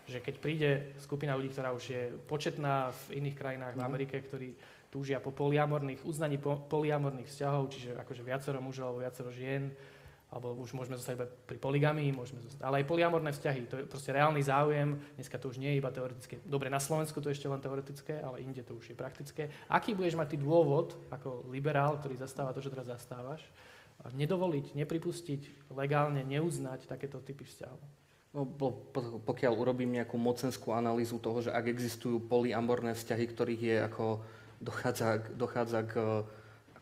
[0.05, 3.87] že keď príde skupina ľudí, ktorá už je početná v iných krajinách v Mhm.
[3.87, 4.49] Amerike, ktorí
[4.87, 9.71] túžia po poliamorných, uznaní po, poliamorných vzťahov, čiže akože viacero mužov alebo viacero žien,
[10.27, 13.85] alebo už môžeme zostať iba pri poligamii, môžeme zostať, ale aj poliamorné vzťahy, to je
[13.87, 16.43] proste reálny záujem, dneska to už nie je iba teoretické.
[16.43, 19.55] Dobre, na Slovensku to je ešte len teoretické, ale inde to už je praktické.
[19.71, 23.47] Aký budeš mať ty dôvod, ako liberál, ktorý zastáva to, čo teraz zastávaš,
[24.13, 27.79] nedovoliť, nepripustiť, legálne neuznať takéto typy vzťahov?
[28.37, 33.63] No, po- po- pokiaľ urobím nejakú mocenskú analýzu toho, že ak existujú polyamorné vzťahy, ktorých
[33.63, 34.07] je ako
[34.61, 35.95] dochádza, dochádza k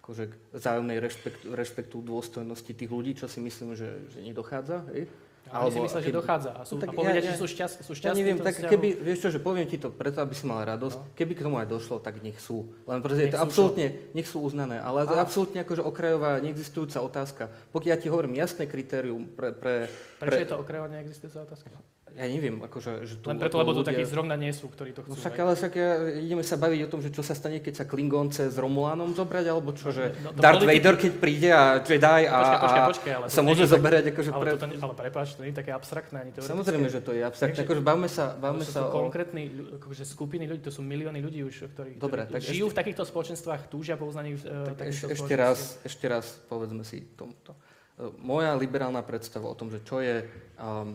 [0.05, 4.85] akože vzájomnej rešpektu, rešpektu dôstojnosti tých ľudí, čo si myslím, že, že nedochádza.
[4.93, 5.09] Hej?
[5.47, 7.47] Ale si myslíš, že dochádza a, sú, No tak a povedia, ja- že ja- sú,
[7.47, 8.73] šťast, sú Ja šťastní neviem, v tom tak vzťahu?
[8.73, 11.09] keby, vieš čo, že poviem ti to preto, aby si mal radosť, No.
[11.15, 12.69] keby k tomu aj došlo, tak nech sú.
[12.83, 15.21] Len pretože je to absolútne, nech sú uznané, ale Á.
[15.21, 17.43] absolútne akože okrajová, neexistujúca otázka.
[17.71, 21.73] Pokiaľ ja ti hovorím jasné kritérium pre, pre, Prečo je to okrajovanie existujúca otázka?
[22.15, 24.91] Ja neviem, akože, že tu Len preto, lebo tu ľudia- takí zrovna nie sú, ktorí
[24.91, 25.19] to No chcú.
[25.19, 25.43] však, hej.
[25.43, 28.47] ale však ja, ideme sa baviť o tom, že čo sa stane, keď sa Klingonce
[28.47, 32.23] s Romulánom zobrať, alebo čo, že No, do Darth politiky- Vader, keď príde a Jedi
[32.25, 34.51] a, počkaj, a počkaj, ale sa to môže zoberať akože Ale, pre...
[34.55, 36.55] toto, nie- ale prepáč, to nie je také abstraktné ani teoretické.
[36.55, 38.95] Samozrejme, že to je abstraktné, Takže- akože bavme sa, bavme sa to o...
[38.95, 39.43] konkrétni
[39.75, 42.77] akože skupiny ľudí, to sú milióny ľudí už, ktorí, Dobre, ktorí tak žijú ešte- v
[42.79, 47.59] takýchto spoločenstvách, túžia po uznaní uh, Tak ešte raz, ešte raz povedzme si tomuto.
[47.95, 50.23] E, Moja liberálna predstava o tom, že čo je
[50.57, 50.95] um,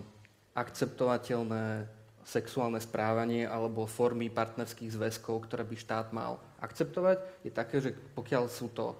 [0.58, 1.86] akceptovateľné
[2.26, 8.44] sexuálne správanie alebo formy partnerských zväzkov, ktoré by štát mal akceptovať, je také, že pokiaľ
[8.52, 8.94] sú to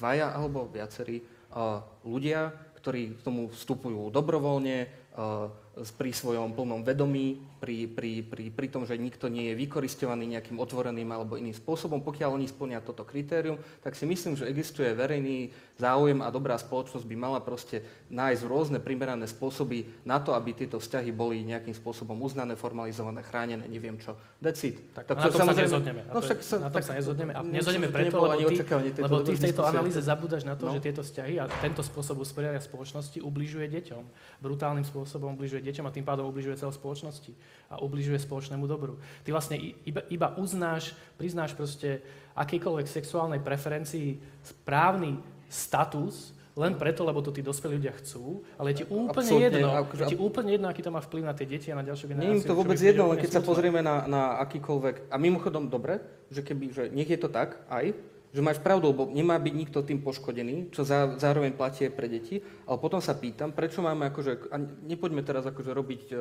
[0.00, 2.48] dvaja alebo viacerí uh, ľudia,
[2.80, 8.82] ktorí k tomu vstupujú dobrovoľne, s- pri svojom plnom vedomí, pri, pri, pri, pri tom,
[8.82, 12.00] že nikto nie je vykoristovaný nejakým otvoreným alebo iným spôsobom.
[12.00, 17.06] Pokiaľ oni splnia toto kritérium, tak si myslím, že existuje verejný záujem a dobrá spoločnosť
[17.06, 22.18] by mala proste nájsť rôzne primerané spôsoby na to, aby tieto vzťahy boli nejakým spôsobom
[22.18, 24.18] uznané, formalizované, chránené, neviem čo.
[24.42, 24.56] It.
[24.92, 26.00] Tak, Tak na to tom sa samozrejme- nezhodneme.
[26.02, 27.32] A No však sa- na tom tak- sa nezhodneme.
[27.32, 28.56] A nezhodneme preto, lebo ty,
[28.98, 30.72] lebo ty v tejto analýze zabúdaš na to, No.
[30.74, 34.02] že tieto vzťahy a tento spôsob usporiadania spoločnosti ubližuje deťom.
[34.40, 37.32] Brutálnym spôsobom ubližuje deťom a tým pádom ubližuje celej spoločnosti
[37.70, 38.96] a ubližuje spoločnému dobru.
[39.22, 42.02] Ty vlastne iba, iba uznáš, priznáš proste
[42.34, 45.20] akýkoľvek sexuálnej preferencii správny
[45.50, 49.68] status len preto, lebo to tí dospelí ľudia chcú, ale je ti úplne Absolútne, jedno,
[49.70, 52.06] akože- je ti úplne jedno, aký to má vplyv na tie deti a na ďalšiu
[52.10, 52.34] generáciu.
[52.36, 55.08] Nie je to vôbec jedno, len keď sa pozrieme na, na akýkoľvek...
[55.08, 57.94] A mimochodom, dobre, že keby, že nech je to tak aj,
[58.30, 62.06] že máš pravdu, lebo nemá byť nikto tým poškodený, čo zá, zároveň platí aj pre
[62.06, 66.16] deti, ale potom sa pýtam, prečo máme akože, a nepoďme teraz akože robiť e,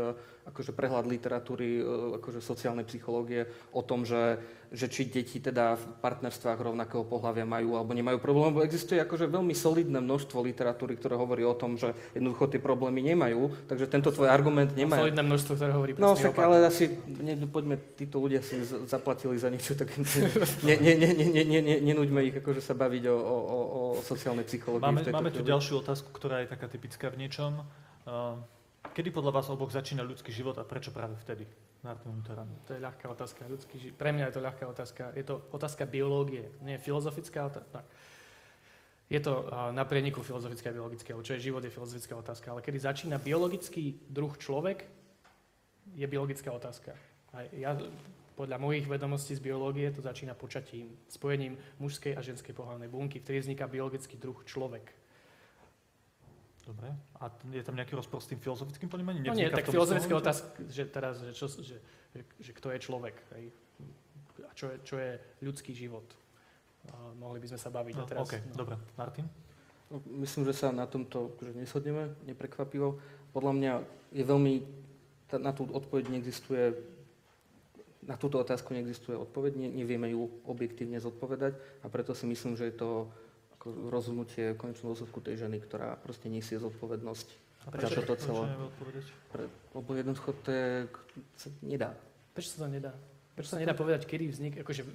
[0.50, 1.84] akože prehľad literatúry, e,
[2.18, 7.74] akože sociálnej psychológie o tom, že, že či deti teda v partnerstvách rovnakého pohľavia majú
[7.74, 11.98] alebo nemajú problém, lebo existuje akože veľmi solidné množstvo literatúry, ktoré hovorí o tom, že
[12.14, 15.02] jednoducho tie problémy nemajú, takže tento tvoj argument nemá.
[15.02, 19.42] Solidné množstvo, ktoré hovorí No však ale asi, ne, poďme, títo ľudia si z- zaplatili
[19.42, 19.90] za niečo, tak
[20.68, 23.60] ne, ne, ne, ne, ne, ne, ne, nenúďme ich akože sa baviť o, o, o,
[23.74, 24.86] o sociálnej psychológii.
[24.86, 27.66] Máme, máme tu ďalšiu otázku, ktorá je taká typická v niečom.
[28.06, 28.38] Uh,
[28.94, 31.46] Kedy podľa vás oboch začína ľudský život a prečo práve vtedy?
[31.84, 32.50] Martin Lutheran.
[32.68, 33.48] To je ľahká otázka.
[33.48, 35.16] Ľudský ži- Pre mňa je to ľahká otázka.
[35.16, 37.84] Je to otázka biológie, nie filozofická otázka.
[39.10, 41.18] Je to a, na prieniku filozofického a biologického.
[41.24, 42.52] Čo je život, je filozofická otázka.
[42.52, 44.86] Ale kedy začína biologický druh človek,
[45.96, 46.94] je biologická otázka.
[47.34, 47.74] A ja,
[48.36, 53.40] podľa mojich vedomostí z biológie, to začína počatím, spojením mužskej a ženskej pohľadnej bunky, vtedy
[53.40, 54.99] vzniká biologický druh človek.
[56.70, 56.94] Dobre.
[57.18, 59.26] A je tam nejaký rozpor s tým filozofickým ponímaním?
[59.26, 61.82] No nie, tak filozofická otázka, že teraz, že, čo, že,
[62.14, 63.50] že, že kto je človek, hej?
[64.46, 66.06] a čo je, čo je ľudský život.
[66.94, 68.22] A mohli by sme sa baviť No, a teraz.
[68.22, 68.78] OK, dobre.
[68.94, 69.26] Martin?
[69.90, 73.02] No, Myslím, že sa na tomto že neshodneme, neprekvapivo.
[73.34, 73.74] Podľa mňa
[74.14, 74.54] je veľmi,
[75.26, 76.78] tá, na tú odpoveď neexistuje,
[78.06, 82.70] na túto otázku neexistuje odpoveď, ne, nevieme ju objektívne zodpovedať a preto si myslím, že
[82.70, 83.10] je to
[83.60, 87.28] ako rozhodnutie v konečnom dôsledku tej ženy, ktorá proste nesie zodpovednosť
[87.68, 88.48] A za prečo, toto Prečo celé.
[89.36, 89.44] Pre,
[89.76, 90.68] lebo jednoducho to je,
[91.36, 91.92] sa nedá.
[92.32, 92.96] prečo sa to nedá?
[93.36, 94.88] Prečo sa nedá povedať, kedy vznik, akože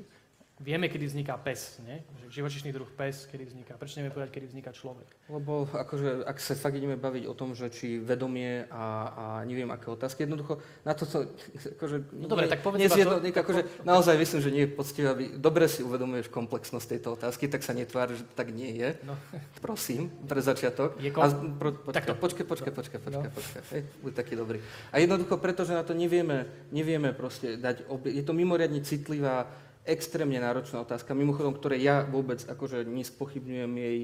[0.57, 1.99] vieme, kedy vzniká pes, nie?
[2.23, 3.75] Že živočišný druh pes, kedy vzniká.
[3.75, 5.07] Prečo nevieme povedať, kedy vzniká človek?
[5.27, 9.67] Lebo akože, ak sa fakt ideme baviť o tom, že či vedomie a, a neviem
[9.67, 11.27] aké otázky, jednoducho na to, to
[11.75, 14.63] akože, No dobre, tak povedz nie, iba zjedno, to- nie, akože, naozaj myslím, že nie
[14.63, 18.71] je poctivé, aby dobre si uvedomuješ komplexnosť tejto otázky, tak sa netvár, že tak nie
[18.75, 18.95] je.
[19.03, 19.19] No.
[19.65, 20.95] Prosím, pre začiatok.
[20.99, 23.27] Je kom- A, pro, počkaj, počkaj, počkaj, počkaj, počkaj, No.
[23.29, 23.63] počkaj.
[23.71, 24.59] Hej, buď taký dobrý.
[24.91, 29.51] A jednoducho, pretože na to nevieme, nevieme proste dať, obie, je to mimoriadne citlivá,
[29.85, 33.99] extrémne náročná otázka, mimochodom, ktoré ja vôbec akože nespochybňujem jej,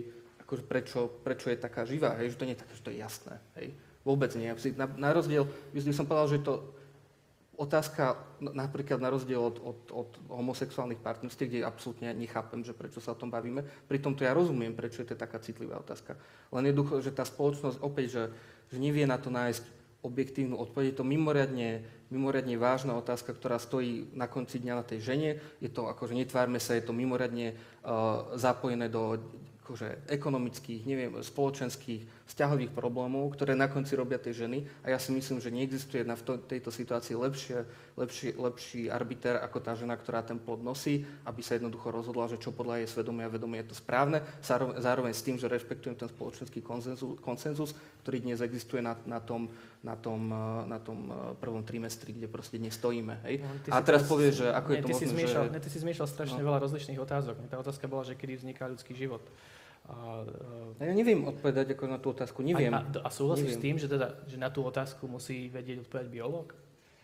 [0.44, 2.98] akože prečo, prečo je taká živá, hej, že to nie je také, že to je
[3.00, 3.72] jasné, hej.
[4.00, 4.48] Vôbec nie.
[4.80, 5.44] Na, na rozdiel,
[5.76, 6.72] by som povedal, že to
[7.60, 13.12] otázka napríklad na rozdiel od, od, od homosexuálnych partnerstiev, kde absolútne nechápem, že prečo sa
[13.12, 13.60] o tom bavíme.
[13.84, 16.16] Pritom to ja rozumiem, prečo je to taká citlivá otázka.
[16.48, 18.24] Len jednoducho, že tá spoločnosť opäť, že,
[18.72, 20.92] že nevie na to nájsť objektívnu odpoveď.
[20.92, 25.30] Je to mimoriadne, mimoriadne vážna otázka, ktorá stojí na konci dňa na tej žene.
[25.60, 29.20] Je to akože netvárme sa, je to mimoriadne uh, zapojené do
[29.62, 34.62] akože ekonomických, neviem, spoločenských, vzťahových problémov, ktoré na konci robia tie ženy.
[34.86, 37.66] A ja si myslím, že neexistuje na v to, tejto situácii lepšie,
[37.98, 42.38] lepší, lepší arbiter ako tá žena, ktorá ten plod nosí, aby sa jednoducho rozhodla, že
[42.38, 44.22] čo podľa jej svedomia a vedomia je to správne.
[44.40, 49.20] Zároveň, zároveň s tým, že rešpektujem ten spoločenský konsenzus, konsenzus ktorý dnes existuje na, na,
[49.20, 49.52] tom,
[49.84, 53.20] na, tom, eh, na tom eh, prvom trimestri, kde proste dnes stojíme.
[53.28, 53.44] Hej?
[53.44, 55.50] No, A teraz povieš, že ako je nie, to ty si možné, zmiešal, že...
[55.52, 56.48] ne, ty si zmiešal strašne No.
[56.48, 57.36] veľa rozličných otázok.
[57.52, 59.20] Tá otázka bola, že kedy vzniká ľudský život.
[59.88, 60.22] A,
[60.78, 62.70] A ja neviem odpovedať ako na tú otázku, neviem.
[62.72, 66.08] A, a, a súhlasíš s tým, že, teda, že na tú otázku musí vedieť odpovedať
[66.08, 66.52] biológ?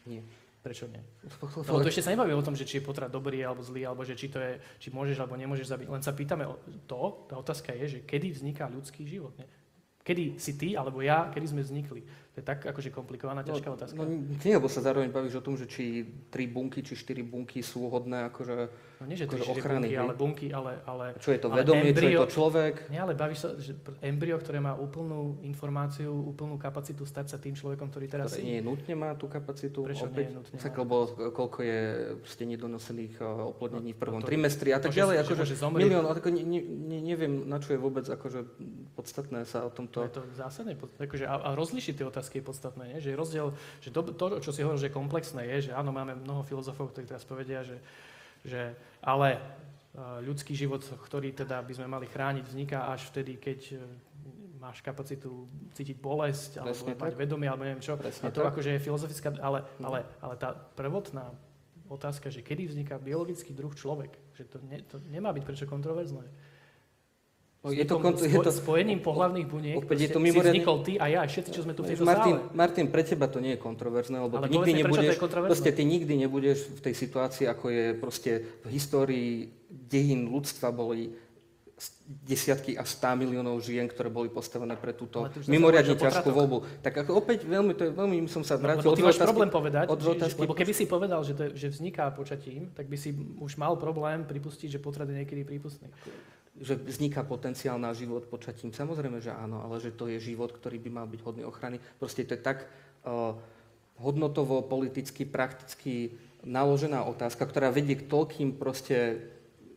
[0.07, 0.23] Nie.
[0.67, 0.99] Prečo nie?
[1.63, 4.03] No to ešte sa nebavíme o tom, že či je potrat dobrý alebo zlý, alebo
[4.03, 5.87] že či to je, či môžeš alebo nemôžeš zabiť.
[5.87, 6.59] Len sa pýtame o
[6.91, 9.31] to, tá otázka je, že kedy vzniká ľudský život.
[9.39, 9.47] Nie?
[10.03, 12.03] Kedy si ty alebo ja, kedy sme vznikli.
[12.37, 13.97] To je tak akože komplikovaná, ťažká otázka.
[13.97, 17.65] No, nie, lebo sa zároveň bavíš o tom, že či tri bunky, či štyri bunky
[17.65, 18.57] sú hodné akože...
[18.97, 21.49] No nie, že akože tri, štyri ochrany, bunky, ale bunky, ale, ale Čo je to
[21.49, 22.75] vedomie, čo je embryo- to človek?
[22.87, 23.73] Nie, ale bavíš sa, že
[24.03, 28.61] embryo, ktoré má úplnú informáciu, úplnú kapacitu stať sa tým človekom, ktorý teraz ktoré nie
[28.61, 29.81] nutne má tú kapacitu.
[29.83, 30.97] Prečo opäť, nie je nutne tak, lebo
[31.31, 31.81] koľko je
[32.19, 35.15] proste nedonosených uh, oplodnení v prvom No to- trimestri a tak to, ďalej.
[35.15, 38.45] že Akože milión, ale ako ne, ne, ne, neviem, na čo je vôbec akože
[38.93, 39.99] podstatné sa o To tomto...
[40.03, 40.73] je to zásadné.
[40.75, 42.85] pod- Akože, a, a rozlišiť tie otázky je podstatné.
[42.91, 42.99] Nie?
[42.99, 43.47] Že je rozdiel,
[43.79, 46.91] že to, to, čo si hovoril, že je komplexné, je, že áno, máme mnoho filozofov,
[46.91, 47.79] ktorí teraz povedia, že,
[48.43, 53.61] že ale uh, ľudský život, ktorý teda by sme mali chrániť, vzniká až vtedy, keď
[53.75, 53.81] uh,
[54.57, 55.47] máš kapacitu
[55.77, 57.21] cítiť bolesť, alebo Presne mať tak.
[57.23, 57.95] vedomie, alebo neviem čo.
[57.95, 58.51] Presne a to tak.
[58.51, 59.93] akože je filozofická, ale, No.
[59.95, 61.31] ale, ale tá prvotná
[61.87, 66.27] otázka, že kedy vzniká biologický druh človek, že to, ne, to nemá byť prečo kontroverzné.
[67.67, 70.77] No, je to, Vznikom- kont- je to, spojením pohlavných buniek opäť je to mimoriadne- vznikol
[70.81, 72.55] ty a ja, a všetci, čo sme tu v tejto Martin, sále.
[72.55, 76.15] Martin, pre teba to nie je kontroverzné, lebo Ale ty nikdy nebudeš, proste ty nikdy
[76.17, 78.31] nebudeš v tej situácii, ako je proste
[78.63, 79.31] v histórii
[79.67, 81.11] dejín ľudstva boli
[82.23, 86.81] desiatky a stá miliónov žien, ktoré boli postavené pre túto mimoriadne ťažkú voľbu.
[86.81, 89.19] Tak ako opäť veľmi, to je, veľmi som sa No, vrátil lebo od ty máš
[89.19, 92.71] otázky- problém povedať, od že, otázky- lebo keby si povedal, že, to že vzniká počatím,
[92.73, 95.91] tak by si už mal problém pripustiť, že potrat je niekedy prípustný.
[96.61, 98.73] Že vzniká potenciál na život počatím.
[98.73, 101.77] Samozrejme, že áno, ale že to je život, ktorý by mal byť hodný ochrany.
[102.01, 102.65] Proste to je tak
[103.05, 103.37] uh,
[104.01, 109.21] hodnotovo, politicky, prakticky naložená otázka, ktorá vedie k toľkým proste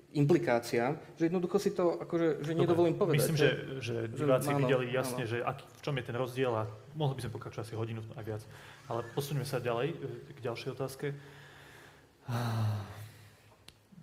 [0.10, 3.22] implikáciám, že jednoducho si to akože, že nedovolím povedať.
[3.22, 5.32] Myslím, že, že diváci áno, videli jasne, áno.
[5.32, 6.66] že aký, v čom je ten rozdiel a
[6.98, 8.42] mohli by sme pokračovať asi hodinu aj viac.
[8.90, 9.96] Ale posunieme sa ďalej e,
[10.34, 11.14] k ďalšej otázke.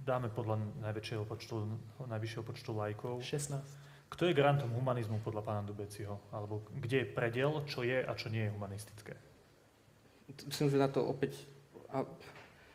[0.07, 1.67] Dáme podľa najväčšieho počtu,
[2.07, 3.19] najvyššieho počtu lajkov.
[3.27, 3.59] 16.
[4.07, 6.23] Kto je garantom humanizmu podľa pána Dubeciho?
[6.31, 9.19] Alebo kde je predel, čo je a čo nie je humanistické?
[10.47, 11.35] Myslím, že na to opäť...
[11.91, 12.07] A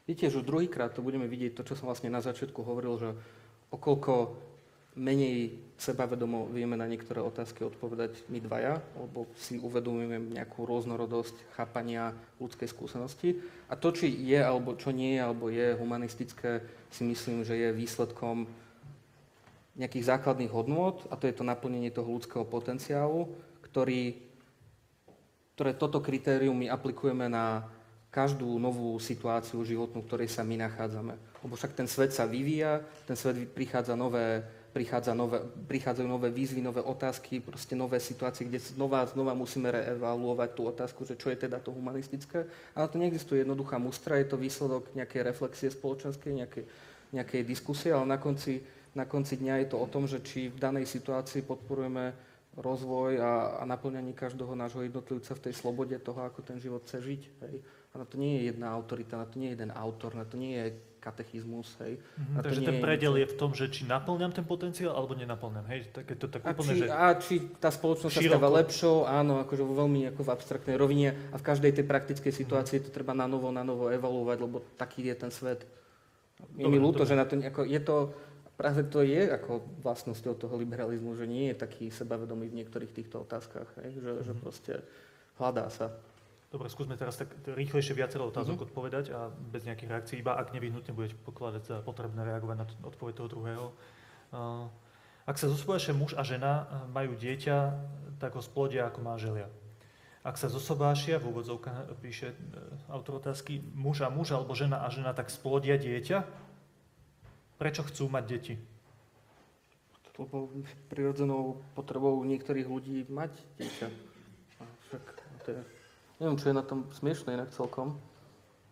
[0.03, 3.15] viete, že druhýkrát to budeme vidieť, to, čo som vlastne na začiatku hovoril, že
[3.71, 4.35] okolko
[4.91, 12.11] menej sebavedomo vieme na niektoré otázky odpovedať my dvaja, lebo si uvedomujeme nejakú rôznorodosť chápania
[12.43, 13.39] ľudskej skúsenosti.
[13.71, 16.61] A to, či je alebo čo nie je, alebo je humanistické,
[16.91, 18.45] si myslím, že je výsledkom
[19.79, 23.31] nejakých základných hodnôt, a to je to naplnenie toho ľudského potenciálu,
[23.63, 24.31] ktorý
[25.61, 27.61] ktoré toto kritérium my aplikujeme na
[28.09, 31.13] každú novú situáciu životnú, v ktorej sa my nachádzame.
[31.45, 34.41] Lebo však ten svet sa vyvíja, ten svet prichádza nové,
[34.71, 40.49] prichádza nové, prichádzajú nové výzvy, nové otázky, proste nové situácie, kde znova, znova musíme reevaluovať
[40.55, 42.47] tú otázku, že čo je teda to humanistické.
[42.75, 46.65] Ale to neexistuje jednoduchá mustra, je to výsledok nejakej reflexie spoločenskej, nejakej,
[47.11, 48.63] nejakej diskusie, ale na konci,
[48.95, 53.31] na konci dňa je to o tom, že či v danej situácii podporujeme rozvoj a,
[53.59, 57.21] a naplňanie každého nášho jednotlivca v tej slobode toho, ako ten život chce žiť.
[57.47, 57.55] Hej.
[57.91, 60.35] A na to nie je jedna autorita, na to nie je jeden autor, na to
[60.35, 60.67] nie je
[61.01, 61.97] katechizmus, hej.
[61.97, 64.93] Mhm, A takže ten je predel niečo- je v tom, že či naplňam ten potenciál,
[64.93, 65.65] alebo nenaplňam.
[65.65, 66.85] Hej, tak je to tak A úplne, či, že...
[66.87, 68.31] a či tá spoločnosť sa Široko.
[68.31, 72.29] stáva lepšou, áno, akože vo veľmi ako v abstraktnej rovine a v každej tej praktickej
[72.31, 75.65] situácii to treba na novo, na novo evaluovať, lebo taký je ten svet.
[76.55, 77.97] Je mi ľúto, že na to, ako, je to,
[78.55, 83.19] práve to je ako vlastnosťou toho liberalizmu, že nie je taký sebavedomý v niektorých týchto
[83.19, 83.93] otázkach, hej?
[83.95, 84.39] Že, že Mhm.
[84.39, 84.73] proste
[85.35, 85.89] hľadá sa.
[86.51, 88.63] Dobre, skúsme teraz tak rýchlejšie viacero otázok Mhm.
[88.67, 92.75] odpovedať a bez nejakých reakcií, iba ak nevyhnutne budete pokladať za potrebné reagovať na t-
[92.83, 93.65] odpoveď toho druhého.
[94.35, 94.67] Uh,
[95.23, 97.57] ak sa zosobášia muž a žena, majú dieťa,
[98.19, 99.47] tak ho splodia ako manželia.
[100.27, 102.35] Ak sa zosobášia, v úvodzovkách píše uh,
[102.91, 106.27] autor otázky, muž a muž alebo žena a žena, tak splodia dieťa?
[107.57, 108.55] Prečo chcú mať deti?
[110.19, 110.51] Lebo
[110.91, 113.87] prirodzenou potrebou niektorých ľudí mať dieťa.
[114.59, 115.03] A však
[115.41, 115.61] to je,
[116.21, 117.97] neviem, čo je na tom smiešné inak celkom.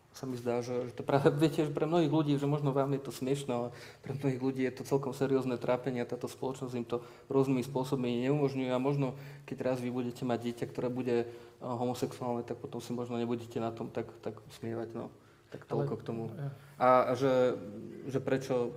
[0.09, 2.93] Sa mi zdá, že, že to práve, viete, že pre mnohých ľudí, že možno vám
[2.97, 3.69] je to smiešné, ale
[4.05, 8.25] pre mnohých ľudí je to celkom seriózne trápenie a táto spoločnosť im to rôznymi spôsobmi
[8.25, 11.29] neumožňuje a možno, keď raz vy budete mať dieťa, ktoré bude eh,
[11.61, 15.09] homosexuálne, tak potom si možno nebudete na tom tak, tak usmievať, no.
[15.49, 16.23] Tak toľko k tomu.
[16.29, 16.49] Ja.
[16.77, 17.57] A a že,
[18.05, 18.69] že prečo,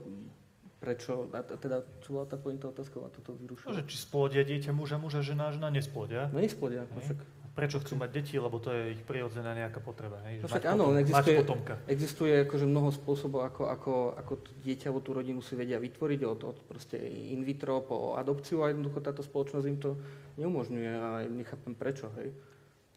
[0.81, 3.77] prečo, a teda, čo bola tá pointa otázka, a toto No, vyrušilo?
[3.77, 6.32] že či splodia dieťa muža, muža, žena, žena nesplodia.
[6.32, 7.20] No nesplodia, no však
[7.53, 10.24] Prečo chcú mať deti, lebo to je ich prirodzená nejaká potreba.
[10.24, 10.41] Hej?
[10.41, 11.41] No že však mať áno, potom- existuje-
[11.85, 14.33] existuje akože mnoho spôsobov, ako, ako, ako
[14.65, 19.05] dieťa tú rodinu si vedia vytvoriť od, od proste in vitro po adopciu a jednoducho
[19.05, 20.01] táto spoločnosť im to
[20.41, 22.33] neumožňuje a nechápem prečo, hej.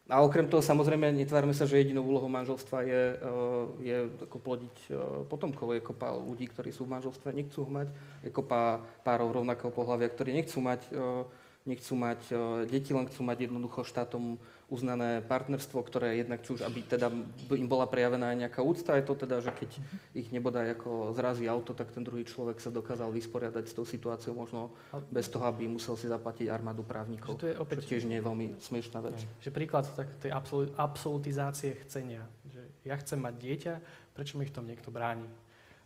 [0.06, 3.98] A okrem toho samozrejme netvárme sa, že jedinou úlohou manželstva je, eh, je
[4.30, 4.96] ako plodiť eh,
[5.26, 5.74] potomkov.
[5.74, 7.90] Je kopa ľudí, ktorí sú v manželstve, nechcú ho mať.
[8.22, 11.26] Je kopa párov rovnakého pohľavia, ktorí nechcú mať, eh,
[11.66, 12.38] nechcú mať eh,
[12.70, 17.14] deti, len chcú mať jednoducho štátom uznané partnerstvo, ktoré jednak už, aby teda
[17.54, 19.78] im bola prejavená aj nejaká úcta, je to teda, že keď
[20.18, 24.34] ich nebodaj ako zrazí auto, tak ten druhý človek sa dokázal vysporiadať s tou situáciou
[24.34, 24.74] možno
[25.14, 27.38] bez toho, aby musel si zaplatiť armádu právnikov.
[27.38, 29.18] Že to je Čo opäť tiež nie je veľmi smiešná vec.
[29.38, 32.26] že príklad tak, tej absolu- absolutizácie chcenia.
[32.50, 33.74] Že ja chcem mať dieťa,
[34.18, 35.30] prečo mi v tom niekto bráni?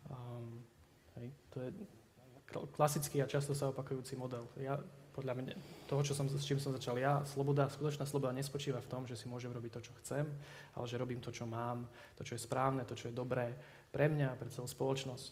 [0.07, 0.63] Um,
[1.19, 1.69] hej, to je
[2.47, 4.47] kl- klasický a často sa opakujúci model.
[4.55, 4.79] Ja,
[5.19, 5.53] podľa mňa,
[5.91, 9.19] toho, čo som, s čím som začal ja, sloboda, skutočná sloboda nespočíva v tom, že
[9.19, 10.23] si môžem robiť to, čo chcem,
[10.79, 13.51] ale že robím to, čo mám, to, čo je správne, to, čo je dobré
[13.91, 15.31] pre mňa, pre celú spoločnosť.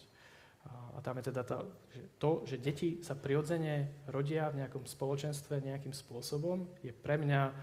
[0.68, 1.64] A, tam je teda tá,
[1.95, 7.55] že to, že deti sa prirodzene rodia v nejakom spoločenstve nejakým spôsobom, je pre mňa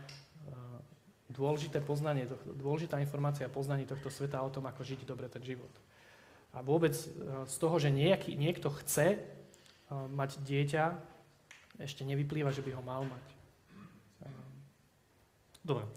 [1.28, 2.24] dôležité poznanie,
[2.56, 5.72] dôležitá informácia a poznanie tohto sveta o tom, ako žiť dobre ten život.
[6.54, 9.18] A vôbec z toho, že nejaký, niekto chce
[9.90, 11.13] mať dieťa,
[11.78, 13.26] ešte nevyplýva, že by ho mal mať.
[15.64, 15.88] Dobre,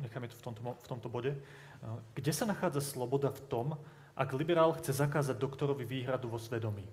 [0.00, 1.36] necháme to v tomto, v tomto bode.
[2.16, 3.66] Kde sa nachádza sloboda v tom,
[4.16, 6.88] ak liberál chce zakázať doktorovi výhradu vo svedomí?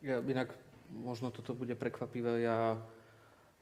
[0.00, 0.56] Ja, inak
[0.88, 2.42] možno toto bude prekvapivé.
[2.42, 2.80] Ja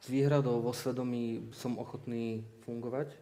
[0.01, 3.13] s výhradou vo svedomí som ochotný fungovať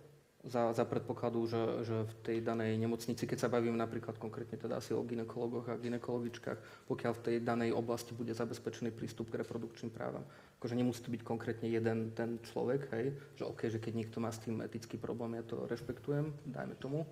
[0.47, 4.79] za, za predpokladu, že, že v tej danej nemocnici, keď sa bavím napríklad konkrétne teda
[4.79, 9.91] asi o ginekologoch a ginekologičkách, pokiaľ v tej danej oblasti bude zabezpečený prístup k reprodukčným
[9.91, 10.23] právam.
[10.63, 14.31] Akože nemusí to byť konkrétne jeden ten človek, hej, že OK, že keď niekto má
[14.31, 17.03] s tým etický problém, ja to rešpektujem, dajme tomu,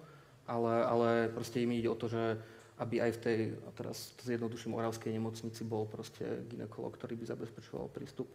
[0.47, 2.39] ale, ale proste im ide o to, že
[2.77, 7.89] aby aj v tej, a teraz zjednoduším, oravskej nemocnici bol proste ginekolog, ktorý by zabezpečoval
[7.89, 8.29] prístup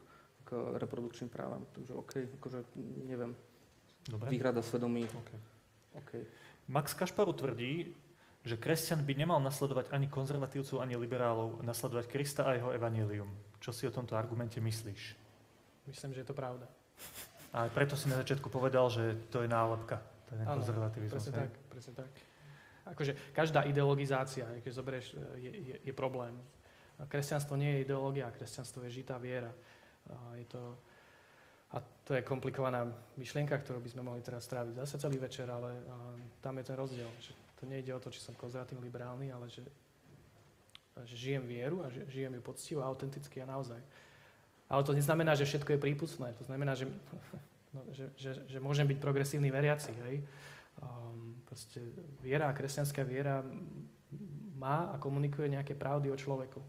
[0.43, 1.61] k reprodukčným právam.
[1.77, 2.59] Takže OK, akože
[3.05, 3.37] neviem,
[4.09, 4.33] Dobre.
[4.33, 5.29] výhrada svedomí, OK.
[6.01, 6.11] OK.
[6.71, 7.93] Max Kašparu tvrdí,
[8.41, 13.29] že kresťan by nemal nasledovať ani konzervatívcov, ani liberálov, nasledovať Krista a jeho evanílium.
[13.61, 15.21] Čo si o tomto argumente myslíš?
[15.91, 16.65] myslím, že je to pravda.
[17.51, 19.99] A preto si na začiatku povedal, že to je nálepka,
[20.31, 21.19] ten konzervativizmus.
[21.19, 21.41] Presne hej?
[21.43, 22.09] tak, presne tak.
[22.95, 25.07] Akože každá ideologizácia, keď zoberieš,
[25.37, 26.33] je, je, je problém.
[27.11, 29.51] Kresťanstvo nie je ideológia, kresťanstvo je žitá viera.
[30.37, 30.79] Je to,
[31.71, 32.83] a to je komplikovaná
[33.15, 35.71] myšlienka, ktorú by sme mohli teraz stráviť zase celý večer, ale
[36.43, 37.07] tam je ten rozdiel.
[37.23, 39.63] Že to nejde o to, či som konzervatívny, liberálny, ale že,
[41.07, 43.79] že žijem vieru a že žijem ju poctivo, autenticky a naozaj.
[44.71, 46.35] Ale to neznamená, že všetko je prípustné.
[46.39, 46.91] To znamená, že,
[47.75, 49.95] no, že, že, že môžem byť progresívny veriaci.
[50.09, 50.25] Hej?
[50.81, 51.79] Um, proste
[52.19, 53.43] viera kresťanská viera
[54.59, 56.59] má a komunikuje nejaké pravdy o človeku,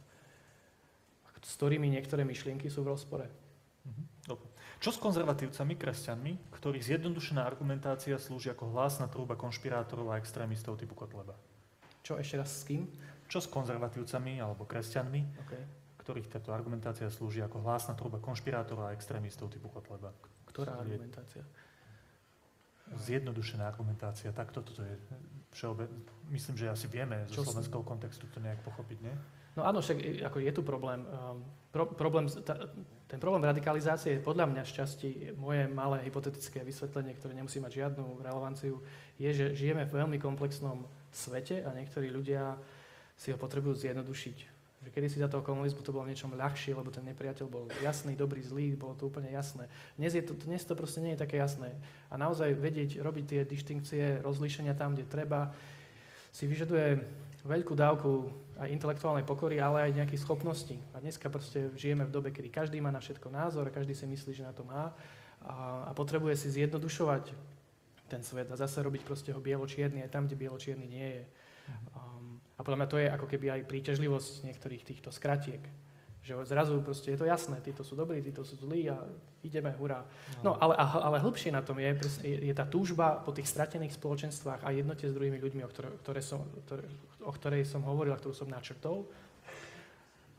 [1.43, 3.42] s ktorými niektoré myšlienky sú v rozpore.
[4.83, 10.99] Čo s konzervatívcami, kresťanmi, ktorých zjednodušená argumentácia slúži ako hlásna trúba konšpirátorov a extrémistov typu
[10.99, 11.39] Kotleba?
[12.03, 12.91] Čo ešte raz s kým?
[13.31, 15.63] Čo s konzervatívcami alebo kresťanmi, Okay.
[16.03, 20.11] ktorých táto argumentácia slúži ako hlásna trúba konšpirátorov a extrémistov typu Kotleba?
[20.51, 21.47] Ktorá argumentácia?
[22.91, 24.99] Zjednodušená argumentácia, tak toto to je.
[25.55, 25.87] všeobe...
[26.35, 29.15] myslím, že asi vieme zo slovenského kontextu to nejak pochopiť, nie?
[29.55, 31.07] No áno, však ako je tu problém.
[31.07, 32.57] Um, pro, problém ta,
[33.13, 38.25] ten problém radikalizácie je podľa mňa šťastí, moje malé hypotetické vysvetlenie, ktoré nemusí mať žiadnu
[38.25, 38.81] relevanciu,
[39.21, 42.57] je, že žijeme v veľmi komplexnom svete a niektorí ľudia
[43.21, 44.37] si ho potrebujú zjednodušiť.
[44.89, 48.17] Že kedy si za toho komunizmu to bolo niečom ľahšie, lebo ten nepriateľ bol jasný,
[48.17, 49.69] dobrý, zlý, bolo to úplne jasné.
[50.01, 51.69] Dnes, je to, dnes to proste nie je také jasné.
[52.09, 55.53] A naozaj vedieť, robiť tie dištinkcie, rozlíšenia tam, kde treba,
[56.33, 56.97] si vyžaduje
[57.45, 58.33] veľkú dávku
[58.63, 60.79] aj intelektuálnej pokory, ale aj nejakých schopností.
[60.95, 64.33] A dneska proste žijeme v dobe, kedy každý má na všetko názor, každý si myslí,
[64.39, 64.95] že na to má
[65.43, 67.35] a, a potrebuje si zjednodušovať
[68.07, 71.25] ten svet a zase robiť proste ho bielo-čierny aj tam, kde bielo-čierny nie je.
[71.97, 75.63] Um, a podľa mňa to je ako keby aj príťažlivosť niektorých týchto skratiek.
[76.23, 78.95] Že zrazu proste je to jasné, títo sú dobrí, títo sú zlí a
[79.43, 80.07] ideme, hurá.
[80.47, 81.91] No ale, a- ale hĺbšie na tom je,
[82.23, 86.21] je, tá túžba po tých stratených spoločenstvách a jednote s druhými ľuďmi, o, ktoré, ktoré
[86.23, 86.87] som, ktoré,
[87.27, 89.03] o ktorej som hovoril a ktorú som načrtol.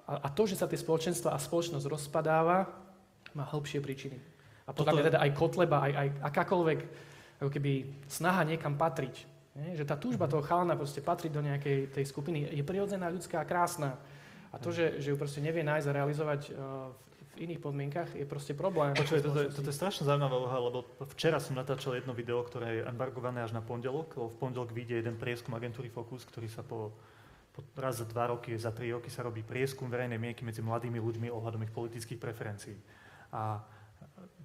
[0.08, 2.64] A, a to, že sa tie spoločenstva a spoločnosť rozpadáva,
[3.36, 4.16] má hĺbšie príčiny.
[4.64, 6.80] A podľa mňa teda aj kotleba, aj, aj akákoľvek
[7.44, 7.72] ako keby
[8.08, 9.28] snaha niekam patriť.
[9.60, 9.76] Nie?
[9.76, 13.50] Že tá túžba toho chalana proste patriť do nejakej tej skupiny je prirodzená, ľudská a
[13.50, 14.00] krásna.
[14.54, 16.94] A to, že, že ju proste nevie nájsť a realizovať uh,
[17.34, 18.94] v iných podmienkach, je proste problém.
[18.94, 20.86] Počuj, toto, je- toto je strašne zaujímavá úloha, lebo
[21.18, 25.02] včera som natáčal jedno video, ktoré je embargované až na pondelok, lebo v pondelok vyjde
[25.02, 26.94] jeden prieskum agentúry Focus, ktorý sa po,
[27.50, 31.02] po raz za dva roky, za tri roky sa robí prieskum verejnej mienky medzi mladými
[31.02, 32.78] ľuďmi ohľadom ich politických preferencií.
[33.34, 33.66] A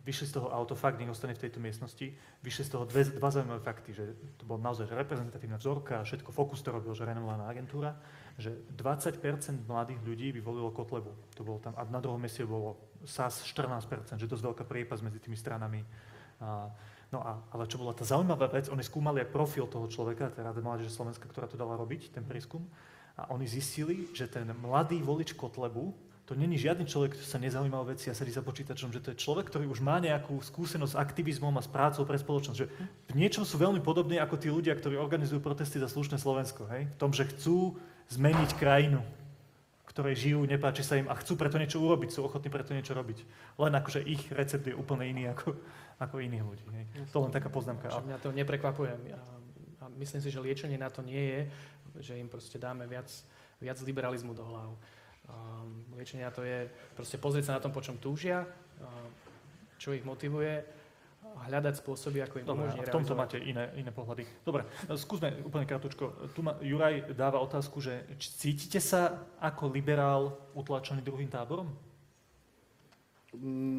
[0.09, 2.09] vyšli z toho auto, fakt nech ostane v tejto miestnosti,
[2.40, 6.32] vyšli z toho dve, dva zaujímavé fakty, že to bola naozaj reprezentatívna vzorka a všetko
[6.32, 7.93] Focus to robil, že renomovaná agentúra,
[8.39, 9.19] že 20%
[9.66, 11.10] mladých ľudí by volilo Kotlebu.
[11.35, 15.19] To bolo tam, a na druhom mieste bolo SAS 14%, že dosť veľká priepas medzi
[15.19, 15.82] tými stranami.
[16.39, 16.70] A,
[17.10, 20.55] no a, ale čo bola tá zaujímavá vec, oni skúmali aj profil toho človeka, teda
[20.55, 22.62] Rada Mládeže Slovenska, ktorá to dala robiť, ten prieskum,
[23.19, 25.90] a oni zistili, že ten mladý volič Kotlebu,
[26.28, 29.16] to není žiadny človek, ktorý sa nezaujíma o veci a sedí za počítačom, že to
[29.16, 32.59] je človek, ktorý už má nejakú skúsenosť s aktivizmom a s prácou pre spoločnosť.
[32.60, 32.66] Že
[33.09, 36.69] v niečom sú veľmi podobní ako tí ľudia, ktorí organizujú protesty za slušné Slovensko.
[36.69, 36.93] Hej?
[36.93, 39.01] V tom, že chcú zmeniť krajinu,
[39.89, 43.18] ktorej žijú, nepáči sa im a chcú preto niečo urobiť, sú ochotní preto niečo robiť.
[43.59, 45.59] Len akože ich recept je úplne iný ako,
[45.98, 46.66] ako iných ľudí.
[46.70, 46.85] Hej?
[47.10, 47.90] To len taká poznámka.
[47.90, 48.93] Že mňa to neprekvapuje.
[48.94, 49.20] A,
[49.82, 51.40] a myslím si, že liečenie na to nie je,
[51.98, 53.10] že im proste dáme viac,
[53.59, 54.70] viac liberalizmu do hlav.
[55.28, 58.86] Um, liečenie na to je proste pozrieť sa na tom, po čom túžia, uh,
[59.82, 60.77] čo ich motivuje
[61.48, 63.20] hľadať spôsoby, ako im Dobre, umožní a v tomto realizovať.
[63.20, 64.22] máte iné, iné pohľady.
[64.44, 64.62] Dobre,
[64.96, 66.28] skúsme úplne krátko.
[66.32, 71.72] Tu ma, Juraj dáva otázku, že či cítite sa ako liberál utlačený druhým táborom?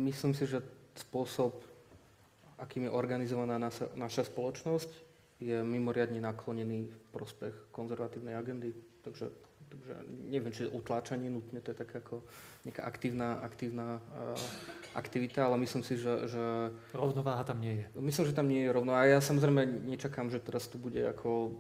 [0.06, 0.62] Myslím si, že
[0.94, 1.66] spôsob,
[2.62, 4.92] akým je organizovaná naša, naša spoločnosť,
[5.40, 8.76] je mimoriadne naklonený v prospech konzervatívnej agendy.
[9.02, 9.32] Takže,
[9.70, 9.94] takže
[10.28, 12.26] neviem, či utláčanie nutne, to je tak ako
[12.66, 13.88] nejaká aktívna, aktívna
[14.18, 14.36] uh,
[14.98, 16.44] aktivita, ale myslím si, že, že
[16.92, 17.86] Rovnováha tam nie je.
[18.02, 18.98] Myslím, že tam nie je rovno.
[18.98, 21.54] A ja samozrejme nečakám, že teraz tu bude ako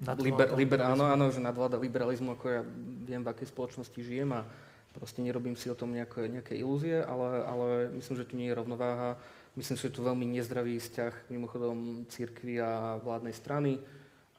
[0.00, 2.62] Nadvláda liber, liber, áno, áno, že nadvláda liberalizmu, ako ja
[3.04, 4.48] viem, v akej spoločnosti žijem a
[4.96, 7.66] proste nerobím si o tom nejaké, nejaké ilúzie, ale, ale
[8.00, 9.20] myslím, že tu nie je rovnováha.
[9.60, 13.76] Myslím, že je tu veľmi nezdravý vzťah mimochodom církvy a vládnej strany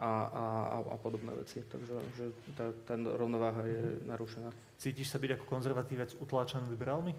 [0.02, 0.44] a, a,
[0.82, 1.62] a, podobné veci.
[1.62, 2.26] Takže že
[2.58, 4.50] tá, tá rovnováha je narušená.
[4.82, 7.14] Cítiš sa byť ako konzervatívec utláčaný liberálmi?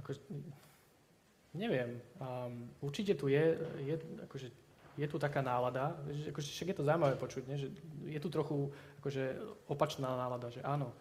[0.00, 0.16] Ako,
[1.52, 2.00] neviem.
[2.16, 4.48] Um, určite tu je, je, akože,
[4.96, 7.60] je tu taká nálada, že, akože, však je to zaujímavé počuť, nie?
[7.60, 7.68] že
[8.08, 8.72] je tu trochu
[9.04, 9.24] akože,
[9.68, 10.92] opačná nálada, že áno,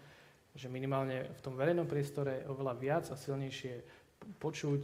[0.55, 3.83] že minimálne v tom verejnom priestore oveľa viac a silnejšie
[4.39, 4.81] počuť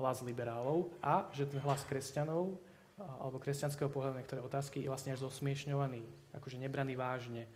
[0.00, 2.56] hlas liberálov a že ten hlas kresťanov
[2.98, 7.50] alebo kresťanského pohľadu na niektoré otázky je vlastne až zosmiešňovaný, akože nebraný vážne,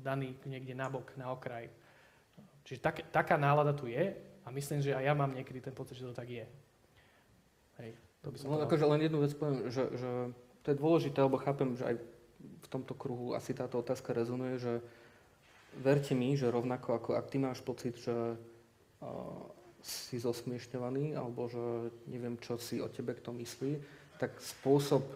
[0.00, 1.66] daný niekde nabok, na okraj.
[2.66, 5.98] Čiže tak, taká nálada tu je a myslím, že aj ja mám niekedy ten pocit,
[5.98, 6.46] že to tak je.
[7.82, 7.90] Hej,
[8.22, 8.66] to by som No, povedal.
[8.70, 10.10] akože len jednu vec poviem, že, že
[10.62, 11.96] to je dôležité, lebo chápem, že aj
[12.62, 14.72] v tomto kruhu asi táto otázka rezonuje, že
[15.78, 19.06] verte mi, že rovnako ako ak ty máš pocit, že uh,
[19.86, 23.78] si zosmiešňovaný, alebo že neviem, čo si o tebe kto myslí,
[24.18, 25.06] tak spôsob,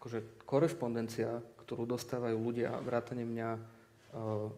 [0.00, 4.50] akože korešpondencia, ktorú dostávajú ľudia, vrátane mňa, uh,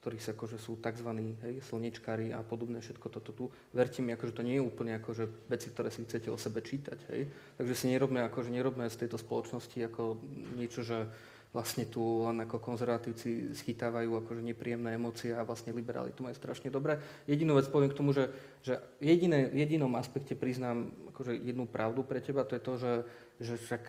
[0.00, 1.10] ktorí sa akože sú tzv.
[1.44, 3.44] Hej, slnečkári a podobné, všetko toto tu.
[3.74, 6.98] Verte mi, akože to nie je úplne akože veci, ktoré si chcete o sebe čítať.
[7.12, 7.28] Hej.
[7.58, 10.16] Takže si nerobme, akože nerobme z tejto spoločnosti ako
[10.56, 11.10] niečo, že
[11.50, 16.70] vlastne tu len ako konzervatívci schytávajú akože nepríjemné emócie a vlastne liberáli to majú strašne
[16.70, 17.02] dobre.
[17.26, 18.30] Jedinú vec poviem k tomu, že,
[18.62, 22.94] že jediné, jedinom aspekte priznám akože jednu pravdu pre teba, to je to, že,
[23.42, 23.82] že však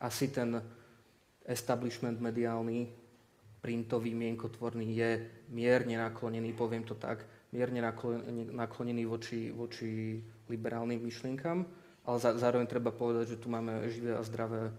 [0.00, 0.64] asi ten
[1.44, 2.88] establishment mediálny,
[3.62, 5.10] printový, mienkotvorný je
[5.54, 7.22] mierne naklonený, poviem to tak,
[7.54, 7.78] mierne
[8.50, 10.18] naklonený voči, voči
[10.50, 11.62] liberálnym myšlienkam,
[12.02, 14.74] ale zároveň treba povedať, že tu máme živé a zdravé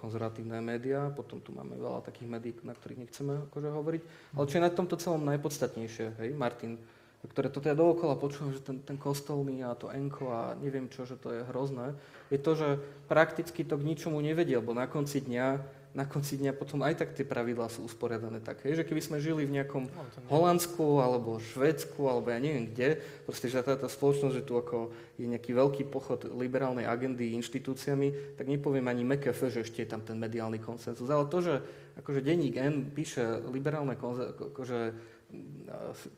[0.00, 4.02] konzervatívne médiá, potom tu máme veľa takých médií, na ktorých nechceme akože hovoriť.
[4.34, 6.78] Ale čo je na tomto celom najpodstatnejšie, hej, Martin,
[7.26, 11.02] ktoré to teda dookola počúvam, že ten, ten kostolný a to enko a neviem čo,
[11.02, 11.96] že to je hrozné,
[12.30, 12.68] je to, že
[13.10, 15.46] prakticky to k ničomu nevedie, lebo na konci dňa
[15.96, 19.48] na konci dňa potom aj tak tie pravidlá sú usporiadané také, že keby sme žili
[19.48, 24.44] v nejakom no, Holandsku alebo Švédsku alebo ja neviem kde, proste, že táto spoločnosť, že
[24.44, 29.80] tu ako je nejaký veľký pochod liberálnej agendy inštitúciami, tak nepoviem ani MKF, že ešte
[29.80, 31.08] je tam ten mediálny konsenzus.
[31.08, 31.54] Ale to, že
[31.96, 34.80] akože denník N píše liberálne konze- akože,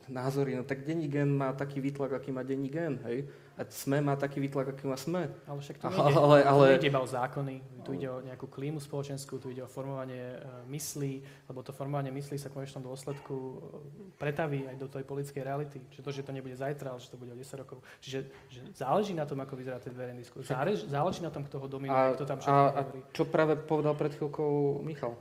[0.07, 3.25] názory, no tak denník N má taký výtlak, aký má denník N, hej?
[3.59, 5.27] A SME má taký výtlak, aký má SME.
[5.43, 6.65] Ale však tu nejde, ale, ale...
[6.65, 10.39] tu nejde iba o zákony, tu ide o nejakú klímu spoločenskú, tu ide o formovanie
[10.39, 11.13] uh, myslí,
[11.51, 13.53] lebo to formovanie myslí sa v konečnom dôsledku e,
[14.15, 15.81] pretaví aj do tej politickej reality.
[15.91, 17.83] Čiže to, že to nebude zajtra, ale že to bude o 10 rokov.
[17.99, 20.47] Čiže že záleží na tom, ako vyzerá ten verejný diskurs.
[20.47, 22.81] Záleží, záleží na tom, kto ho dominuje, kto tam všetko a, a
[23.11, 25.19] čo práve povedal pred chvíľkou Michal?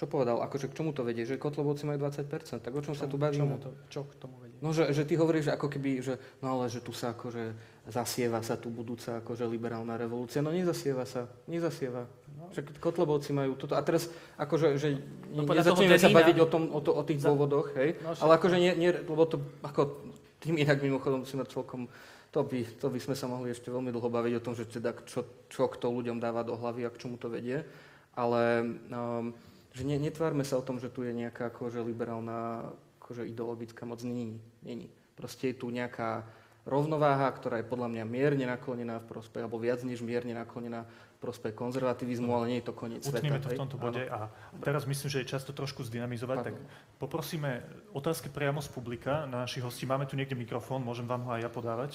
[0.00, 0.40] Čo povedal?
[0.40, 1.28] Akože k čomu to vedie?
[1.28, 2.64] Že Kotlobovci majú 20%.
[2.64, 3.60] Tak o čom, čom sa tu bavíme?
[3.60, 4.56] to, čo k tomu vedie?
[4.64, 7.52] No, že, že ty hovoríš, že ako keby, že no ale že tu sa akože
[7.84, 10.40] zasieva sa tu budúca akože liberálna revolúcia.
[10.40, 12.08] No nezasieva sa, nezasieva.
[12.32, 12.48] No.
[12.48, 13.76] Však Kotlobovci majú toto.
[13.76, 14.08] A teraz
[14.40, 15.04] akože, že
[15.36, 17.28] no, nezačneme sa baviť o, tom, o, to, o tých za...
[17.28, 18.00] dôvodoch, hej?
[18.00, 20.00] No, ale akože nie, nie, lebo to ako
[20.40, 21.92] tým inak mimochodom musíme celkom
[22.32, 24.96] to by, to by sme sa mohli ešte veľmi dlho baviť o tom, že teda
[25.04, 27.66] čo, čo kto ľuďom dáva do hlavy a k čomu to vedie.
[28.14, 29.34] Ale um,
[29.70, 32.70] že ne, netvárme sa o tom, že tu je nejaká akože liberálna
[33.02, 33.98] akože ideologická moc.
[34.06, 34.38] Není.
[34.62, 34.86] Není.
[35.18, 36.22] Proste je tu nejaká
[36.62, 41.18] rovnováha, ktorá je podľa mňa mierne naklonená v prospech, alebo viac než mierne naklonená v
[41.18, 43.18] prospech konzervativizmu, ale nie je to koniec sveta.
[43.18, 44.30] Utníme to v tomto bode a
[44.62, 46.54] teraz myslím, že je často trošku zdynamizovať, Pardon.
[46.54, 46.56] tak
[47.02, 47.64] poprosíme
[47.96, 49.88] otázky priamo z publika na našich hostí.
[49.88, 51.90] Máme tu niekde mikrofón, môžem vám ho aj ja podávať.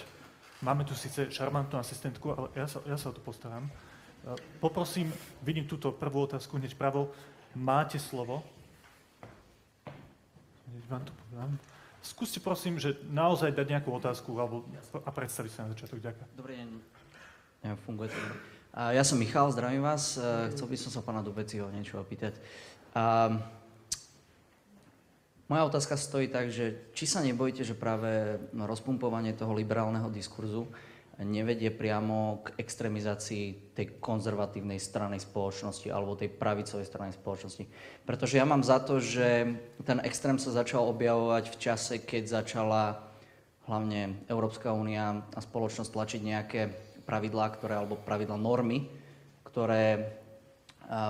[0.62, 3.70] Máme tu síce šarmantnú asistentku, ale ja sa, ja sa o to postaram.
[4.58, 5.14] Poprosím,
[5.46, 7.14] vidím túto prvú otázku hneď pravo.
[7.56, 8.44] Máte slovo.
[10.92, 11.12] Vám to.
[12.04, 16.04] Skúste prosím, že naozaj dať nejakú otázku alebo, a predstaviť sa na začiatok.
[16.04, 16.30] Ďakujem.
[16.36, 16.68] Dobrý deň.
[17.64, 18.20] Ja, funguje to.
[18.92, 20.20] Ja som Michal, zdravím vás.
[20.52, 22.36] Chcel by som sa pána Dubeciho niečo opýtať.
[25.48, 30.68] Moja otázka stojí tak, že či sa nebojíte, že práve rozpumpovanie toho liberálneho diskurzu
[31.24, 37.64] nevedie priamo k extrémizácii tej konzervatívnej strany spoločnosti alebo tej pravicovej strany spoločnosti.
[38.04, 39.56] Pretože ja mám za to, že
[39.88, 43.00] ten extrém sa začal objavovať v čase, keď začala
[43.72, 46.62] hlavne Európska únia a spoločnosť tlačiť nejaké
[47.08, 48.92] pravidlá, ktoré, alebo pravidla normy,
[49.48, 50.20] ktoré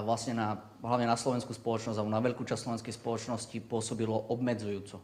[0.06, 0.56] vlastne na,
[0.86, 5.02] hlavne na slovenskú spoločnosť alebo na veľkú časť slovenskej spoločnosti pôsobilo obmedzujúco.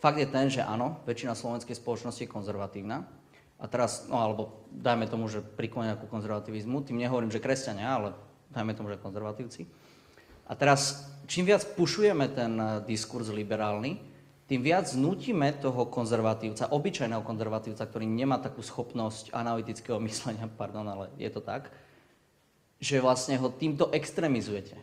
[0.00, 3.04] Fakt je ten, že áno, väčšina slovenskej spoločnosti je konzervatívna,
[3.60, 8.08] a teraz, no alebo dajme tomu, že priklonia ku konzervativizmu, tým nehovorím, že kresťania, ale
[8.48, 9.68] dajme tomu, že konzervatívci.
[10.50, 14.00] A teraz, čím viac pušujeme ten eh, diskurs liberálny,
[14.50, 21.12] tým viac nutíme toho konzervatívca, obyčajného konzervatívca, ktorý nemá takú schopnosť analytického myslenia, pardon, ale
[21.20, 21.70] je to tak,
[22.80, 24.74] že vlastne ho týmto extrémizujete.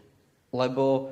[0.53, 1.11] Lebo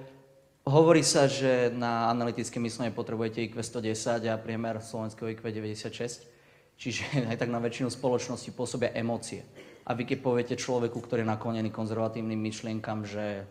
[0.64, 6.35] hovorí sa, že na analytické myslenie potrebujete IQ 110 a priemer slovenského IQ 96.
[6.76, 9.44] Čiže aj tak na väčšinu spoločnosti pôsobia emócie.
[9.86, 13.46] A vy keď poviete človeku, ktorý je naklonený konzervatívnym myšlienkam, že,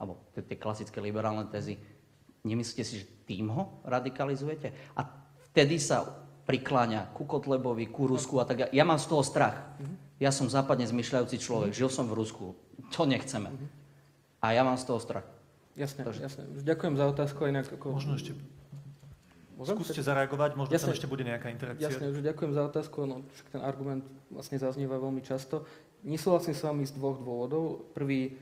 [0.00, 1.76] alebo tie klasické liberálne tezy,
[2.40, 4.96] nemyslíte si, že tým ho radikalizujete?
[4.96, 5.04] A
[5.52, 8.72] vtedy sa prikláňa ku Kotlebovi, ku Rusku a tak.
[8.72, 9.76] Ja mám z toho strach.
[10.20, 12.56] Ja som západne zmyšľajúci človek, žil som v Rusku.
[12.96, 13.52] To nechceme.
[14.40, 15.24] A ja mám z toho strach.
[15.74, 16.44] Jasne, jasne.
[16.62, 17.50] Ďakujem za otázku.
[17.50, 17.98] Inak ako...
[17.98, 18.36] Možno ešte
[19.54, 19.78] Môžem?
[19.78, 21.86] Skúste zareagovať, možno jasne, tam ešte bude nejaká interakcia.
[21.86, 25.62] Jasne, už ďakujem za otázku, no však ten argument vlastne zaznieva veľmi často.
[26.02, 27.86] Nesúhlasím s vami z dvoch dôvodov.
[27.94, 28.34] Prvý,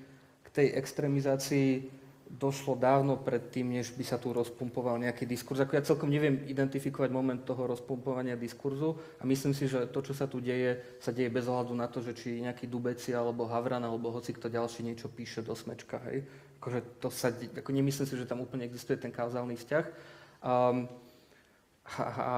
[0.43, 2.01] k tej extrémizácii
[2.33, 5.61] došlo dávno pred tým, než by sa tu rozpumpoval nejaký diskurs.
[5.61, 10.17] Ako ja celkom neviem identifikovať moment toho rozpumpovania diskurzu a myslím si, že to, čo
[10.17, 13.85] sa tu deje, sa deje bez ohľadu na to, že či nejaký Dubeci alebo Havran
[13.85, 16.01] alebo hoci kto ďalší niečo píše do smečka.
[16.09, 16.25] Hej.
[16.57, 19.85] Akože to sa, ako nemyslím si, že tam úplne existuje ten kauzálny vzťah.
[20.41, 20.89] Um,
[21.99, 22.31] a, a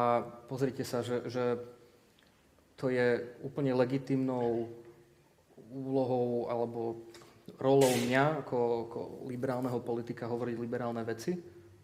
[0.50, 1.58] pozrite sa, že, že
[2.74, 4.66] to je úplne legitimnou
[5.74, 6.80] úlohou alebo
[7.58, 8.58] rolou mňa ako,
[8.88, 9.00] ako
[9.30, 11.38] liberálneho politika hovoriť liberálne veci.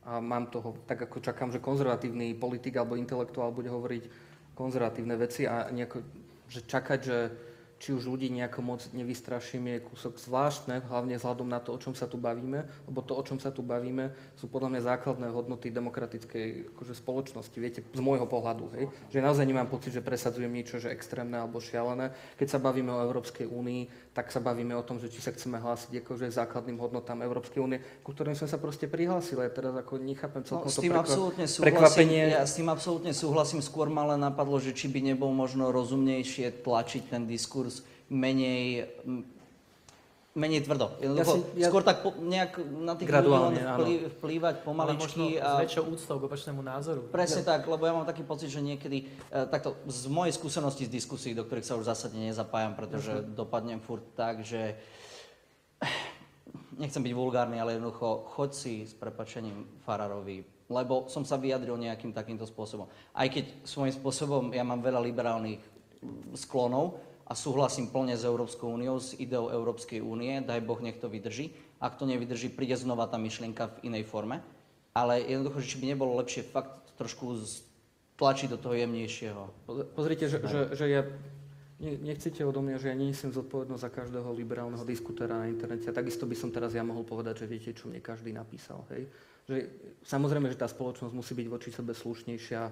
[0.09, 4.05] A mám toho, tak ako čakám, že konzervatívny politik alebo intelektuál bude hovoriť
[4.57, 5.99] konzervatívne veci a nejako,
[6.49, 7.19] že čakať, že
[7.81, 11.97] či už ľudí nejako moc nevystraším, je kúsok zvláštne, hlavne vzhľadom na to, o čom
[11.97, 15.73] sa tu bavíme, lebo to, o čom sa tu bavíme, sú podľa mňa základné hodnoty
[15.73, 18.85] demokratickej akože, spoločnosti, viete, z môjho pohľadu, hej?
[19.09, 22.13] že naozaj nemám pocit, že presadzujem niečo, že extrémne alebo šialené.
[22.37, 25.57] Keď sa bavíme o Európskej únii, tak sa bavíme o tom, že či sa chceme
[25.57, 29.41] hlásiť akože základným hodnotám Európskej únie, ku ktorým sme sa proste prihlásili.
[29.41, 32.37] Ja teraz ako nechápem celkom no, s to tým súhlasím, prekvapenie.
[32.37, 36.61] Ja s tým absolútne súhlasím, skôr ma len napadlo, že či by nebol možno rozumnejšie
[36.61, 37.70] tlačiť ten diskurs
[38.11, 38.91] menej,
[40.31, 40.95] menej tvrdo.
[40.99, 45.27] Ja si- ja- skôr tak po, nejak na tých ľudí vplý, vplývať Ale možno pomaličky.
[45.39, 47.01] s A, väčšou úctou k opačnému názoru.
[47.09, 50.91] presne tak, lebo ja mám taký pocit, že niekedy, e, takto z mojej skúsenosti z
[50.93, 54.79] diskusí, do ktorých sa už zásadne nezapájam, pretože dopadnem furt tak, že
[56.77, 62.15] nechcem byť vulgárny, ale jednoducho choď si s prepačením Fararovi, lebo som sa vyjadril nejakým
[62.15, 62.87] takýmto spôsobom.
[63.13, 65.61] Aj keď svojím spôsobom ja mám veľa liberálnych
[66.35, 66.97] sklonov
[67.31, 71.55] a súhlasím plne s Európskou úniou, s ideou Európskej únie, daj Boh, nech to vydrží.
[71.79, 74.43] Ak to nevydrží, príde znova tá myšlienka v inej forme.
[74.91, 77.39] Ale jednoducho, že či by nebolo lepšie fakt trošku
[78.19, 79.43] tlačiť do toho jemnejšieho.
[79.63, 81.07] Poz- Pozrite, že, že, že ja
[81.79, 85.87] ne- nechcete odo mňa, že ja nenesiem zodpovednosť za každého liberálneho diskutéra na internete.
[85.87, 88.83] A takisto by som teraz ja mohol povedať, že viete, čo mne každý napísal.
[88.91, 89.07] Hej?
[89.47, 89.57] Že,
[90.03, 92.63] samozrejme, že tá spoločnosť musí byť voči sebe slušnejšia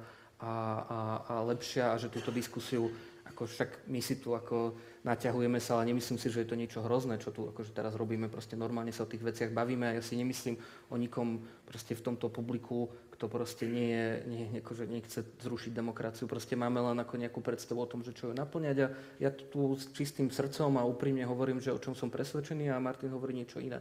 [0.43, 0.53] a,
[0.83, 2.91] a, a lepšia a že túto diskusiu,
[3.39, 4.75] ako však my si tu ako
[5.07, 8.27] naťahujeme sa, ale nemyslím si, že je to niečo hrozné, čo tu akože teraz robíme,
[8.27, 10.59] proste normálne sa o tých veciach bavíme a ja si nemyslím
[10.91, 16.27] o nikom proste v tomto publiku, kto proste nie je, nie, akože nechce zrušiť demokraciu.
[16.27, 18.87] Proste máme len ako nejakú predstavu o tom, že čo ju naplňať a
[19.23, 23.15] ja tu s čistým srdcom a úprimne hovorím, že o čom som presvedčený a Martin
[23.15, 23.79] hovorí niečo iné.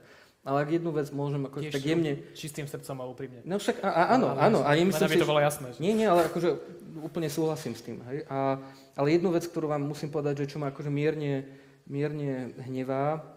[0.48, 2.24] Ale ak jednu vec môžem ako Tiež tak jemne...
[2.32, 3.44] Čistým srdcom a úprimne.
[3.44, 4.60] No však a, a, áno, Ale áno.
[4.64, 5.76] A aby si, to bolo jasné.
[5.76, 6.56] že- nie, nie, ale akože
[7.04, 8.00] úplne súhlasím s tým.
[8.08, 8.24] Hej?
[8.32, 8.56] A,
[8.96, 11.44] ale jednu vec, ktorú vám musím povedať, že čo ma akože mierne,
[11.84, 13.28] mierne hnevá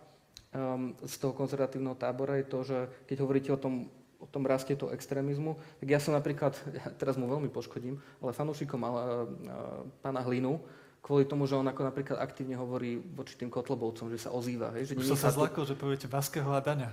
[0.55, 2.79] um, z toho konzervatívneho tábora je to, že
[3.11, 3.91] keď hovoríte o tom,
[4.23, 8.31] o tom raste toho extrémizmu, tak ja som napríklad, ja teraz mu veľmi poškodím, ale
[8.31, 10.63] fanúšikom ale, uh, pána Hlinu,
[11.01, 14.71] kvôli tomu, že on ako napríklad aktívne hovorí voči tým kotlobovcom, že sa ozýva.
[14.77, 14.93] Hej?
[14.93, 16.93] Že Už som sa zlakol, že poviete Vaského a Daňa.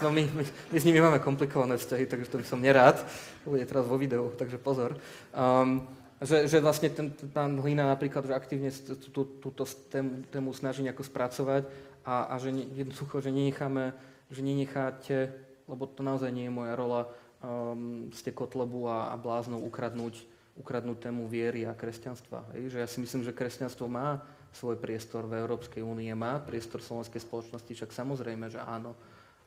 [0.00, 2.96] No, my, my, my s nimi máme komplikované vzťahy, takže to by som nerád.
[3.44, 4.96] To bude teraz vo videu, takže pozor.
[5.36, 5.84] Um,
[6.18, 8.74] že, že vlastne ten, pán Hlina napríklad, že aktívne
[9.14, 9.62] tú, túto
[9.92, 11.62] tému, tému snaží nejako spracovať
[12.02, 13.94] a, a že ne, jednoducho, že nenecháme,
[14.32, 15.30] že nenecháte,
[15.70, 17.06] lebo to naozaj nie je moja rola,
[17.38, 20.26] um, ste Kotlebu a, a bláznou ukradnúť,
[20.58, 22.52] ukradnúť tému viery a kresťanstva.
[22.58, 22.74] Hej?
[22.74, 24.20] Že ja si myslím, že kresťanstvo má
[24.50, 28.98] svoj priestor v Európskej únie, má priestor slovenskej spoločnosti, však samozrejme, že áno.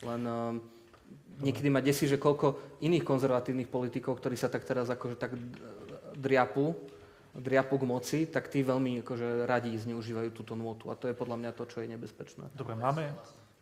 [0.02, 0.64] Len um,
[1.44, 5.36] niekedy ma desí, že koľko iných konzervatívnych politikov, ktorí sa tak teraz akože tak
[6.16, 6.74] driapu,
[7.36, 10.92] driapu k moci, tak tí veľmi akože radí zneužívajú túto nôtu.
[10.92, 12.52] A to je podľa mňa to, čo je nebezpečné.
[12.54, 13.12] Dobre, máme,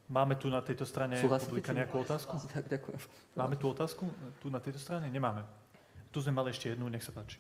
[0.09, 2.35] máme tu na tejto strane publika nejakú otázku?
[2.49, 2.99] Tak, ďakujem.
[3.37, 4.03] Máme tu otázku?
[4.41, 5.07] Tu na tejto strane?
[5.07, 5.68] Nemáme.
[6.09, 7.37] Tu sme mali ešte jednu, nech sa páči.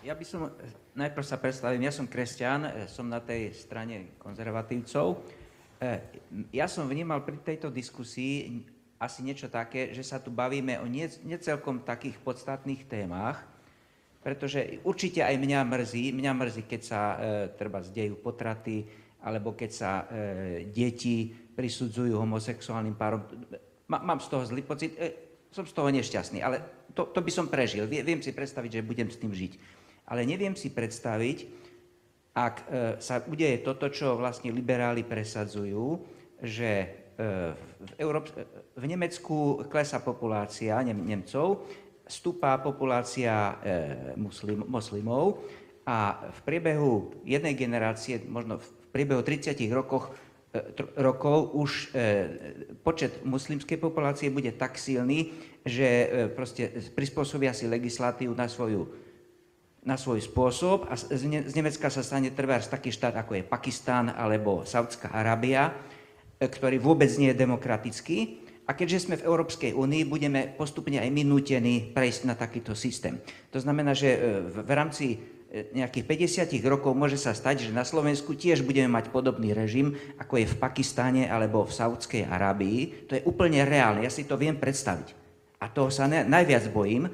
[0.00, 0.48] Ja by som,
[0.96, 5.20] najprv sa predstavím, ja som kresťan, e, som na tej strane konzervatívcov.
[5.76, 6.00] E,
[6.56, 8.64] Ja som vnímal pri tejto diskusii
[8.96, 10.88] asi niečo také, že sa tu bavíme o
[11.24, 13.44] necelkom takých podstatných témach,
[14.24, 17.16] pretože určite aj mňa mrzí, mňa mrzí, keď sa e,
[17.56, 18.84] treba zdejú potraty,
[19.20, 23.24] alebo keď sa e, deti prisudzujú homosexuálnym párom.
[23.88, 26.62] Mám z toho zlý pocit, e, som z toho nešťastný, ale
[26.94, 27.86] to, to by som prežil.
[27.86, 29.52] Vie, viem si predstaviť, že budem s tým žiť.
[30.10, 31.46] Ale neviem si predstaviť,
[32.34, 32.64] ak e,
[33.02, 36.02] sa udeje toto, čo vlastne liberáli presadzujú,
[36.42, 36.86] že e,
[37.54, 38.30] v, Európ-
[38.74, 41.66] v Nemecku klesá populácia Nem- Nemcov,
[42.06, 43.74] stúpa populácia e,
[44.18, 45.42] muslim, moslimov
[45.86, 50.10] a v priebehu jednej generácie, možno v priebehu 30 rokoch,
[50.98, 52.08] rokov už e,
[52.82, 55.30] počet muslimskej populácie bude tak silný,
[55.62, 58.90] že e, proste prispôsobia si legislatívu na svoju
[59.80, 63.40] na svoj spôsob a z, z Ne- z Nemecka sa stane trvárs taký štát, ako
[63.40, 65.72] je Pakistán alebo Saudská Arábia,
[66.36, 68.18] e, ktorý vôbec nie je demokratický.
[68.68, 71.26] A keďže sme v Európskej únii, budeme postupne aj my
[71.90, 73.18] prejsť na takýto systém.
[73.50, 74.14] To znamená, že
[74.46, 75.18] v, rámci
[75.50, 76.06] nejakých
[76.46, 80.46] 50 rokov môže sa stať, že na Slovensku tiež budeme mať podobný režim, ako je
[80.46, 83.10] v Pakistáne alebo v Saudskej Arábii.
[83.10, 85.18] To je úplne reálne, ja si to viem predstaviť.
[85.60, 87.10] A toho sa najviac bojím,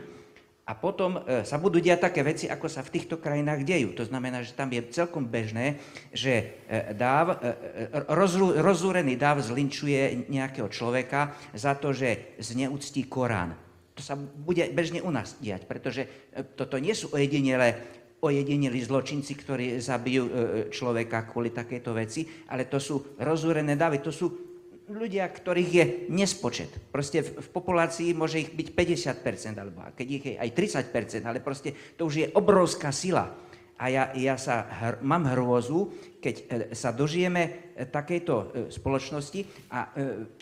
[0.66, 3.94] A potom e, sa budú diať také veci, ako sa v týchto krajinách dejú.
[3.94, 5.78] To znamená, že tam je celkom bežné,
[6.10, 13.54] že e, dáv, e, rozrú, rozúrený dáv zlinčuje nejakého človeka za to, že zneúctí Korán.
[13.94, 16.10] To sa bude bežne u nás diať, pretože
[16.58, 20.24] toto nie sú ojedinele ojedinili zločinci, ktorí zabijú
[20.72, 24.46] človeka kvôli takejto veci, ale to sú rozúrené davy, to sú
[24.90, 25.84] ľudia, ktorých je
[26.14, 26.70] nespočet.
[26.94, 31.42] Proste v, v populácii môže ich byť 50%, alebo keď ich je aj 30%, ale
[31.42, 33.34] proste to už je obrovská sila.
[33.76, 39.68] A ja, ja sa hr, mám hrôzu, keď e, sa dožijeme e, takejto e, spoločnosti
[39.68, 39.92] a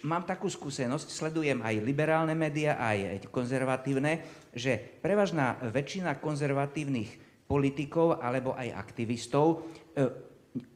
[0.07, 4.23] mám takú skúsenosť, sledujem aj liberálne médiá, aj konzervatívne,
[4.55, 9.69] že prevažná väčšina konzervatívnych politikov alebo aj aktivistov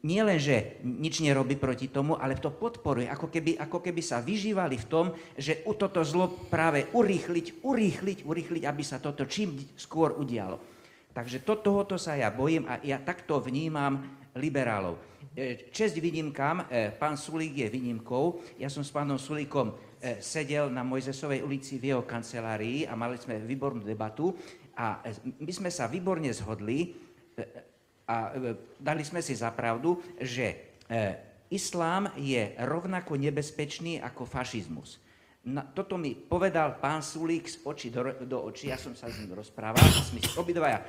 [0.03, 4.19] nie len, že nič nerobí proti tomu, ale to podporuje, ako keby, ako keby sa
[4.19, 5.07] vyžívali v tom,
[5.39, 10.59] že u toto zlo práve urýchliť, urýchliť, urýchliť, aby sa toto čím skôr udialo.
[11.15, 14.03] Takže to, tohoto sa ja bojím a ja takto vnímam
[14.35, 14.99] liberálov.
[15.35, 18.59] E, česť výnimkám, e, pán Sulík je výnimkou.
[18.59, 23.15] Ja som s pánom Sulíkom e, sedel na Mojzesovej ulici v jeho kancelárii a mali
[23.19, 24.35] sme výbornú debatu
[24.79, 25.03] a
[25.43, 26.95] my sme sa výborne zhodli,
[28.09, 30.97] a e, dali sme si za pravdu, že e,
[31.53, 35.03] islám je rovnako nebezpečný ako fašizmus.
[35.49, 39.21] Na, toto mi povedal pán Sulík z očí do, do očí, ja som sa s
[39.21, 40.83] ním rozprával, a sme si obidvaja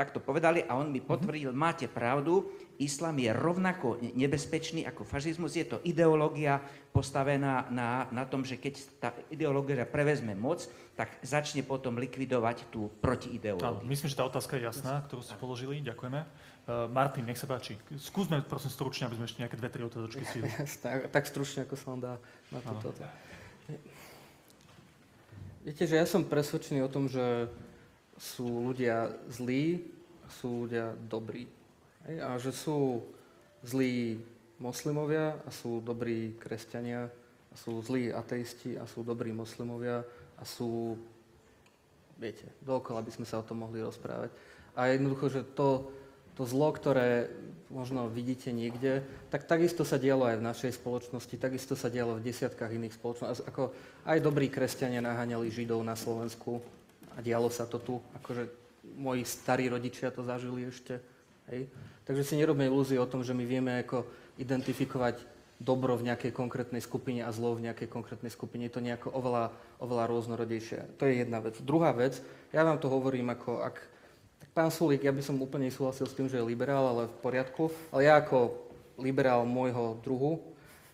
[0.00, 2.48] takto povedali a on mi potvrdil, máte pravdu,
[2.80, 8.74] islám je rovnako nebezpečný ako fašizmus, je to ideológia postavená na, na tom, že keď
[8.96, 10.64] tá ideológia prevezme moc,
[10.96, 13.84] tak začne potom likvidovať tú protiideológiu.
[13.84, 16.24] Myslím, že tá otázka je jasná, ktorú ste položili, ďakujeme.
[16.64, 17.76] Uh, Martin, nech sa páči.
[18.00, 20.48] Skúsme prosím stručne, aby sme ešte nejaké dve, tri otázočky stihli.
[20.84, 22.12] tak, tak stručne, ako sa vám dá
[22.48, 22.88] na túto.
[25.60, 27.52] Viete, že ja som presvedčený o tom, že
[28.20, 29.80] sú ľudia zlí,
[30.28, 31.48] sú ľudia dobrí.
[32.04, 32.16] Hej?
[32.20, 33.00] A že sú
[33.64, 34.20] zlí
[34.60, 37.08] moslimovia a sú dobrí kresťania,
[37.50, 40.06] a sú zlí ateisti a sú dobrí moslimovia
[40.38, 40.94] a sú,
[42.14, 44.30] viete, dookola by sme sa o tom mohli rozprávať.
[44.78, 45.90] A jednoducho, že to,
[46.38, 47.26] to zlo, ktoré
[47.72, 49.02] možno vidíte niekde,
[49.34, 53.42] tak takisto sa dialo aj v našej spoločnosti, takisto sa dialo v desiatkách iných spoločností.
[53.50, 53.74] Ako
[54.06, 56.62] aj dobrí kresťania naháňali Židov na Slovensku,
[57.20, 58.48] a dialo sa to tu, akože
[58.96, 61.04] moji starí rodičia to zažili ešte.
[61.52, 61.68] Hej.
[62.08, 64.08] Takže si nerobme ilúzie o tom, že my vieme ako
[64.40, 65.20] identifikovať
[65.60, 68.64] dobro v nejakej konkrétnej skupine a zlo v nejakej konkrétnej skupine.
[68.64, 70.96] Je to nejako oveľa, oveľa rôznorodejšie.
[70.96, 71.60] To je jedna vec.
[71.60, 72.24] Druhá vec,
[72.56, 73.76] ja vám to hovorím ako, ak,
[74.40, 77.20] tak pán Sulík, ja by som úplne súhlasil s tým, že je liberál, ale v
[77.20, 78.56] poriadku, ale ja ako
[78.96, 80.40] liberál môjho druhu,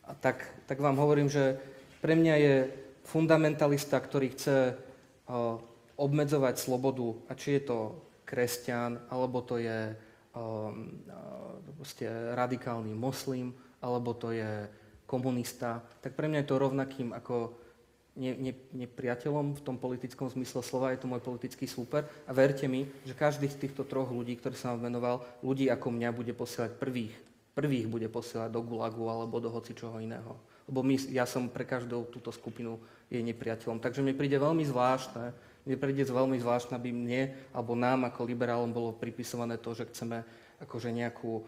[0.03, 1.59] a tak, tak vám hovorím, že
[2.03, 2.55] pre mňa je
[3.07, 4.75] fundamentalista, ktorý chce
[5.97, 7.79] obmedzovať slobodu, a či je to
[8.29, 9.97] kresťan, alebo to je
[10.37, 14.69] um, uh, radikálny moslim, alebo to je
[15.07, 17.55] komunista, tak pre mňa je to rovnakým ako
[18.19, 22.67] ne, ne, nepriateľom v tom politickom zmysle slova, je to môj politický súper a verte
[22.67, 26.33] mi, že každý z týchto troch ľudí, ktorý som vám venoval, ľudí ako mňa bude
[26.35, 27.15] posielať prvých,
[27.55, 30.35] prvých bude posielať do Gulagu alebo do hoci čoho iného.
[30.67, 33.79] Lebo my, ja som pre každú túto skupinu je nepriateľom.
[33.79, 35.31] Takže mi príde veľmi zvláštne,
[35.67, 40.23] mne príde veľmi zvláštne, aby mne alebo nám ako liberálom bolo pripisované to, že chceme
[40.63, 41.43] akože nejakú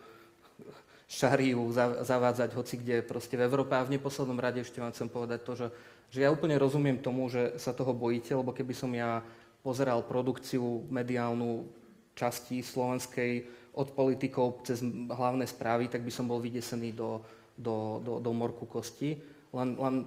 [1.09, 1.73] šariu
[2.05, 3.73] zavádzať hoci kde proste v Európe.
[3.73, 5.66] A v neposlednom rade ešte vám chcem povedať to, že,
[6.12, 9.24] že ja úplne rozumiem tomu, že sa toho bojíte, lebo keby som ja
[9.65, 11.65] pozeral produkciu mediálnu
[12.12, 13.47] časti slovenskej
[13.78, 17.23] od politikov cez hlavné správy, tak by som bol vydesený do,
[17.55, 19.16] do, do, do morku kosti.
[19.55, 20.05] Len, len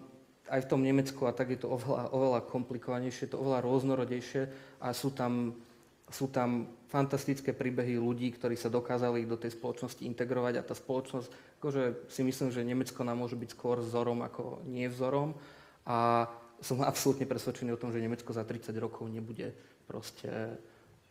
[0.51, 4.41] aj v tom Nemecku a tak je to oveľa, oveľa komplikovanejšie, to oveľa rôznorodejšie
[4.83, 5.55] a sú tam,
[6.11, 11.57] sú tam fantastické príbehy ľudí, ktorí sa dokázali do tej spoločnosti integrovať a tá spoločnosť,
[11.63, 15.39] akože si myslím, že Nemecko nám môže byť skôr vzorom ako nie vzorom
[15.87, 16.27] a
[16.61, 19.55] som absolútne presvedčený o tom, že Nemecko za 30 rokov nebude
[19.87, 20.59] proste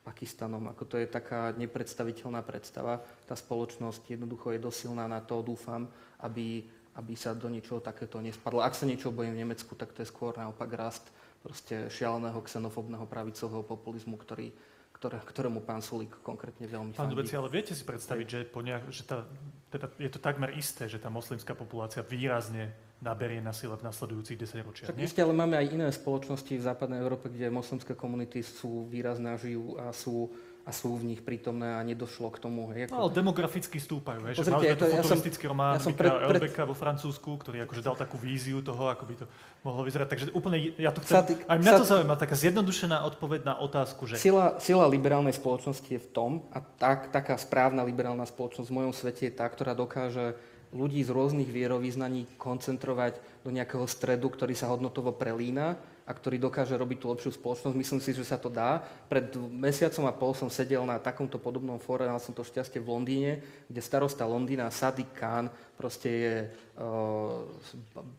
[0.00, 0.70] Pakistanom.
[0.72, 3.04] Ako to je taká nepredstaviteľná predstava.
[3.28, 5.90] Tá spoločnosť jednoducho je dosilná na to, dúfam,
[6.24, 6.64] aby
[7.00, 8.60] aby sa do niečoho takéto nespadlo.
[8.60, 11.08] Ak sa niečo bojím v Nemecku, tak to je skôr naopak rast
[11.40, 14.52] proste šialeného xenofobného pravicového populizmu, ktorý,
[14.92, 18.92] ktoré, ktorému pán Sulík konkrétne veľmi Pán Dubeci, ale viete si predstaviť, že, po nejak,
[18.92, 19.24] že tá,
[19.72, 24.36] teda je to takmer isté, že tá moslimská populácia výrazne naberie na sile v nasledujúcich
[24.36, 24.86] 10 ročiach.
[24.92, 29.32] Však isté, ale máme aj iné spoločnosti v západnej Európe, kde moslimské komunity sú výrazné
[29.32, 30.28] a žijú a sú
[30.60, 32.68] a sú v nich prítomné a nedošlo k tomu.
[32.70, 34.22] Hej, No, ale demograficky stúpajú.
[34.30, 37.64] Že Pozrite, to- ja som- futuristický román ja som pred- pred- Elbeka vo Francúzsku, ktorý
[37.64, 39.24] akože dal takú víziu toho, ako by to
[39.60, 40.06] mohlo vyzerať.
[40.08, 41.16] Takže úplne, ja to chcem...
[41.26, 44.14] ty- Aj mňa sa- to zaujíma, taká zjednodušená odpoveď na otázku, že...
[44.16, 48.92] Sila, sila liberálnej spoločnosti je v tom, a tak, taká správna liberálna spoločnosť v mojom
[48.92, 50.36] svete je tá, ktorá dokáže
[50.70, 55.74] ľudí z rôznych vierovýznaní koncentrovať do nejakého stredu, ktorý sa hodnotovo prelína
[56.06, 57.76] a ktorý dokáže robiť tú lepšiu spoločnosť.
[57.76, 58.82] Myslím si, že sa to dá.
[59.06, 62.90] Pred mesiacom a pol som sedel na takomto podobnom fóre, mal som to šťastie v
[62.90, 63.32] Londýne,
[63.70, 66.34] kde starosta Londýna Sadiq Khan proste je
[66.76, 67.40] uh,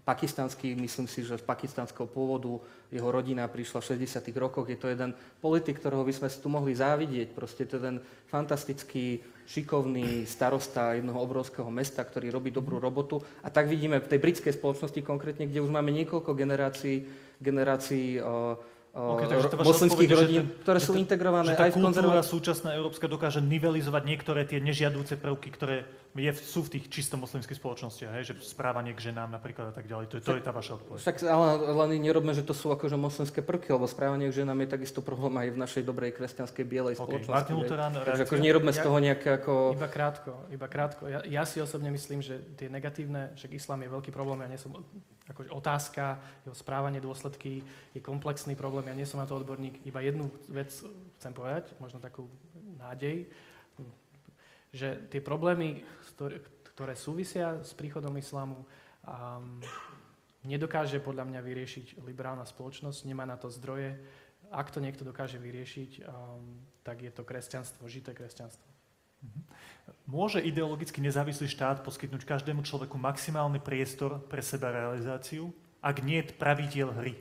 [0.02, 2.58] pakistanský, myslím si, že z pakistanského pôvodu,
[2.90, 6.49] jeho rodina prišla v 60 rokoch, je to jeden politik, ktorého by sme si tu
[6.49, 7.98] mohli závidieť, proste to je ten
[8.34, 13.22] fantastický, šikovný starosta jednoho obrovského mesta, ktorý robí dobrú robotu.
[13.41, 17.05] A tak vidíme v tej britskej spoločnosti konkrétne, kde už máme niekoľko generácií,
[17.41, 18.22] generácií
[18.91, 21.73] Ok, takže to vaša moslimských že rodín, ten- ktoré že sú integrované že aj v
[21.73, 26.76] kultúra konzervatívnych súčasná európska dokáže nivelizovať niektoré tie nežiadúce prvky, ktoré je, v- sú v
[26.76, 28.23] tých čisto moslimských spoločnostiach, hej?
[28.26, 30.11] že správanie k ženám napríklad a tak ďalej.
[30.11, 30.99] To je, to je tá vaša odpoveď.
[30.99, 31.47] Však ale
[31.88, 35.39] len nerobme, že to sú akože moslimské prvky, lebo správanie k ženám je takisto problém
[35.39, 37.31] aj v našej dobrej kresťanskej bielej OK, spoločnosti.
[37.47, 37.55] Martin.
[37.55, 39.53] Luterán, Takže akože nerobme z Ja- toho nejaké ako...
[39.72, 41.07] Iba krátko, iba krátko.
[41.07, 44.59] Ja, ja si osobne myslím, že tie negatívne, však islám je veľký problém, ja nie
[44.59, 44.76] som
[45.32, 47.64] akože otázka, jeho správanie, dôsledky
[47.95, 49.82] je komplexný problém, ja nie som na to odborník.
[49.88, 50.70] Iba jednu vec
[51.18, 52.28] chcem povedať, možno takú
[52.78, 53.32] nádej,
[54.72, 55.84] že tie problémy,
[56.72, 59.60] ktoré, súvisia s príchodom islámu, um,
[60.48, 63.99] nedokáže podľa mňa vyriešiť liberálna spoločnosť, nemá na to zdroje.
[64.52, 68.70] Ak to niekto dokáže vyriešiť, um, tak je to kresťanstvo, žité kresťanstvo.
[70.11, 76.35] Môže ideologicky nezávislý štát poskytnúť každému človeku maximálny priestor pre seba realizáciu, ak nie je
[76.35, 77.15] pravidiel hry?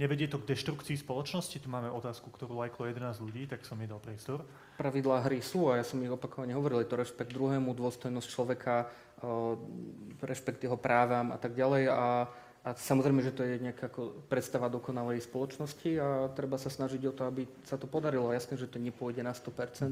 [0.00, 1.60] Nevedie to k deštrukcii spoločnosti?
[1.60, 4.40] Tu máme otázku, ktorú lajklo 11 ľudí, tak som jej dal priestor.
[4.80, 8.88] Pravidlá hry sú a ja som ich opakovane hovoril, je to rešpekt druhému, dôstojnosť človeka,
[8.88, 12.32] eh, rešpekt jeho právam a tak ďalej a,
[12.62, 17.12] a samozrejme, že to je nejaká ako predstava dokonalej spoločnosti a treba sa snažiť o
[17.12, 18.30] to, aby sa to podarilo.
[18.30, 19.50] Jasné, že to nepôjde na 100%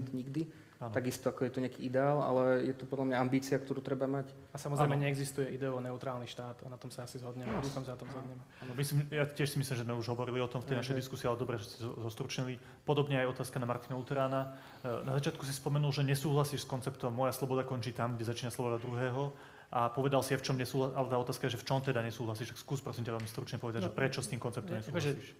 [0.09, 0.47] nikdy,
[0.79, 0.89] Áno.
[0.89, 4.31] takisto ako je to nejaký ideál, ale je to podľa mňa ambícia, ktorú treba mať.
[4.49, 5.03] A samozrejme Áno.
[5.03, 7.51] neexistuje ideovo neutrálny štát a na tom sa asi zhodneme.
[7.59, 8.43] Dúfam, že sa na tom zhodneme.
[8.61, 10.95] Áno, Myslím, ja tiež si myslím, že sme už hovorili o tom v tej našej
[10.95, 11.01] Mhm.
[11.01, 12.55] diskusii, ale dobre, že ste zo- zostručnili.
[12.81, 14.55] Podobne aj otázka na Martina Luterána.
[14.81, 18.49] E, Na začiatku si spomenul, že nesúhlasíš s konceptom moja sloboda končí tam, kde začína
[18.49, 19.35] sloboda druhého.
[19.71, 22.51] A povedal si v čom nesúhlasíš, ale tá otázka je, že v čom teda nesúhlasíš.
[22.55, 25.15] Tak skús prosím ťa veľmi stručne povedať, No, že prečo s tým konceptom nie, akože-
[25.15, 25.31] nesúhlasíš.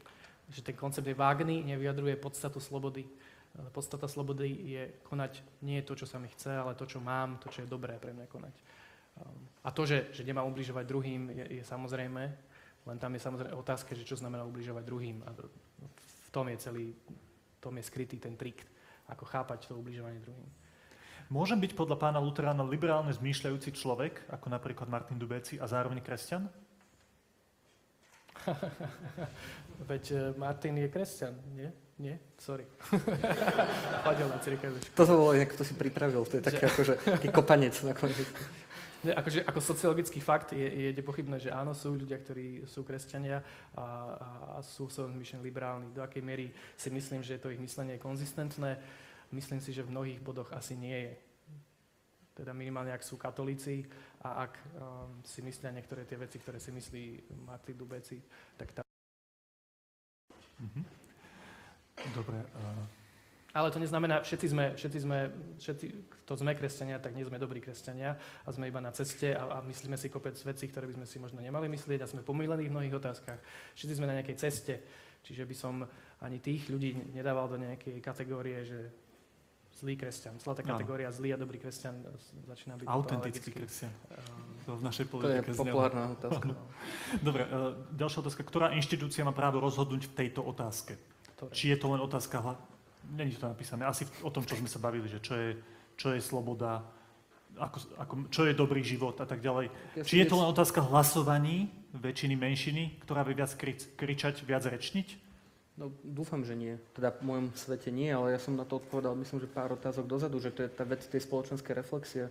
[0.51, 3.07] Že ten koncept je vágný, nevyjadruje podstatu slobody.
[3.75, 7.51] Podstata slobody je konať nie to, čo sa mi chce, ale to, čo mám, to,
[7.51, 8.55] čo je dobré pre mňa konať.
[9.67, 12.23] A to, že, že nemám ubližovať druhým, je, je samozrejme,
[12.87, 15.23] len tam je samozrejme otázka, že čo znamená ubližovať druhým.
[15.27, 18.63] A v tom je celý, v tom je skrytý ten trik,
[19.11, 20.47] ako chápať to ubližovanie druhým.
[21.31, 26.51] Môžem byť podľa pána Luterána liberálne zmýšľajúci človek, ako napríklad Martin Dubeci, a zároveň kresťan?
[29.91, 31.71] Veď e, Martin je kresťan, nie?
[32.03, 32.19] Nie?
[32.35, 32.67] Sorry.
[34.11, 34.75] Chodil na cirkev.
[34.99, 38.27] To bolo, jak to si pripravil, to je také akože taký kopanec nakoniec.
[39.01, 43.41] Ne, akože, ako sociologický fakt je, je nepochybné, že áno, sú ľudia, ktorí sú kresťania
[43.73, 45.89] a, a, a sú v svojom zmyšlení liberálni.
[45.89, 48.77] Do akej miery si myslím, že to ich myslenie je konzistentné,
[49.33, 51.15] myslím si, že v mnohých bodoch asi nie je.
[52.35, 53.85] Teda minimálne, ak sú katolíci
[54.25, 57.05] a ak um, si myslia niektoré tie veci, ktoré si myslí
[57.45, 58.17] Martin Dubeci,
[58.57, 58.83] tak tá...
[60.61, 60.83] Mhm.
[62.17, 62.39] Dobre.
[62.41, 63.01] e,
[63.53, 65.19] Ale to neznamená, všetci sme, všetci sme,
[65.59, 65.87] všetci,
[66.23, 68.17] kto sme kresťania, tak nie sme dobrí kresťania
[68.47, 71.19] a sme iba na ceste a, a myslíme si kopec vecí, ktoré by sme si
[71.19, 73.43] možno nemali myslieť a sme pomýlení v mnohých otázkach.
[73.75, 74.75] Všetci sme na nejakej ceste,
[75.27, 75.83] čiže by som
[76.23, 78.81] ani tých ľudí nedával do nejakej kategórie, že
[79.81, 80.37] zlý kresťan.
[80.37, 80.77] Zlatá Áno.
[80.77, 82.13] kategória zlý a dobrý kresťan e,
[82.47, 83.89] začína byť Autentický kresťan.
[84.13, 86.53] Ehm, To v našej To je politike populárna otázka.
[87.27, 87.51] Dobre, e,
[87.97, 88.43] ďalšia otázka.
[88.43, 91.01] Ktorá inštitúcia má právo rozhodnúť v tejto otázke?
[91.35, 92.61] ktoré- Či je to len otázka, hla-
[93.09, 95.57] není to napísané, asi o tom, čo sme sa bavili, že čo je,
[95.97, 96.85] čo je sloboda,
[97.57, 99.73] ako, ako, čo je dobrý život a tak ďalej.
[99.97, 104.63] Ja Či je to len otázka hlasovaní väčšiny, menšiny, ktorá vie viac krič, kričať, viac
[104.63, 105.30] rečniť?
[105.81, 106.77] No, dúfam, že nie.
[106.93, 110.05] Teda v mojom svete nie, ale ja som na to odpovedal, myslím, že pár otázok
[110.05, 112.29] dozadu, že to je tá vec tej spoločenskej reflexie,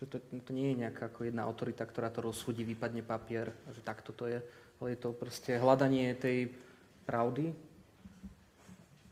[0.00, 3.84] že to, to nie je nejaká ako jedna autorita, ktorá to rozsúdi, vypadne papier, že
[3.84, 4.40] takto to je,
[4.80, 6.48] ale je to proste hľadanie tej
[7.04, 7.52] pravdy.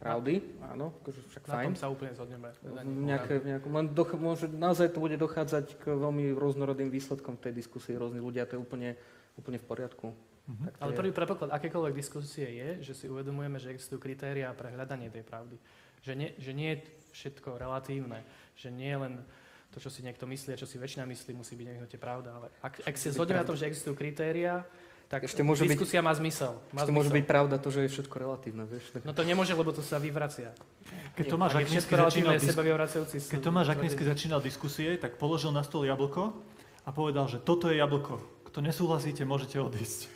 [0.00, 1.66] Pravdy, áno, akože však Na fajn.
[1.68, 2.48] tom sa úplne zhodneme.
[2.56, 7.52] Teda Nejaké, nejaké, len doch, môže, naozaj to bude dochádzať k veľmi rôznorodým výsledkom tej
[7.52, 8.96] diskusii, rôzni ľudia, to je úplne,
[9.36, 10.12] úplne v poriadku.
[10.44, 14.52] Tak to Ale je- prvý predpoklad akékoľvek diskusie je, že si uvedomujeme, že existujú kritériá
[14.52, 15.56] pre hľadanie tej pravdy.
[16.04, 16.78] Že nie, že nie je
[17.12, 18.20] všetko relatívne,
[18.52, 19.14] že nie je len
[19.72, 22.30] to, čo si niekto myslí a čo si väčšina myslí, musí byť nevyhnutne pravda.
[22.34, 24.68] Ale ak, ak si zhodneme na tom, že existujú kritériá,
[25.04, 26.60] tak Ešte môže byť- diskusia má zmysel.
[26.70, 27.18] Má Ešte môže zmysel.
[27.18, 28.84] byť pravda to, že je všetko relatívne, vieš.
[28.90, 29.00] Tak...
[29.02, 30.52] No to nemôže, lebo to sa vyvracia.
[31.14, 33.16] Keď Tomáš Akvinsky začínal, je dis- seba vyvracajúci.
[33.22, 36.36] keď Tomáš Akvinsky začínal diskusie, tak položil na stôl jablko
[36.84, 38.20] a povedal, že toto je jablko.
[38.44, 40.08] Kto nesúhlasíte, môžete odísť.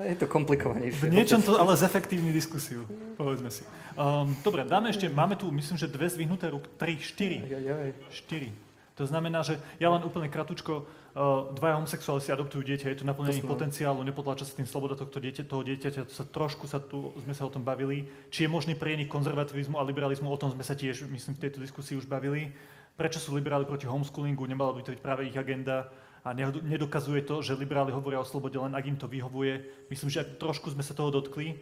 [0.00, 1.08] Je to komplikovanejšie.
[1.08, 2.88] V niečom to ale zefektívni diskusiu,
[3.20, 3.62] povedzme si.
[4.00, 7.44] Um, dobre, dáme ešte, máme tu, myslím, že dve zdvihnuté rúk, tri, štyri.
[7.44, 7.92] Aj, aj, aj.
[8.08, 8.50] Štyri.
[8.96, 13.08] To znamená, že ja len úplne kratučko, uh, dvaja homosexuáli si adoptujú dieťa, je To
[13.08, 17.32] sme- potenciálu, nepotláča sa tým sloboda tohto dieťa, toho dieťaťa, sa trošku sa tu, sme
[17.32, 18.08] sa o tom bavili.
[18.28, 21.64] Či je možný prienik konzervativizmu a liberalizmu, o tom sme sa tiež, myslím, v tejto
[21.64, 22.52] diskusii už bavili.
[23.00, 25.88] Prečo sú liberáli proti homeschoolingu, nemala by to byť práve ich agenda
[26.24, 29.64] a ne- nedokazuje to, že liberáli hovoria o slobode len ak im to vyhovuje.
[29.88, 31.56] Myslím, že trošku sme sa toho dotkli.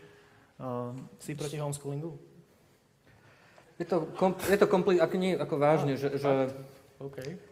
[0.58, 2.18] Um, Si proti homeschoolingu?
[3.78, 6.50] Je to, kom, je to kompli- ako nie, ako vážne, že, že
[6.98, 7.47] OK.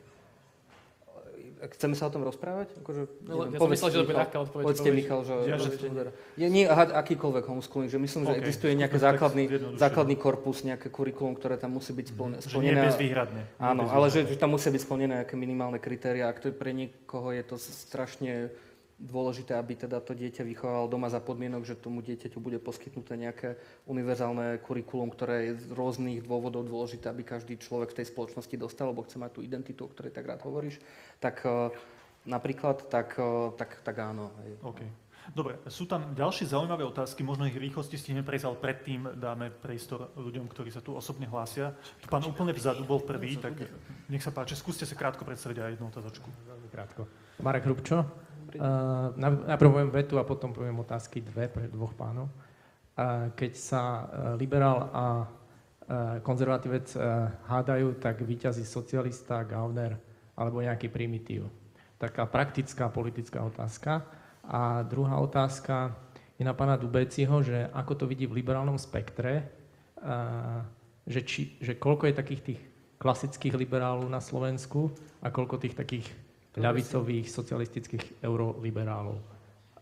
[1.56, 2.68] Chceme sa o tom rozprávať?
[2.84, 4.64] Akože, No, neviem, ja som myslel, že to bude ľahká odpoveď.
[4.68, 4.88] Povedzte.
[4.92, 5.34] Michal, že...
[5.48, 5.88] Ja, že že
[6.36, 9.44] je, nie, aha, akýkoľvek homeschooling, že myslím, že OK, existuje nejaký základný,
[9.80, 12.80] základný korpus, nejaké kurikulum, ktoré tam musí byť že nie splnené.
[12.92, 13.42] bezvýhradne.
[13.48, 16.28] Nie Áno, ale že, že tam musia byť splnené nejaké minimálne kritéria.
[16.28, 18.52] Ak to je pre niekoho je to strašne
[18.96, 23.60] dôležité, aby teda to dieťa vychovalo doma za podmienok, že tomu dieťaťu bude poskytnuté nejaké
[23.84, 28.88] univerzálne kurikulum, ktoré je z rôznych dôvodov dôležité, aby každý človek v tej spoločnosti dostal,
[28.88, 30.80] lebo chce mať tú identitu, o ktorej tak rád hovoríš,
[31.20, 31.68] tak eh,
[32.24, 34.32] napríklad, tak, eh, tak, tak áno.
[34.40, 34.52] Hej.
[34.64, 34.80] OK.
[35.26, 40.14] Dobre, sú tam ďalšie zaujímavé otázky, možno ich rýchlosti stihneme prejsť, ale predtým dáme priestor
[40.14, 41.74] ľuďom, ktorí sa tu osobne hlásia.
[41.98, 43.58] Tu pán úplne vzadu bol prvý, tak
[44.06, 46.30] nech sa páči, skúste sa krátko predstaviť aj jednu otázočku.
[46.46, 47.10] Veľmi krátko.
[47.42, 48.25] Marek Hrubčo.
[48.56, 49.12] Uh,
[49.46, 52.32] najprv poviem vetu a potom poviem otázky dve pre dvoch pánov.
[52.96, 54.04] Uh, keď sa uh,
[54.34, 55.06] liberál a
[56.26, 56.98] konzervatívec
[57.46, 59.94] hádajú, tak vyťazí socialista, Gauner
[60.34, 61.46] alebo nejaký primitív.
[61.94, 64.02] Taká praktická politická otázka.
[64.42, 65.94] A druhá otázka
[66.34, 69.46] je na pána Dubeciho, že ako to vidí v liberálnom spektre,
[71.06, 72.60] že, či, že koľko je takých tých
[72.98, 74.90] klasických liberálov na Slovensku
[75.22, 76.10] a koľko tých takých
[76.56, 79.16] ľavicových socialistických euroliberálov.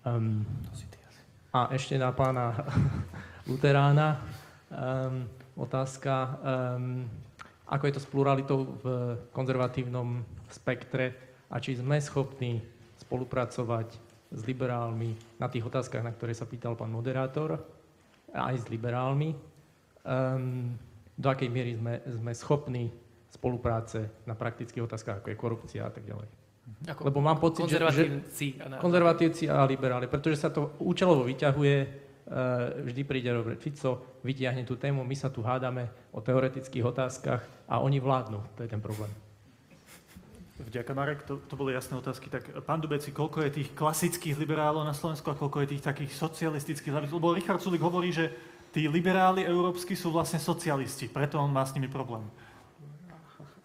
[0.04, 0.42] Um,
[1.54, 2.50] a ešte na pána
[3.48, 4.18] Luterána
[4.68, 5.22] um,
[5.54, 6.14] otázka,
[6.74, 7.06] um,
[7.70, 8.84] ako je to s pluralitou v
[9.30, 10.20] konzervatívnom
[10.50, 11.14] spektre
[11.48, 12.58] a či sme schopní
[12.98, 13.88] spolupracovať
[14.34, 17.62] s liberálmi na tých otázkach, na ktoré sa pýtal pán moderátor,
[18.34, 19.30] aj s liberálmi.
[20.02, 20.74] Um,
[21.14, 22.90] do akej miery sme, sme schopní
[23.30, 26.43] spolupráce na praktických otázkach, ako je korupcia a tak ďalej.
[26.84, 28.46] Ako Lebo mám pocit, že, že konzervatívci.
[28.60, 31.88] a konzervatívci liberáli, pretože sa to účelovo vyťahuje, e,
[32.88, 37.80] vždy príde Robert Fico, vytiahne tú tému, my sa tu hádame o teoretických otázkach a
[37.80, 38.40] oni vládnu.
[38.56, 39.08] To je ten problém.
[40.54, 42.30] Vďaka, Marek, to, to boli jasné otázky.
[42.30, 46.12] Tak pán Dubeci, koľko je tých klasických liberálov na Slovensku a koľko je tých takých
[46.14, 47.10] socialistických?
[47.10, 48.30] Lebo Richard Sulik hovorí, že
[48.70, 52.22] tí liberáli európsky sú vlastne socialisti, preto on má s nimi problém.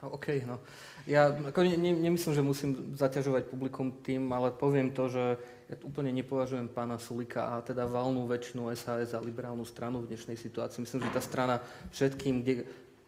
[0.02, 0.64] OK, no.
[1.10, 5.76] Ja ako ne, ne, nemyslím, že musím zaťažovať publikum tým, ale poviem to, že ja
[5.82, 10.86] úplne nepovažujem pána Sulika a teda valnú väčšinu SAS za liberálnu stranu v dnešnej situácii.
[10.86, 12.54] Myslím, že tá strana všetkým, kde,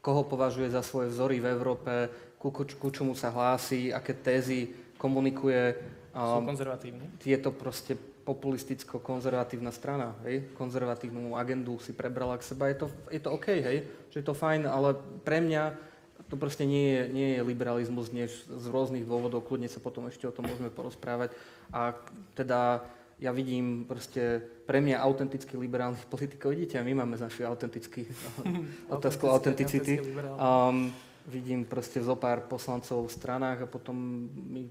[0.01, 2.09] koho považuje za svoje vzory v Európe,
[2.41, 5.77] ku, ku, ku čomu sa hlási, aké tézy komunikuje,
[6.09, 7.05] Sú konzervatívni.
[7.21, 7.93] je to proste
[8.25, 10.49] populisticko-konzervatívna strana, hej?
[10.57, 13.77] konzervatívnu agendu si prebrala k seba, je to, je to OK, hej?
[14.09, 15.90] že je to fajn, ale pre mňa
[16.31, 20.23] to proste nie je, nie je liberalizmus než z rôznych dôvodov, kľudne sa potom ešte
[20.23, 21.35] o tom môžeme porozprávať.
[21.75, 21.91] A
[22.39, 22.87] teda
[23.19, 28.07] ja vidím proste pre mňa autentických liberálnych politikov, vidíte, a my máme z našich autentických
[28.95, 29.99] otázku autenticity.
[29.99, 30.39] Autentický.
[30.39, 30.95] Um,
[31.27, 33.93] vidím proste zo pár poslancov v stranách a potom
[34.31, 34.65] my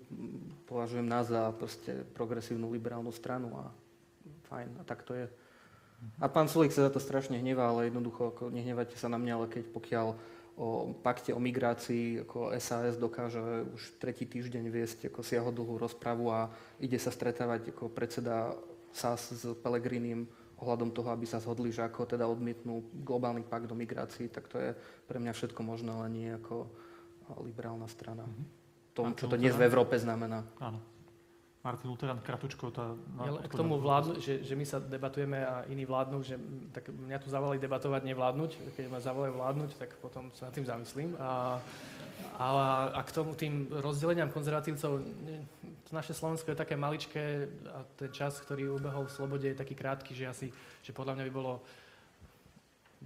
[0.66, 3.70] považujem nás za proste progresívnu liberálnu stranu a
[4.50, 5.28] fajn, a tak to je.
[6.18, 9.32] A pán Sulik sa za to strašne hnevá, ale jednoducho ako, nehnevajte sa na mňa,
[9.36, 10.06] ale keď pokiaľ
[10.58, 13.40] o pakte o migrácii ako SAS dokáže
[13.74, 16.50] už tretí týždeň viesť ako siahodlhú rozpravu a
[16.82, 18.54] ide sa stretávať ako predseda
[18.90, 20.26] SAS s Pelegrinim
[20.60, 24.60] ohľadom toho, aby sa zhodli, že ako teda odmietnú globálny pakt o migrácii, tak to
[24.60, 24.70] je
[25.08, 26.68] pre mňa všetko možné, ale nie ako
[27.40, 28.28] liberálna strana.
[28.92, 30.44] Tom, čo to dnes v Európe znamená.
[30.60, 30.82] Áno.
[31.60, 32.72] Martin Lutheran, kratučko.
[32.72, 36.40] Tá, Ja k tomu vládnu, že, že my sa debatujeme a iní vládnu, že
[36.72, 38.50] tak mňa tu zavolali debatovať, nevládnuť.
[38.80, 41.20] Keď ma zavolajú vládnuť, tak potom sa nad tým zamyslím.
[41.20, 41.60] A,
[42.40, 42.46] a,
[42.96, 45.44] a k tomu tým rozdeleniam konzervatívcov, ne,
[45.92, 50.16] naše Slovensko je také maličké a ten čas, ktorý ubehol v slobode, je taký krátky,
[50.16, 50.46] že asi,
[50.80, 51.60] že podľa mňa by bolo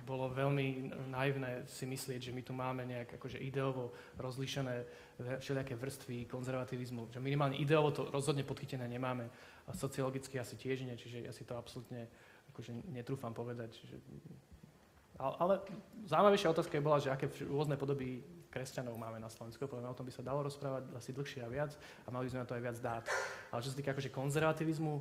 [0.03, 4.83] bolo veľmi naivné si myslieť, že my tu máme nejak akože ideovo rozlíšené
[5.39, 7.15] všelijaké vrstvy konzervativizmu.
[7.15, 9.31] Že minimálne ideovo to rozhodne podchytené nemáme
[9.65, 12.11] a sociologicky asi tiež nie, čiže ja si to absolútne
[12.51, 13.71] akože netrúfam povedať.
[13.87, 13.97] Že...
[15.23, 15.55] Ale, ale
[16.11, 18.19] zaujímavejšia otázka je bola, že aké rôzne podoby
[18.51, 19.67] kresťanov máme na Slovensku.
[19.67, 21.75] Poviem, o tom by sa dalo rozprávať asi dlhšie a viac
[22.07, 23.05] a mali by sme na to aj viac dát.
[23.55, 24.95] Ale čo sa týka akože konzervativizmu,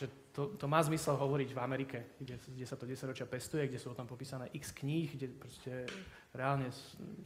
[0.00, 3.70] že to, to má zmysel hovoriť v Amerike, kde, kde sa to 10 ročia pestuje,
[3.70, 5.86] kde sú o tom popísané x kníh, kde proste
[6.34, 6.74] reálne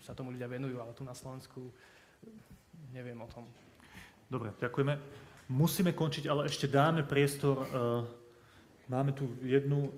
[0.05, 1.73] sa tomu ľudia venujú, ale tu na Slovensku
[2.93, 3.49] neviem o tom.
[4.29, 4.95] Dobre, ďakujeme.
[5.49, 7.57] Musíme končiť, ale ešte dáme priestor.
[7.65, 8.05] Uh,
[8.93, 9.89] máme tu jednu,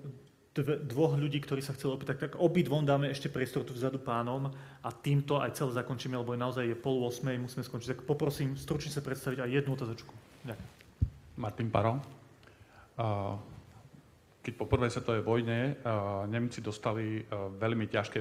[0.55, 4.51] dve, dvoch ľudí, ktorí sa chceli opýtať, tak obidvom dáme ešte priestor tu vzadu pánom
[4.83, 7.99] a týmto aj celé zakončíme, lebo je naozaj je pol osmej, musíme skončiť.
[7.99, 10.13] Tak poprosím stručne sa predstaviť aj jednu otázočku.
[10.47, 10.69] Ďakujem.
[11.35, 12.20] Martin Paro.
[14.41, 15.77] Keď po prvej svetovej vojne
[16.29, 18.19] Nemci dostali veľmi ťažké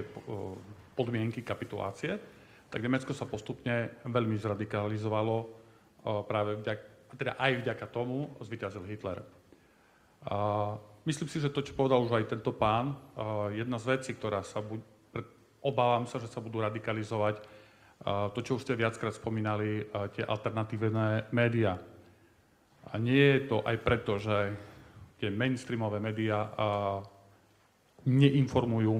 [0.97, 2.17] podmienky kapitulácie,
[2.71, 5.37] tak Nemecko sa postupne veľmi zradikalizovalo
[6.29, 6.85] práve vďaka,
[7.17, 9.19] teda aj vďaka tomu zvyťazil Hitler.
[11.09, 12.93] Myslím si, že to, čo povedal už aj tento pán,
[13.57, 14.81] jedna z vecí, ktorá sa buď,
[15.65, 17.41] obávam sa, že sa budú radikalizovať,
[18.37, 21.81] to, čo už ste viackrát spomínali, tie alternatívne médiá.
[22.93, 24.57] A nie je to aj preto, že
[25.21, 26.49] tie mainstreamové médiá
[28.09, 28.95] neinformujú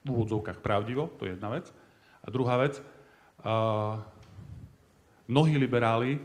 [0.00, 1.68] v úvodzovkách pravdivo, to je jedna vec.
[2.24, 2.80] A druhá vec,
[5.28, 6.16] mnohí liberáli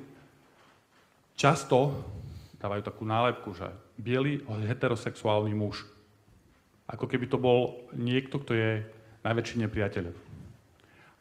[1.35, 1.91] často
[2.61, 3.67] dávajú takú nálepku, že
[3.99, 5.83] biely heterosexuálny muž.
[6.87, 8.71] Ako keby to bol niekto, kto je
[9.27, 10.05] najväčší nepriateľ.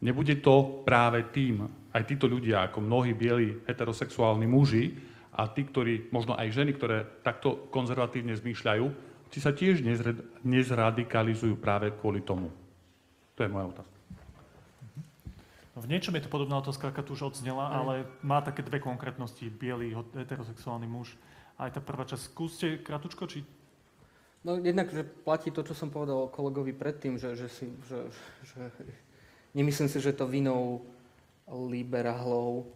[0.00, 6.10] Nebude to práve tým, aj títo ľudia, ako mnohí bieli heterosexuálni muži a tí, ktorí,
[6.10, 8.86] možno aj ženy, ktoré takto konzervatívne zmýšľajú,
[9.30, 9.86] či sa tiež
[10.42, 12.50] nezradikalizujú práve kvôli tomu.
[13.38, 13.96] To je moja otázka.
[15.80, 19.48] V niečom je to podobná otázka, aká tu už odznela, ale má také dve konkrétnosti.
[19.48, 21.14] Bielý heterosexuálny muž
[21.56, 22.22] aj tá prvá časť.
[22.26, 23.46] Skúste kratučko, či...
[24.42, 28.08] No jednak, že platí to, čo som povedal kolegovi predtým, že, že, si, že,
[28.44, 28.60] že
[29.54, 30.84] nemyslím si, že to vinou
[31.48, 32.66] liberálov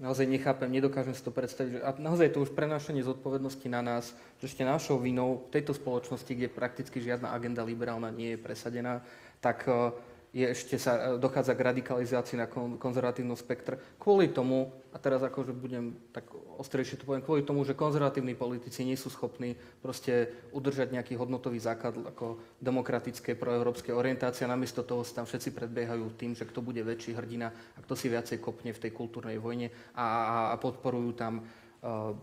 [0.00, 1.84] naozaj nechápem, nedokážem si to predstaviť.
[1.84, 5.76] A naozaj je to už prenášanie zodpovednosti na nás, že ešte našou vinou v tejto
[5.76, 9.04] spoločnosti, kde prakticky žiadna agenda liberálna nie je presadená,
[9.44, 9.92] tak uh,
[10.30, 15.22] je ešte sa, e, dochádza k radikalizácii na kon, konzervatívnom spektre kvôli tomu, a teraz
[15.22, 20.30] akože budem tak ostrejšie to poviem, kvôli tomu, že konzervatívni politici nie sú schopní proste
[20.54, 26.38] udržať nejaký hodnotový základ ako demokratické proeurópske orientácie namiesto toho sa tam všetci predbiehajú tým,
[26.38, 30.06] že kto bude väčší hrdina a kto si viacej kopne v tej kultúrnej vojne a,
[30.06, 32.14] a, a podporujú tam uh,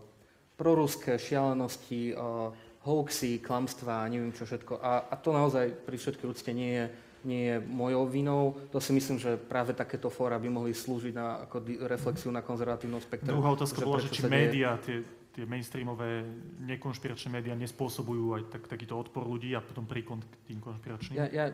[0.56, 2.52] proruské šialenosti, uh,
[2.88, 4.80] hoaxy, klamstvá neviem čo všetko.
[4.80, 6.84] A, a to naozaj pri všetkej úcte nie je
[7.24, 8.42] nie je mojou vinou.
[8.70, 12.42] To si myslím, že práve takéto fóra by mohli slúžiť na ako di- reflexiu na
[12.42, 13.30] konzervatívnom spektre.
[13.30, 15.02] Druhá otázka bola, že či médiá, tie,
[15.34, 16.22] tie mainstreamové
[16.62, 21.16] nekonšpiračné médiá nespôsobujú aj tak, takýto odpor ľudí a potom príkon k tým konšpiračným?
[21.18, 21.44] Ja, ja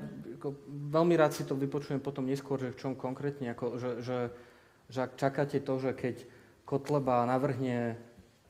[0.41, 0.57] ako,
[0.93, 4.19] veľmi rád si to vypočujem potom neskôr, že v čom konkrétne, ako, že, že,
[4.93, 6.17] že ak čakáte to, že keď
[6.65, 8.01] Kotleba navrhne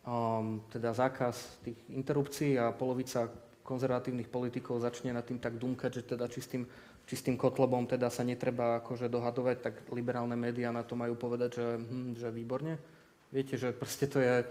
[0.07, 3.27] um, teda zákaz tých interrupcií a polovica
[3.65, 6.63] konzervatívnych politikov začne nad tým tak dumkať, že teda či s tým
[7.05, 11.15] či s tým Kotlebom teda sa netreba akože dohadovať, tak liberálne médiá na to majú
[11.17, 12.81] povedať, že, hm, že výborne.
[13.29, 14.47] Viete, že proste to je,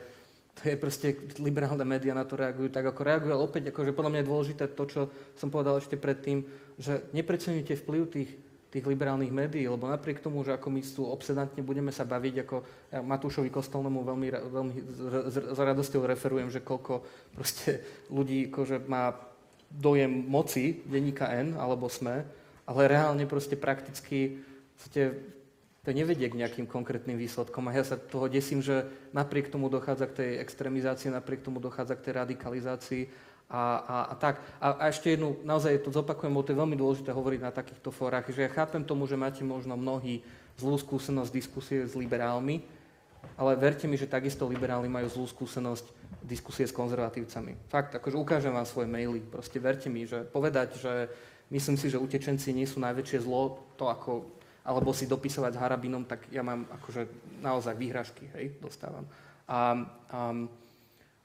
[0.62, 1.08] to je proste,
[1.42, 4.64] liberálne médiá na to reagujú tak, ako reagujú, ale opäť, akože podľa mňa je dôležité
[4.70, 5.02] to, čo
[5.34, 6.46] som povedal ešte predtým,
[6.78, 8.32] že nepreceňujte vplyv tých,
[8.70, 12.56] tých liberálnych médií, lebo napriek tomu, že ako my tu obsedantne budeme sa baviť, ako
[12.94, 14.74] ja Matúšovi Kostolnému veľmi, veľmi
[15.30, 17.02] s radosťou referujem, že koľko
[17.34, 17.82] proste
[18.14, 19.14] ľudí akože má
[19.74, 24.40] dojem moci denníka N alebo SME, ale reálne proste prakticky
[25.84, 27.68] to nevedie k nejakým konkrétnym výsledkom.
[27.68, 32.00] A ja sa toho desím, že napriek tomu dochádza k tej extrémizácii, napriek tomu dochádza
[32.00, 33.04] k tej radikalizácii
[33.52, 34.40] a, a, a tak.
[34.64, 37.92] A, a ešte jednu, naozaj to zopakujem, bo to je veľmi dôležité hovoriť na takýchto
[37.92, 40.24] fórach, že ja chápem tomu, že máte možno mnohí
[40.56, 42.64] zlú skúsenosť diskusie s liberálmi,
[43.36, 45.86] ale verte mi, že takisto liberáli majú zlú skúsenosť
[46.24, 47.60] diskusie s konzervatívcami.
[47.68, 49.20] Fakt, akože ukážem vám svoje maily.
[49.20, 50.94] Proste verte mi, že povedať, že
[51.54, 54.26] Myslím si, že utečenci nie sú najväčšie zlo, to ako,
[54.66, 57.06] alebo si dopisovať s harabinom, tak ja mám akože
[57.46, 59.06] naozaj výhražky, hej, dostávam.
[59.46, 59.78] A,
[60.10, 60.34] a,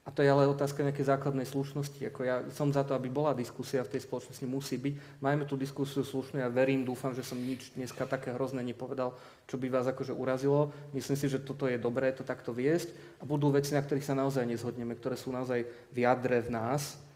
[0.05, 2.13] a to je ale otázka nejakej základnej slušnosti.
[2.13, 5.17] Ako ja som za to, aby bola diskusia v tej spoločnosti, musí byť.
[5.17, 9.17] Majme tú diskusiu slušnú, ja verím, dúfam, že som nič dneska také hrozné nepovedal,
[9.49, 10.69] čo by vás akože urazilo.
[10.93, 14.13] Myslím si, že toto je dobré to takto viesť a budú veci, na ktorých sa
[14.13, 17.08] naozaj nezhodneme, ktoré sú naozaj v jadre v nás.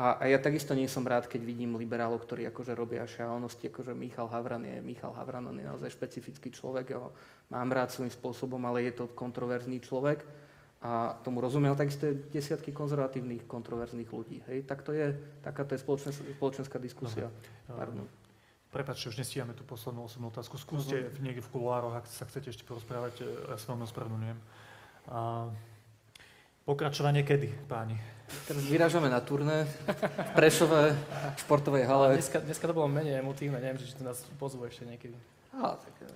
[0.00, 3.92] A, a ja takisto nie som rád, keď vidím liberálov, ktorí akože robia šialenosti, akože
[3.92, 7.12] Michal Havran je, Michal Havran on je naozaj špecifický človek, ja ho
[7.52, 10.24] mám rád svojím spôsobom, ale je to kontroverzný človek
[10.80, 14.40] a tomu rozumiem, ale takisto je desiatky konzervatívnych, kontroverzných ľudí.
[14.48, 14.64] Hej?
[14.64, 15.12] Tak to je,
[15.44, 17.28] takáto je spoločenská, spoločenská diskusia.
[17.68, 18.08] Pardon.
[18.72, 20.56] Prepačte, už nestíhame tú poslednú osobnú otázku.
[20.56, 24.38] Skúste v, niekde v kuloároch, ak sa chcete ešte porozprávať, e, ja sa veľmi ospravedlňujem.
[25.10, 25.50] A
[26.64, 27.96] pokračovanie kedy, páni?
[28.46, 30.94] Teraz vyrážame na turné v Prešove,
[31.34, 32.14] v športovej hale.
[32.14, 35.18] Dneska, dneska to bolo menej emotívne, neviem, či to nás pozvú ešte niekedy.
[35.50, 36.14] Á, tak, eh,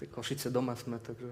[0.00, 1.28] tie Košice doma sme, takže...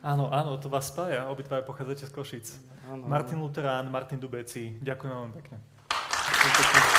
[0.00, 1.26] Áno, áno, to vás spája.
[1.28, 2.46] Obidvaja pochádzate z Košic.
[2.86, 4.78] Áno, Martin Luterán, Martin Dubeci.
[4.78, 5.56] Ďakujem vám pekne.
[5.58, 6.89] áno.